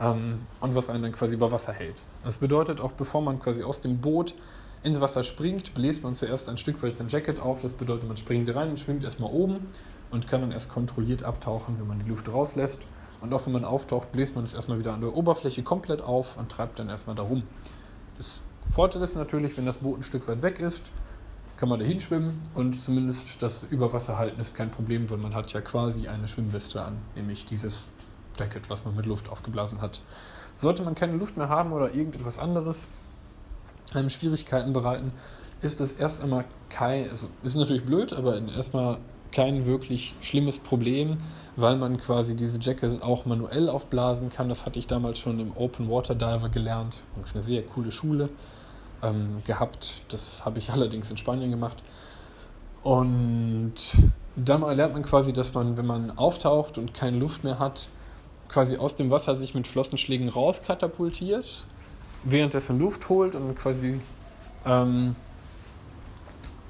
ähm, 0.00 0.40
und 0.60 0.74
was 0.74 0.88
einen 0.88 1.02
dann 1.02 1.12
quasi 1.12 1.34
über 1.34 1.52
Wasser 1.52 1.72
hält. 1.72 2.02
Das 2.24 2.38
bedeutet 2.38 2.80
auch, 2.80 2.92
bevor 2.92 3.20
man 3.20 3.38
quasi 3.38 3.62
aus 3.62 3.80
dem 3.80 4.00
Boot 4.00 4.34
ins 4.82 5.00
Wasser 5.00 5.22
springt, 5.22 5.74
bläst 5.74 6.02
man 6.02 6.14
zuerst 6.14 6.48
ein 6.48 6.58
Stück 6.58 6.82
weit 6.82 6.94
sein 6.94 7.08
Jacket 7.08 7.38
auf. 7.38 7.60
Das 7.60 7.74
bedeutet, 7.74 8.08
man 8.08 8.16
springt 8.16 8.52
rein 8.54 8.70
und 8.70 8.80
schwimmt 8.80 9.04
erstmal 9.04 9.30
oben 9.30 9.66
und 10.12 10.28
kann 10.28 10.42
dann 10.42 10.52
erst 10.52 10.68
kontrolliert 10.68 11.24
abtauchen, 11.24 11.78
wenn 11.80 11.88
man 11.88 11.98
die 11.98 12.08
Luft 12.08 12.32
rauslässt. 12.32 12.78
Und 13.20 13.32
auch 13.32 13.46
wenn 13.46 13.52
man 13.52 13.64
auftaucht, 13.64 14.12
bläst 14.12 14.34
man 14.34 14.44
es 14.44 14.54
erstmal 14.54 14.78
wieder 14.78 14.92
an 14.92 15.00
der 15.00 15.14
Oberfläche 15.14 15.62
komplett 15.62 16.02
auf 16.02 16.36
und 16.36 16.50
treibt 16.50 16.78
dann 16.78 16.88
erstmal 16.88 17.16
da 17.16 17.22
rum. 17.22 17.44
Das 18.18 18.42
Vorteil 18.70 19.02
ist 19.02 19.14
natürlich, 19.14 19.56
wenn 19.56 19.66
das 19.66 19.78
Boot 19.78 20.00
ein 20.00 20.02
Stück 20.02 20.28
weit 20.28 20.42
weg 20.42 20.60
ist, 20.60 20.92
kann 21.56 21.68
man 21.68 21.78
da 21.78 21.86
hinschwimmen 21.86 22.40
und 22.54 22.74
zumindest 22.74 23.40
das 23.40 23.62
Überwasserhalten 23.62 24.40
ist 24.40 24.56
kein 24.56 24.70
Problem, 24.70 25.08
weil 25.10 25.18
man 25.18 25.34
hat 25.34 25.52
ja 25.52 25.60
quasi 25.60 26.08
eine 26.08 26.26
Schwimmweste 26.26 26.82
an, 26.82 26.98
nämlich 27.14 27.46
dieses 27.46 27.92
Jacket, 28.36 28.68
was 28.68 28.84
man 28.84 28.96
mit 28.96 29.06
Luft 29.06 29.28
aufgeblasen 29.28 29.80
hat. 29.80 30.00
Sollte 30.56 30.82
man 30.82 30.96
keine 30.96 31.12
Luft 31.12 31.36
mehr 31.36 31.48
haben 31.48 31.72
oder 31.72 31.94
irgendetwas 31.94 32.38
anderes, 32.38 32.88
einem 33.94 34.10
Schwierigkeiten 34.10 34.72
bereiten, 34.72 35.12
ist 35.60 35.80
es 35.80 35.92
erst 35.92 36.20
einmal 36.20 36.44
kein, 36.68 37.08
also 37.10 37.28
ist 37.44 37.54
natürlich 37.54 37.84
blöd, 37.84 38.12
aber 38.12 38.36
erstmal 38.48 38.98
kein 39.32 39.66
wirklich 39.66 40.14
schlimmes 40.20 40.58
Problem, 40.58 41.18
weil 41.56 41.76
man 41.76 42.00
quasi 42.00 42.34
diese 42.36 42.58
Jacket 42.60 43.02
auch 43.02 43.24
manuell 43.26 43.68
aufblasen 43.68 44.30
kann. 44.30 44.48
Das 44.48 44.64
hatte 44.66 44.78
ich 44.78 44.86
damals 44.86 45.18
schon 45.18 45.40
im 45.40 45.56
Open 45.56 45.90
Water 45.90 46.14
Diver 46.14 46.48
gelernt. 46.48 46.98
Das 47.16 47.30
ist 47.30 47.36
eine 47.36 47.42
sehr 47.42 47.62
coole 47.62 47.92
Schule 47.92 48.28
ähm, 49.02 49.42
gehabt. 49.44 50.02
Das 50.08 50.44
habe 50.44 50.58
ich 50.58 50.70
allerdings 50.72 51.10
in 51.10 51.16
Spanien 51.16 51.50
gemacht. 51.50 51.82
Und 52.82 53.74
dann 54.36 54.62
lernt 54.76 54.94
man 54.94 55.02
quasi, 55.02 55.32
dass 55.32 55.54
man, 55.54 55.76
wenn 55.76 55.86
man 55.86 56.16
auftaucht 56.16 56.78
und 56.78 56.94
keine 56.94 57.18
Luft 57.18 57.44
mehr 57.44 57.58
hat, 57.58 57.88
quasi 58.48 58.76
aus 58.76 58.96
dem 58.96 59.10
Wasser 59.10 59.36
sich 59.36 59.54
mit 59.54 59.66
Flossenschlägen 59.66 60.28
rauskatapultiert 60.28 61.66
währenddessen 62.24 62.78
Luft 62.78 63.08
holt 63.08 63.34
und 63.34 63.56
quasi 63.56 64.00
ähm, 64.64 65.16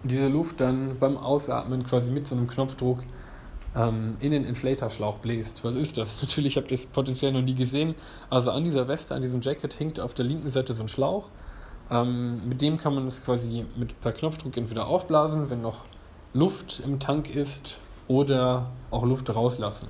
diese 0.05 0.29
Luft 0.29 0.61
dann 0.61 0.99
beim 0.99 1.17
Ausatmen 1.17 1.85
quasi 1.85 2.11
mit 2.11 2.27
so 2.27 2.35
einem 2.35 2.49
Knopfdruck 2.49 3.01
ähm, 3.75 4.17
in 4.21 4.33
den 4.33 4.45
Inflatorschlauch 4.45 5.19
bläst. 5.19 5.65
Was 5.65 5.77
ist 5.77 5.99
das? 5.99 6.19
Natürlich 6.21 6.57
habt 6.57 6.71
ihr 6.71 6.79
es 6.79 6.87
potenziell 6.87 7.33
noch 7.33 7.43
nie 7.43 7.55
gesehen. 7.55 7.95
Also 8.31 8.51
an 8.51 8.65
dieser 8.65 8.89
Weste, 8.89 9.15
an 9.15 9.23
diesem 9.23 9.41
Jacket 9.41 9.79
hängt 9.79 10.01
auf 10.01 10.15
der 10.15 10.25
linken 10.25 10.51
Seite 10.51 10.75
so 10.75 10.83
ein 10.83 10.89
Schlauch. 10.89 11.29
Ähm, 11.91 12.49
mit 12.49 12.63
dem 12.63 12.79
kann 12.79 12.95
man 12.95 13.07
es 13.07 13.25
quasi 13.25 13.67
mit 13.77 14.01
per 14.01 14.13
Knopfdruck 14.13 14.57
entweder 14.57 14.87
aufblasen, 14.87 15.51
wenn 15.51 15.63
noch 15.63 15.85
Luft 16.35 16.81
im 16.85 16.99
Tank 16.99 17.35
ist, 17.35 17.79
oder 18.09 18.71
auch 18.91 19.05
Luft 19.05 19.35
rauslassen. 19.35 19.89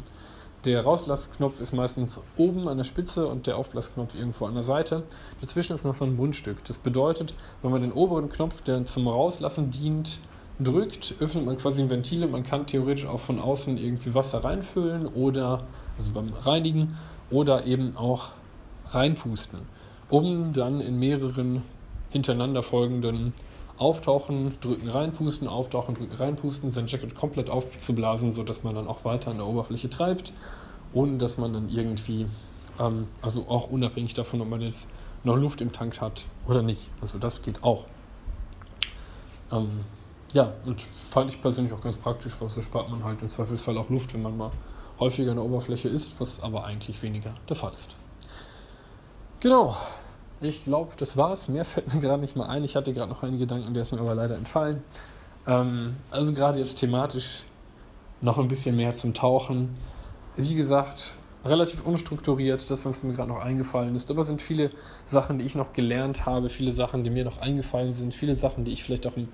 Der 0.64 0.84
Rauslassknopf 0.84 1.60
ist 1.60 1.72
meistens 1.72 2.20
oben 2.36 2.68
an 2.68 2.76
der 2.76 2.84
Spitze 2.84 3.26
und 3.26 3.48
der 3.48 3.56
Aufblasknopf 3.56 4.14
irgendwo 4.14 4.46
an 4.46 4.54
der 4.54 4.62
Seite. 4.62 5.02
Dazwischen 5.40 5.74
ist 5.74 5.84
noch 5.84 5.96
so 5.96 6.04
ein 6.04 6.14
Mundstück. 6.14 6.64
Das 6.64 6.78
bedeutet, 6.78 7.34
wenn 7.62 7.72
man 7.72 7.82
den 7.82 7.90
oberen 7.90 8.30
Knopf, 8.30 8.62
der 8.62 8.86
zum 8.86 9.08
Rauslassen 9.08 9.72
dient, 9.72 10.20
drückt, 10.60 11.16
öffnet 11.18 11.44
man 11.44 11.56
quasi 11.56 11.82
ein 11.82 11.90
Ventil 11.90 12.22
und 12.22 12.30
man 12.30 12.44
kann 12.44 12.68
theoretisch 12.68 13.06
auch 13.06 13.18
von 13.18 13.40
außen 13.40 13.76
irgendwie 13.76 14.14
Wasser 14.14 14.44
reinfüllen 14.44 15.06
oder, 15.08 15.64
also 15.98 16.12
beim 16.12 16.32
Reinigen, 16.32 16.96
oder 17.30 17.66
eben 17.66 17.96
auch 17.96 18.28
reinpusten, 18.90 19.60
um 20.10 20.52
dann 20.52 20.80
in 20.80 20.96
mehreren 20.96 21.62
hintereinander 22.10 22.62
folgenden 22.62 23.32
Auftauchen, 23.82 24.60
drücken, 24.60 24.88
reinpusten, 24.88 25.48
auftauchen, 25.48 25.96
drücken, 25.96 26.14
reinpusten, 26.14 26.72
sein 26.72 26.86
Jacket 26.86 27.16
komplett 27.16 27.50
aufzublasen, 27.50 28.32
sodass 28.32 28.62
man 28.62 28.76
dann 28.76 28.86
auch 28.86 29.04
weiter 29.04 29.32
an 29.32 29.38
der 29.38 29.46
Oberfläche 29.46 29.90
treibt, 29.90 30.32
ohne 30.92 31.18
dass 31.18 31.36
man 31.36 31.52
dann 31.52 31.68
irgendwie, 31.68 32.26
ähm, 32.78 33.08
also 33.20 33.46
auch 33.48 33.70
unabhängig 33.70 34.14
davon, 34.14 34.40
ob 34.40 34.48
man 34.48 34.60
jetzt 34.60 34.88
noch 35.24 35.36
Luft 35.36 35.60
im 35.60 35.72
Tank 35.72 36.00
hat 36.00 36.26
oder 36.46 36.62
nicht. 36.62 36.92
Also 37.00 37.18
das 37.18 37.42
geht 37.42 37.64
auch. 37.64 37.86
Ähm, 39.50 39.80
ja, 40.32 40.52
und 40.64 40.80
fand 41.10 41.30
ich 41.30 41.42
persönlich 41.42 41.72
auch 41.72 41.80
ganz 41.80 41.96
praktisch, 41.96 42.34
weil 42.40 42.50
so 42.50 42.60
spart 42.60 42.88
man 42.88 43.02
halt 43.02 43.20
im 43.20 43.30
Zweifelsfall 43.30 43.76
auch 43.78 43.90
Luft, 43.90 44.14
wenn 44.14 44.22
man 44.22 44.36
mal 44.36 44.52
häufiger 45.00 45.32
an 45.32 45.38
der 45.38 45.44
Oberfläche 45.44 45.88
ist, 45.88 46.20
was 46.20 46.40
aber 46.40 46.64
eigentlich 46.64 47.02
weniger 47.02 47.34
der 47.48 47.56
Fall 47.56 47.74
ist. 47.74 47.96
Genau, 49.40 49.76
ich 50.42 50.64
glaube, 50.64 50.92
das 50.96 51.16
war's. 51.16 51.48
Mehr 51.48 51.64
fällt 51.64 51.92
mir 51.92 52.00
gerade 52.00 52.20
nicht 52.20 52.36
mal 52.36 52.46
ein. 52.46 52.64
Ich 52.64 52.76
hatte 52.76 52.92
gerade 52.92 53.10
noch 53.10 53.22
einen 53.22 53.38
Gedanken, 53.38 53.74
der 53.74 53.82
ist 53.82 53.92
mir 53.92 54.00
aber 54.00 54.14
leider 54.14 54.36
entfallen. 54.36 54.82
Ähm, 55.46 55.96
also 56.10 56.32
gerade 56.32 56.58
jetzt 56.58 56.78
thematisch 56.78 57.44
noch 58.20 58.38
ein 58.38 58.48
bisschen 58.48 58.76
mehr 58.76 58.92
zum 58.94 59.14
Tauchen. 59.14 59.76
Wie 60.36 60.54
gesagt, 60.54 61.16
relativ 61.44 61.84
unstrukturiert, 61.84 62.70
das, 62.70 62.84
was 62.86 63.02
mir 63.02 63.12
gerade 63.12 63.28
noch 63.28 63.40
eingefallen 63.40 63.94
ist. 63.94 64.10
Aber 64.10 64.22
es 64.22 64.28
sind 64.28 64.40
viele 64.40 64.70
Sachen, 65.06 65.38
die 65.38 65.44
ich 65.44 65.54
noch 65.54 65.72
gelernt 65.72 66.24
habe, 66.24 66.48
viele 66.48 66.72
Sachen, 66.72 67.04
die 67.04 67.10
mir 67.10 67.24
noch 67.24 67.40
eingefallen 67.40 67.94
sind, 67.94 68.14
viele 68.14 68.36
Sachen, 68.36 68.64
die 68.64 68.72
ich 68.72 68.84
vielleicht 68.84 69.06
auch 69.06 69.16
im 69.16 69.28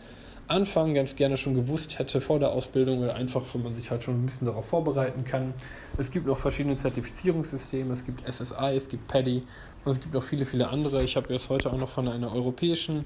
Anfang 0.48 0.94
ganz 0.94 1.14
gerne 1.14 1.36
schon 1.36 1.54
gewusst 1.54 1.98
hätte 1.98 2.20
vor 2.20 2.38
der 2.38 2.50
Ausbildung 2.50 3.00
oder 3.00 3.14
einfach, 3.14 3.42
wenn 3.52 3.62
man 3.62 3.74
sich 3.74 3.90
halt 3.90 4.02
schon 4.02 4.22
ein 4.22 4.26
bisschen 4.26 4.46
darauf 4.46 4.66
vorbereiten 4.66 5.24
kann. 5.24 5.52
Es 5.98 6.10
gibt 6.10 6.26
noch 6.26 6.38
verschiedene 6.38 6.76
Zertifizierungssysteme, 6.76 7.92
es 7.92 8.04
gibt 8.04 8.26
SSI, 8.26 8.74
es 8.74 8.88
gibt 8.88 9.08
PADI 9.08 9.42
und 9.84 9.92
es 9.92 10.00
gibt 10.00 10.14
noch 10.14 10.22
viele, 10.22 10.46
viele 10.46 10.68
andere. 10.68 11.02
Ich 11.02 11.16
habe 11.16 11.32
jetzt 11.32 11.50
heute 11.50 11.70
auch 11.70 11.76
noch 11.76 11.90
von 11.90 12.08
einer 12.08 12.32
europäischen 12.34 13.04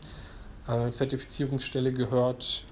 äh, 0.68 0.90
Zertifizierungsstelle 0.93 1.93
gehört, 1.93 2.64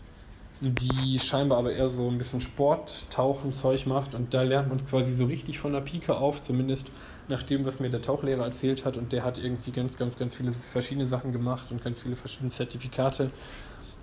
die 0.60 1.18
scheinbar 1.18 1.58
aber 1.58 1.72
eher 1.72 1.90
so 1.90 2.06
ein 2.08 2.18
bisschen 2.18 2.40
Sporttauchen-Zeug 2.40 3.86
macht 3.86 4.14
und 4.14 4.34
da 4.34 4.42
lernt 4.42 4.68
man 4.68 4.84
quasi 4.86 5.14
so 5.14 5.24
richtig 5.24 5.58
von 5.58 5.72
der 5.72 5.80
Pike 5.80 6.14
auf, 6.14 6.42
zumindest 6.42 6.86
nach 7.28 7.42
dem, 7.42 7.64
was 7.64 7.80
mir 7.80 7.88
der 7.88 8.02
Tauchlehrer 8.02 8.44
erzählt 8.44 8.84
hat 8.84 8.96
und 8.96 9.12
der 9.12 9.24
hat 9.24 9.38
irgendwie 9.38 9.70
ganz, 9.70 9.96
ganz, 9.96 10.16
ganz 10.16 10.34
viele 10.34 10.52
verschiedene 10.52 11.06
Sachen 11.06 11.32
gemacht 11.32 11.72
und 11.72 11.82
ganz 11.82 12.02
viele 12.02 12.14
verschiedene 12.14 12.50
Zertifikate 12.50 13.30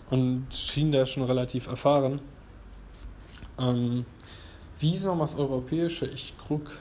und 0.10 0.47
schien 0.51 0.91
da 0.91 1.05
schon 1.05 1.24
relativ 1.24 1.68
erfahren. 1.68 2.22
Ähm, 3.60 4.05
wie 4.80 4.95
ist 4.95 5.03
noch 5.03 5.20
das 5.20 5.36
Europäische? 5.36 6.05
Ich 6.05 6.36
gucke 6.38 6.72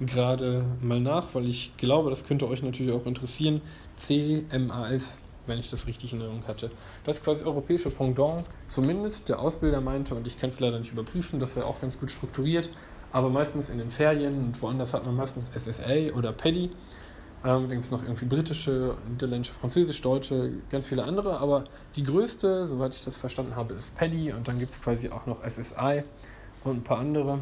gerade 0.00 0.64
mal 0.80 1.00
nach, 1.00 1.34
weil 1.34 1.48
ich 1.48 1.76
glaube, 1.76 2.10
das 2.10 2.24
könnte 2.24 2.48
euch 2.48 2.62
natürlich 2.62 2.92
auch 2.92 3.06
interessieren. 3.06 3.60
CMAS, 3.96 5.22
wenn 5.46 5.58
ich 5.58 5.70
das 5.70 5.86
richtig 5.86 6.12
in 6.12 6.20
Erinnerung 6.20 6.46
hatte. 6.46 6.70
Das 7.04 7.18
ist 7.18 7.24
quasi 7.24 7.44
europäische 7.44 7.90
Pendant, 7.90 8.44
zumindest 8.68 9.28
der 9.28 9.40
Ausbilder 9.40 9.80
meinte, 9.80 10.14
und 10.14 10.26
ich 10.26 10.38
kann 10.38 10.50
es 10.50 10.60
leider 10.60 10.78
nicht 10.78 10.92
überprüfen, 10.92 11.40
das 11.40 11.56
wäre 11.56 11.66
auch 11.66 11.80
ganz 11.80 11.98
gut 11.98 12.10
strukturiert, 12.10 12.70
aber 13.12 13.30
meistens 13.30 13.70
in 13.70 13.78
den 13.78 13.90
Ferien 13.90 14.38
und 14.38 14.62
woanders 14.62 14.94
hat 14.94 15.04
man 15.04 15.16
meistens 15.16 15.46
SSA 15.56 16.12
oder 16.14 16.32
PADI. 16.32 16.70
Ähm, 17.44 17.62
dann 17.62 17.68
gibt 17.68 17.84
es 17.84 17.90
noch 17.90 18.02
irgendwie 18.02 18.24
britische, 18.24 18.96
niederländische, 19.08 19.54
französisch, 19.54 20.02
deutsche, 20.02 20.54
ganz 20.70 20.88
viele 20.88 21.04
andere, 21.04 21.38
aber 21.38 21.64
die 21.94 22.02
größte, 22.02 22.66
soweit 22.66 22.94
ich 22.94 23.04
das 23.04 23.16
verstanden 23.16 23.54
habe, 23.54 23.74
ist 23.74 23.94
PADI 23.94 24.32
und 24.32 24.48
dann 24.48 24.58
gibt 24.58 24.72
es 24.72 24.80
quasi 24.80 25.10
auch 25.10 25.26
noch 25.26 25.44
SSI 25.48 26.02
und 26.64 26.78
ein 26.78 26.82
paar 26.82 26.98
andere. 26.98 27.40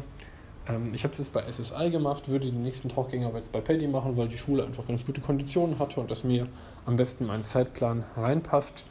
Ähm, 0.67 0.93
ich 0.93 1.03
habe 1.03 1.15
jetzt 1.17 1.33
bei 1.33 1.41
SSI 1.51 1.89
gemacht, 1.89 2.29
würde 2.29 2.45
den 2.45 2.61
nächsten 2.61 2.89
Tauchgänger 2.89 3.27
aber 3.27 3.37
jetzt 3.37 3.51
bei 3.51 3.59
PADI 3.59 3.87
machen, 3.87 4.17
weil 4.17 4.27
die 4.27 4.37
Schule 4.37 4.63
einfach 4.63 4.85
ganz 4.87 5.03
gute 5.03 5.21
Konditionen 5.21 5.79
hatte 5.79 5.99
und 5.99 6.11
das 6.11 6.23
mir 6.23 6.47
am 6.85 6.95
besten 6.95 7.23
in 7.23 7.27
meinen 7.29 7.43
Zeitplan 7.43 8.03
reinpasst. 8.15 8.85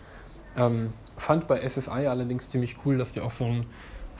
Ähm, 0.57 0.92
fand 1.16 1.46
bei 1.46 1.66
SSI 1.66 2.07
allerdings 2.09 2.48
ziemlich 2.48 2.76
cool, 2.84 2.98
dass 2.98 3.12
die 3.12 3.20
auch 3.20 3.32
so 3.32 3.44
ein 3.44 3.66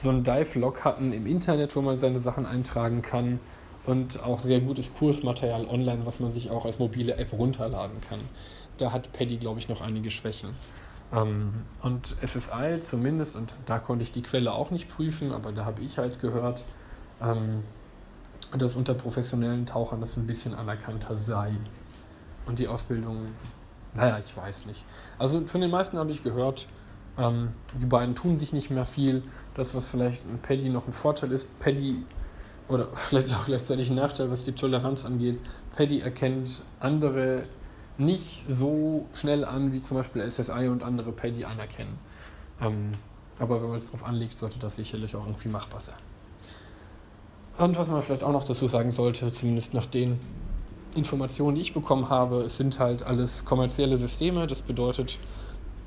so 0.01 0.09
einen 0.09 0.23
Dive-Log 0.23 0.85
hatten 0.85 1.11
im 1.11 1.25
Internet, 1.25 1.75
wo 1.75 1.81
man 1.81 1.97
seine 1.97 2.19
Sachen 2.19 2.45
eintragen 2.45 3.01
kann 3.01 3.39
und 3.87 4.21
auch 4.21 4.39
sehr 4.39 4.59
gutes 4.59 4.93
Kursmaterial 4.93 5.65
online, 5.65 6.05
was 6.05 6.19
man 6.19 6.31
sich 6.31 6.51
auch 6.51 6.65
als 6.65 6.77
mobile 6.77 7.15
App 7.15 7.31
runterladen 7.33 8.01
kann. 8.01 8.19
Da 8.77 8.91
hat 8.91 9.11
Paddy, 9.13 9.37
glaube 9.37 9.59
ich, 9.59 9.69
noch 9.69 9.81
einige 9.81 10.11
Schwächen. 10.11 10.49
Ähm, 11.13 11.53
und 11.81 12.15
SSI 12.21 12.79
zumindest, 12.81 13.35
und 13.35 13.53
da 13.65 13.79
konnte 13.79 14.03
ich 14.03 14.11
die 14.11 14.21
Quelle 14.21 14.51
auch 14.53 14.71
nicht 14.71 14.89
prüfen, 14.89 15.31
aber 15.31 15.53
da 15.53 15.65
habe 15.65 15.81
ich 15.81 15.97
halt 15.97 16.19
gehört, 16.19 16.65
ähm, 17.21 17.63
dass 18.57 18.75
unter 18.75 18.93
professionellen 18.93 19.65
Tauchern 19.65 20.01
das 20.01 20.17
ein 20.17 20.27
bisschen 20.27 20.53
anerkannter 20.53 21.15
sei. 21.15 21.53
Und 22.45 22.59
die 22.59 22.67
Ausbildung, 22.67 23.27
naja, 23.93 24.19
ich 24.23 24.35
weiß 24.35 24.65
nicht. 24.65 24.83
Also 25.17 25.45
von 25.47 25.61
den 25.61 25.71
meisten 25.71 25.97
habe 25.97 26.11
ich 26.11 26.23
gehört, 26.23 26.67
ähm, 27.17 27.53
die 27.81 27.85
beiden 27.85 28.15
tun 28.15 28.37
sich 28.37 28.51
nicht 28.51 28.69
mehr 28.69 28.85
viel. 28.85 29.23
Das, 29.55 29.73
was 29.73 29.89
vielleicht 29.89 30.25
ein 30.25 30.39
Paddy 30.39 30.69
noch 30.69 30.87
ein 30.87 30.93
Vorteil 30.93 31.31
ist, 31.31 31.47
Paddy, 31.59 32.03
oder 32.67 32.87
vielleicht 32.93 33.33
auch 33.33 33.45
gleichzeitig 33.45 33.89
ein 33.89 33.95
Nachteil, 33.95 34.31
was 34.31 34.45
die 34.45 34.53
Toleranz 34.53 35.05
angeht, 35.05 35.39
Paddy 35.75 35.99
erkennt 35.99 36.61
andere 36.79 37.45
nicht 37.97 38.45
so 38.47 39.07
schnell 39.13 39.43
an, 39.43 39.73
wie 39.73 39.81
zum 39.81 39.97
Beispiel 39.97 40.29
SSI 40.29 40.67
und 40.67 40.83
andere 40.83 41.11
Paddy 41.11 41.45
anerkennen. 41.45 41.97
Ähm, 42.61 42.91
aber 43.39 43.61
wenn 43.61 43.69
man 43.69 43.77
es 43.77 43.85
darauf 43.85 44.03
anlegt, 44.03 44.37
sollte 44.37 44.59
das 44.59 44.75
sicherlich 44.75 45.15
auch 45.15 45.25
irgendwie 45.25 45.49
machbar 45.49 45.79
sein. 45.79 45.95
Und 47.57 47.77
was 47.77 47.89
man 47.89 48.01
vielleicht 48.01 48.23
auch 48.23 48.31
noch 48.31 48.43
dazu 48.43 48.67
sagen 48.67 48.91
sollte, 48.91 49.31
zumindest 49.31 49.73
nach 49.73 49.85
den 49.85 50.19
Informationen, 50.95 51.55
die 51.55 51.61
ich 51.61 51.73
bekommen 51.73 52.09
habe, 52.09 52.43
es 52.43 52.57
sind 52.57 52.79
halt 52.79 53.03
alles 53.03 53.45
kommerzielle 53.45 53.97
Systeme. 53.97 54.47
Das 54.47 54.61
bedeutet, 54.61 55.17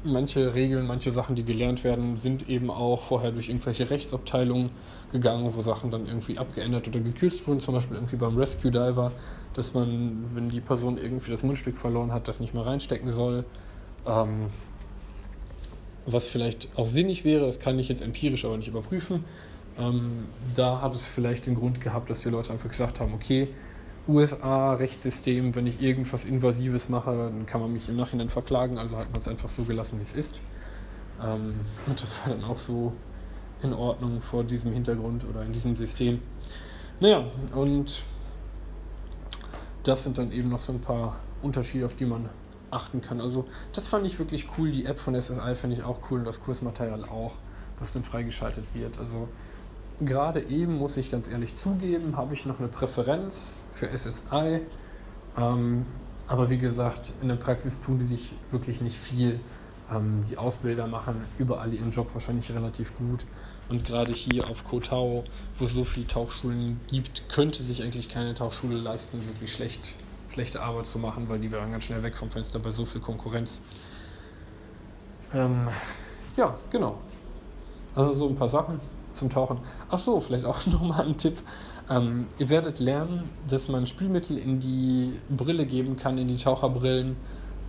manche 0.05 0.55
Regeln, 0.55 0.86
manche 0.86 1.12
Sachen, 1.12 1.36
die 1.36 1.44
gelernt 1.44 1.84
werden, 1.84 2.16
sind 2.16 2.48
eben 2.48 2.70
auch 2.70 3.03
vorher 3.03 3.32
durch 3.32 3.48
irgendwelche 3.48 3.90
Rechtsabteilungen 3.90 4.70
gegangen, 5.12 5.53
wo 5.55 5.61
Sachen 5.61 5.90
dann 5.90 6.07
irgendwie 6.07 6.38
abgeändert 6.38 6.88
oder 6.88 7.01
gekürzt 7.01 7.46
wurden, 7.46 7.61
zum 7.61 7.74
Beispiel 7.74 7.96
irgendwie 7.96 8.16
beim 8.16 8.36
Rescue 8.36 8.70
Diver, 8.70 9.12
dass 9.55 9.74
man, 9.74 10.24
wenn 10.34 10.48
die 10.48 10.61
Person 10.61 10.98
irgendwie 10.98 11.30
das 11.30 11.42
Mundstück 11.42 11.76
verloren 11.76 12.12
hat, 12.12 12.28
das 12.28 12.40
nicht 12.40 12.55
mehr 12.55 12.64
reinstecken 12.64 13.11
soll. 13.11 13.44
Ähm, 14.07 14.46
was 16.07 16.28
vielleicht 16.28 16.68
auch 16.76 16.86
sinnig 16.86 17.24
wäre, 17.24 17.46
das 17.46 17.59
kann 17.61 17.78
ich 17.78 17.88
jetzt 17.88 18.03
empirisch 18.03 18.44
aber 18.44 18.57
nicht 18.57 18.68
überprüfen. 18.68 19.24
Ähm, 19.78 20.26
da 20.55 20.80
hat 20.80 20.94
es 20.94 21.07
vielleicht 21.07 21.46
den 21.46 21.55
Grund 21.55 21.80
gehabt, 21.80 22.11
dass 22.11 22.22
die 22.22 22.30
Leute 22.30 22.53
einfach 22.53 22.68
gesagt 22.68 23.01
haben, 23.01 23.12
okay, 23.14 23.48
USA-Rechtssystem, 24.11 25.55
wenn 25.55 25.67
ich 25.67 25.81
irgendwas 25.81 26.25
Invasives 26.25 26.89
mache, 26.89 27.11
dann 27.11 27.47
kann 27.47 27.61
man 27.61 27.73
mich 27.73 27.89
im 27.89 27.97
Nachhinein 27.97 28.29
verklagen, 28.29 28.79
also 28.79 28.97
hat 28.97 29.11
man 29.11 29.21
es 29.21 29.29
einfach 29.29 29.49
so 29.49 29.65
gelassen, 29.65 29.99
wie 29.99 30.03
es 30.03 30.15
ist. 30.15 30.41
Ähm, 31.23 31.55
und 31.87 32.03
das 32.03 32.21
war 32.21 32.35
dann 32.35 32.45
auch 32.45 32.59
so 32.59 32.93
in 33.63 33.73
Ordnung 33.73 34.21
vor 34.21 34.45
diesem 34.45 34.73
Hintergrund 34.73 35.25
oder 35.29 35.43
in 35.43 35.53
diesem 35.53 35.77
System. 35.77 36.21
Naja, 36.99 37.25
und 37.55 38.03
das 39.83 40.05
sind 40.05 40.19
dann 40.19 40.33
eben 40.33 40.49
noch 40.49 40.61
so 40.61 40.73
ein 40.73 40.81
paar 40.81 41.21
Unterschiede, 41.43 41.87
auf 41.87 41.97
die 41.97 42.05
man 42.05 42.29
achten 42.71 43.01
kann. 43.01 43.21
Also 43.21 43.47
das 43.73 43.89
fand 43.89 44.07
ich 44.07 44.19
wirklich 44.19 44.47
cool. 44.57 44.71
Die 44.71 44.85
App 44.87 44.99
von 44.99 45.21
SSI 45.21 45.55
finde 45.55 45.77
ich 45.77 45.83
auch 45.83 45.99
cool 46.11 46.21
und 46.21 46.25
das 46.25 46.41
Kursmaterial 46.41 47.05
auch, 47.05 47.35
was 47.79 47.93
dann 47.93 48.05
freigeschaltet 48.05 48.65
wird. 48.75 48.99
Also 48.99 49.29
gerade 50.01 50.42
eben, 50.48 50.78
muss 50.78 50.96
ich 50.96 51.11
ganz 51.11 51.28
ehrlich 51.28 51.57
zugeben, 51.57 52.16
habe 52.16 52.34
ich 52.34 52.46
noch 52.46 52.59
eine 52.59 52.68
Präferenz 52.68 53.64
für 53.72 53.86
SSI. 53.96 54.61
Ähm, 55.36 55.86
aber 56.26 56.51
wie 56.51 56.59
gesagt, 56.59 57.12
in 57.22 57.28
der 57.28 57.36
Praxis 57.36 57.80
tun 57.80 57.98
die 57.98 58.05
sich 58.05 58.34
wirklich 58.51 58.80
nicht 58.80 58.96
viel. 58.96 59.40
Ähm, 59.92 60.24
die 60.28 60.38
Ausbilder 60.38 60.86
machen 60.86 61.24
überall 61.38 61.72
ihren 61.72 61.90
Job 61.90 62.09
wahrscheinlich 62.14 62.51
relativ 62.53 62.96
gut. 62.96 63.26
Und 63.68 63.84
gerade 63.84 64.12
hier 64.12 64.48
auf 64.48 64.64
Kotau, 64.64 65.24
wo 65.59 65.64
es 65.64 65.72
so 65.72 65.84
viele 65.84 66.07
Tauchschulen 66.07 66.80
gibt, 66.88 67.28
könnte 67.28 67.62
sich 67.62 67.82
eigentlich 67.82 68.09
keine 68.09 68.34
Tauchschule 68.34 68.76
leisten, 68.76 69.24
wirklich 69.26 69.53
schlecht, 69.53 69.94
schlechte 70.28 70.62
Arbeit 70.62 70.86
zu 70.86 70.98
machen, 70.98 71.28
weil 71.28 71.38
die 71.38 71.53
wären 71.53 71.70
ganz 71.70 71.84
schnell 71.84 72.03
weg 72.03 72.16
vom 72.16 72.30
Fenster 72.30 72.59
bei 72.59 72.70
so 72.70 72.84
viel 72.84 73.01
Konkurrenz. 73.01 73.61
Ähm, 75.32 75.68
ja, 76.36 76.57
genau. 76.70 76.98
Also 77.94 78.14
so 78.14 78.28
ein 78.28 78.34
paar 78.34 78.48
Sachen 78.48 78.80
zum 79.15 79.31
Tauchen. 79.31 79.59
Ach 79.89 79.99
so, 79.99 80.21
vielleicht 80.21 80.45
auch 80.45 80.67
nochmal 80.67 81.07
ein 81.07 81.17
Tipp. 81.17 81.39
Ähm, 81.89 82.27
ihr 82.39 82.49
werdet 82.49 82.79
lernen, 82.79 83.29
dass 83.49 83.69
man 83.69 83.87
Spülmittel 83.87 84.39
in 84.39 84.61
die 84.61 85.19
Brille 85.29 85.67
geben 85.67 85.97
kann, 85.97 86.19
in 86.19 86.29
die 86.29 86.37
Taucherbrillen, 86.37 87.17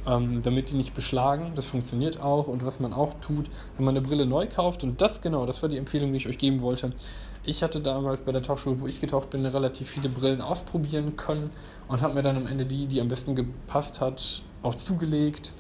ähm, 0.06 0.44
damit 0.44 0.70
die 0.70 0.76
nicht 0.76 0.94
beschlagen. 0.94 1.54
Das 1.56 1.66
funktioniert 1.66 2.22
auch. 2.22 2.48
Und 2.48 2.64
was 2.66 2.80
man 2.80 2.94
auch 2.94 3.16
tut, 3.22 3.50
wenn 3.76 3.86
man 3.86 3.98
eine 3.98 4.06
Brille 4.06 4.26
neu 4.26 4.48
kauft, 4.48 4.84
und 4.84 5.02
das 5.02 5.22
genau, 5.22 5.46
das 5.46 5.62
war 5.62 5.70
die 5.70 5.78
Empfehlung, 5.78 6.12
die 6.12 6.18
ich 6.18 6.28
euch 6.28 6.38
geben 6.38 6.62
wollte. 6.62 6.94
Ich 7.44 7.64
hatte 7.64 7.82
damals 7.82 8.22
bei 8.22 8.32
der 8.32 8.44
Tauchschule, 8.44 8.80
wo 8.80 8.88
ich 8.88 9.02
getaucht 9.02 9.32
bin, 9.32 9.44
relativ 9.44 9.90
viele 9.90 10.10
Brillen 10.10 10.42
ausprobieren 10.42 11.16
können 11.16 11.50
und 11.88 12.02
habe 12.02 12.14
mir 12.14 12.22
dann 12.22 12.38
am 12.38 12.46
Ende 12.46 12.68
die, 12.68 12.86
die 12.86 13.02
am 13.02 13.08
besten 13.08 13.36
gepasst 13.36 14.00
hat, 14.00 14.44
auch 14.62 14.76
zugelegt, 14.76 15.54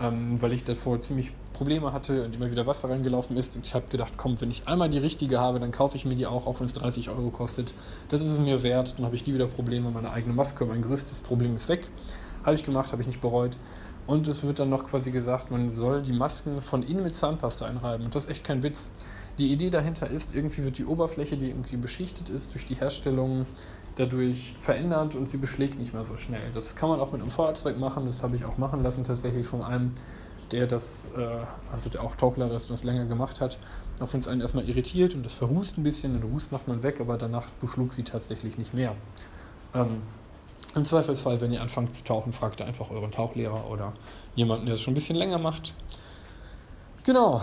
ähm, 0.00 0.42
weil 0.42 0.52
ich 0.52 0.64
davor 0.64 0.98
ziemlich 0.98 1.30
Probleme 1.58 1.92
hatte 1.92 2.24
und 2.24 2.34
immer 2.34 2.50
wieder 2.50 2.66
Wasser 2.66 2.88
reingelaufen 2.88 3.36
ist. 3.36 3.56
Und 3.56 3.66
ich 3.66 3.74
habe 3.74 3.88
gedacht, 3.88 4.12
komm, 4.16 4.40
wenn 4.40 4.50
ich 4.50 4.68
einmal 4.68 4.88
die 4.88 4.98
richtige 4.98 5.40
habe, 5.40 5.58
dann 5.58 5.72
kaufe 5.72 5.96
ich 5.96 6.04
mir 6.04 6.14
die 6.14 6.26
auch, 6.26 6.46
auch 6.46 6.60
wenn 6.60 6.66
es 6.66 6.72
30 6.72 7.10
Euro 7.10 7.30
kostet. 7.30 7.74
Das 8.08 8.22
ist 8.22 8.30
es 8.30 8.38
mir 8.38 8.62
wert. 8.62 8.94
Dann 8.96 9.04
habe 9.04 9.16
ich 9.16 9.26
nie 9.26 9.34
wieder 9.34 9.48
Probleme. 9.48 9.90
Meine 9.90 10.12
eigene 10.12 10.32
Maske, 10.32 10.64
mein 10.64 10.82
größtes 10.82 11.20
Problem 11.20 11.56
ist 11.56 11.68
weg. 11.68 11.88
Habe 12.44 12.54
ich 12.54 12.64
gemacht, 12.64 12.92
habe 12.92 13.02
ich 13.02 13.08
nicht 13.08 13.20
bereut. 13.20 13.58
Und 14.06 14.28
es 14.28 14.44
wird 14.44 14.60
dann 14.60 14.70
noch 14.70 14.86
quasi 14.86 15.10
gesagt, 15.10 15.50
man 15.50 15.72
soll 15.72 16.00
die 16.02 16.12
Masken 16.12 16.62
von 16.62 16.84
innen 16.84 17.02
mit 17.02 17.14
Zahnpasta 17.14 17.66
einreiben. 17.66 18.06
Und 18.06 18.14
das 18.14 18.24
ist 18.24 18.30
echt 18.30 18.44
kein 18.44 18.62
Witz. 18.62 18.88
Die 19.40 19.52
Idee 19.52 19.70
dahinter 19.70 20.08
ist, 20.08 20.34
irgendwie 20.34 20.62
wird 20.62 20.78
die 20.78 20.86
Oberfläche, 20.86 21.36
die 21.36 21.48
irgendwie 21.48 21.76
beschichtet 21.76 22.30
ist 22.30 22.54
durch 22.54 22.66
die 22.66 22.74
Herstellung, 22.76 23.46
dadurch 23.96 24.54
verändert 24.60 25.16
und 25.16 25.28
sie 25.28 25.38
beschlägt 25.38 25.78
nicht 25.78 25.92
mehr 25.92 26.04
so 26.04 26.16
schnell. 26.16 26.52
Das 26.54 26.76
kann 26.76 26.88
man 26.88 27.00
auch 27.00 27.10
mit 27.10 27.20
einem 27.20 27.30
Feuerzeug 27.32 27.78
machen. 27.78 28.06
Das 28.06 28.22
habe 28.22 28.36
ich 28.36 28.44
auch 28.44 28.58
machen 28.58 28.82
lassen, 28.82 29.02
tatsächlich 29.02 29.46
von 29.46 29.62
einem 29.62 29.92
der 30.52 30.66
das, 30.66 31.06
äh, 31.16 31.72
also 31.72 31.90
der 31.90 32.02
auch 32.02 32.14
Tauchlehrer 32.14 32.54
ist 32.54 32.64
und 32.64 32.72
das 32.72 32.84
länger 32.84 33.06
gemacht 33.06 33.40
hat, 33.40 33.58
auch 34.00 34.12
wenn 34.12 34.20
es 34.20 34.28
einen 34.28 34.40
erstmal 34.40 34.68
irritiert 34.68 35.14
und 35.14 35.24
das 35.24 35.34
verrußt 35.34 35.78
ein 35.78 35.82
bisschen, 35.82 36.14
den 36.14 36.30
Ruß 36.30 36.50
macht 36.50 36.68
man 36.68 36.82
weg, 36.82 37.00
aber 37.00 37.16
danach 37.18 37.50
beschlug 37.60 37.92
sie 37.92 38.02
tatsächlich 38.02 38.58
nicht 38.58 38.74
mehr. 38.74 38.94
Ähm, 39.74 40.02
Im 40.74 40.84
Zweifelsfall, 40.84 41.40
wenn 41.40 41.52
ihr 41.52 41.60
anfangt 41.60 41.94
zu 41.94 42.04
tauchen, 42.04 42.32
fragt 42.32 42.60
ihr 42.60 42.66
einfach 42.66 42.90
euren 42.90 43.10
Tauchlehrer 43.10 43.68
oder 43.70 43.92
jemanden, 44.34 44.66
der 44.66 44.76
es 44.76 44.80
schon 44.80 44.92
ein 44.92 44.94
bisschen 44.94 45.16
länger 45.16 45.38
macht. 45.38 45.74
Genau, 47.04 47.40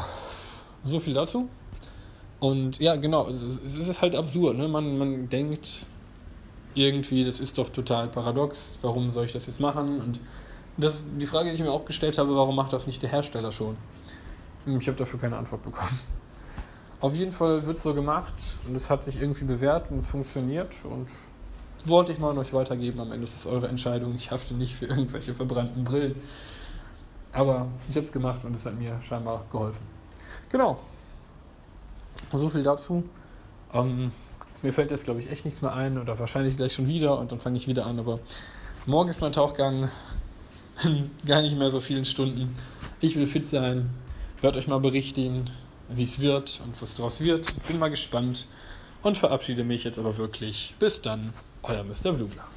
so 0.83 0.99
viel 0.99 1.13
dazu. 1.13 1.49
Und 2.39 2.79
ja, 2.79 2.95
genau, 2.95 3.27
es 3.27 3.75
ist 3.75 4.01
halt 4.01 4.15
absurd. 4.15 4.57
Ne? 4.57 4.67
Man, 4.67 4.97
man 4.97 5.29
denkt 5.29 5.85
irgendwie, 6.75 7.23
das 7.23 7.39
ist 7.39 7.57
doch 7.57 7.69
total 7.69 8.09
paradox, 8.09 8.77
warum 8.81 9.09
soll 9.11 9.25
ich 9.25 9.31
das 9.31 9.47
jetzt 9.47 9.59
machen? 9.59 10.01
Und 10.01 10.19
das, 10.77 11.01
die 11.19 11.25
Frage, 11.25 11.49
die 11.49 11.55
ich 11.55 11.61
mir 11.61 11.71
auch 11.71 11.85
gestellt 11.85 12.17
habe, 12.17 12.35
warum 12.35 12.55
macht 12.55 12.73
das 12.73 12.87
nicht 12.87 13.01
der 13.01 13.09
Hersteller 13.09 13.51
schon? 13.51 13.77
Hm, 14.65 14.79
ich 14.79 14.87
habe 14.87 14.97
dafür 14.97 15.19
keine 15.19 15.37
Antwort 15.37 15.63
bekommen. 15.63 15.99
Auf 17.01 17.13
jeden 17.13 17.31
Fall 17.31 17.65
wird 17.65 17.77
es 17.77 17.83
so 17.83 17.93
gemacht 17.93 18.33
und 18.67 18.75
es 18.75 18.89
hat 18.89 19.03
sich 19.03 19.21
irgendwie 19.21 19.45
bewährt 19.45 19.91
und 19.91 19.99
es 19.99 20.09
funktioniert 20.09 20.73
und 20.83 21.07
wollte 21.85 22.11
ich 22.11 22.19
mal 22.19 22.31
an 22.31 22.37
euch 22.37 22.53
weitergeben. 22.53 22.99
Am 22.99 23.11
Ende 23.11 23.25
ist 23.25 23.35
es 23.35 23.45
eure 23.45 23.67
Entscheidung. 23.67 24.15
Ich 24.15 24.31
hafte 24.31 24.53
nicht 24.53 24.75
für 24.75 24.85
irgendwelche 24.85 25.35
verbrannten 25.35 25.83
Brillen. 25.83 26.15
Aber 27.31 27.67
ich 27.89 27.95
habe 27.95 28.05
es 28.05 28.11
gemacht 28.11 28.39
und 28.43 28.55
es 28.55 28.65
hat 28.65 28.79
mir 28.79 28.99
scheinbar 29.01 29.45
geholfen. 29.51 29.85
Genau. 30.49 30.79
So 32.31 32.49
viel 32.49 32.63
dazu. 32.63 33.03
Ähm, 33.73 34.11
mir 34.61 34.73
fällt 34.73 34.89
jetzt, 34.89 35.03
glaube 35.03 35.19
ich, 35.19 35.29
echt 35.29 35.45
nichts 35.45 35.61
mehr 35.61 35.73
ein 35.73 35.97
oder 35.97 36.17
wahrscheinlich 36.17 36.55
gleich 36.55 36.73
schon 36.73 36.87
wieder 36.87 37.19
und 37.19 37.31
dann 37.31 37.39
fange 37.39 37.57
ich 37.57 37.67
wieder 37.67 37.85
an. 37.85 37.99
Aber 37.99 38.19
morgen 38.85 39.09
ist 39.09 39.21
mein 39.21 39.33
Tauchgang. 39.33 39.89
Gar 41.25 41.41
nicht 41.41 41.57
mehr 41.57 41.71
so 41.71 41.79
vielen 41.79 42.05
Stunden. 42.05 42.55
Ich 43.01 43.15
will 43.15 43.27
fit 43.27 43.45
sein. 43.45 43.89
Werde 44.41 44.59
euch 44.59 44.67
mal 44.67 44.79
berichten, 44.79 45.49
wie 45.89 46.03
es 46.03 46.19
wird 46.19 46.61
und 46.63 46.81
was 46.81 46.93
daraus 46.95 47.19
wird. 47.19 47.53
Bin 47.67 47.79
mal 47.79 47.89
gespannt 47.89 48.45
und 49.01 49.17
verabschiede 49.17 49.63
mich 49.63 49.83
jetzt 49.83 49.99
aber 49.99 50.17
wirklich. 50.17 50.75
Bis 50.79 51.01
dann, 51.01 51.33
euer 51.63 51.83
Mr. 51.83 52.13
Blugler. 52.13 52.47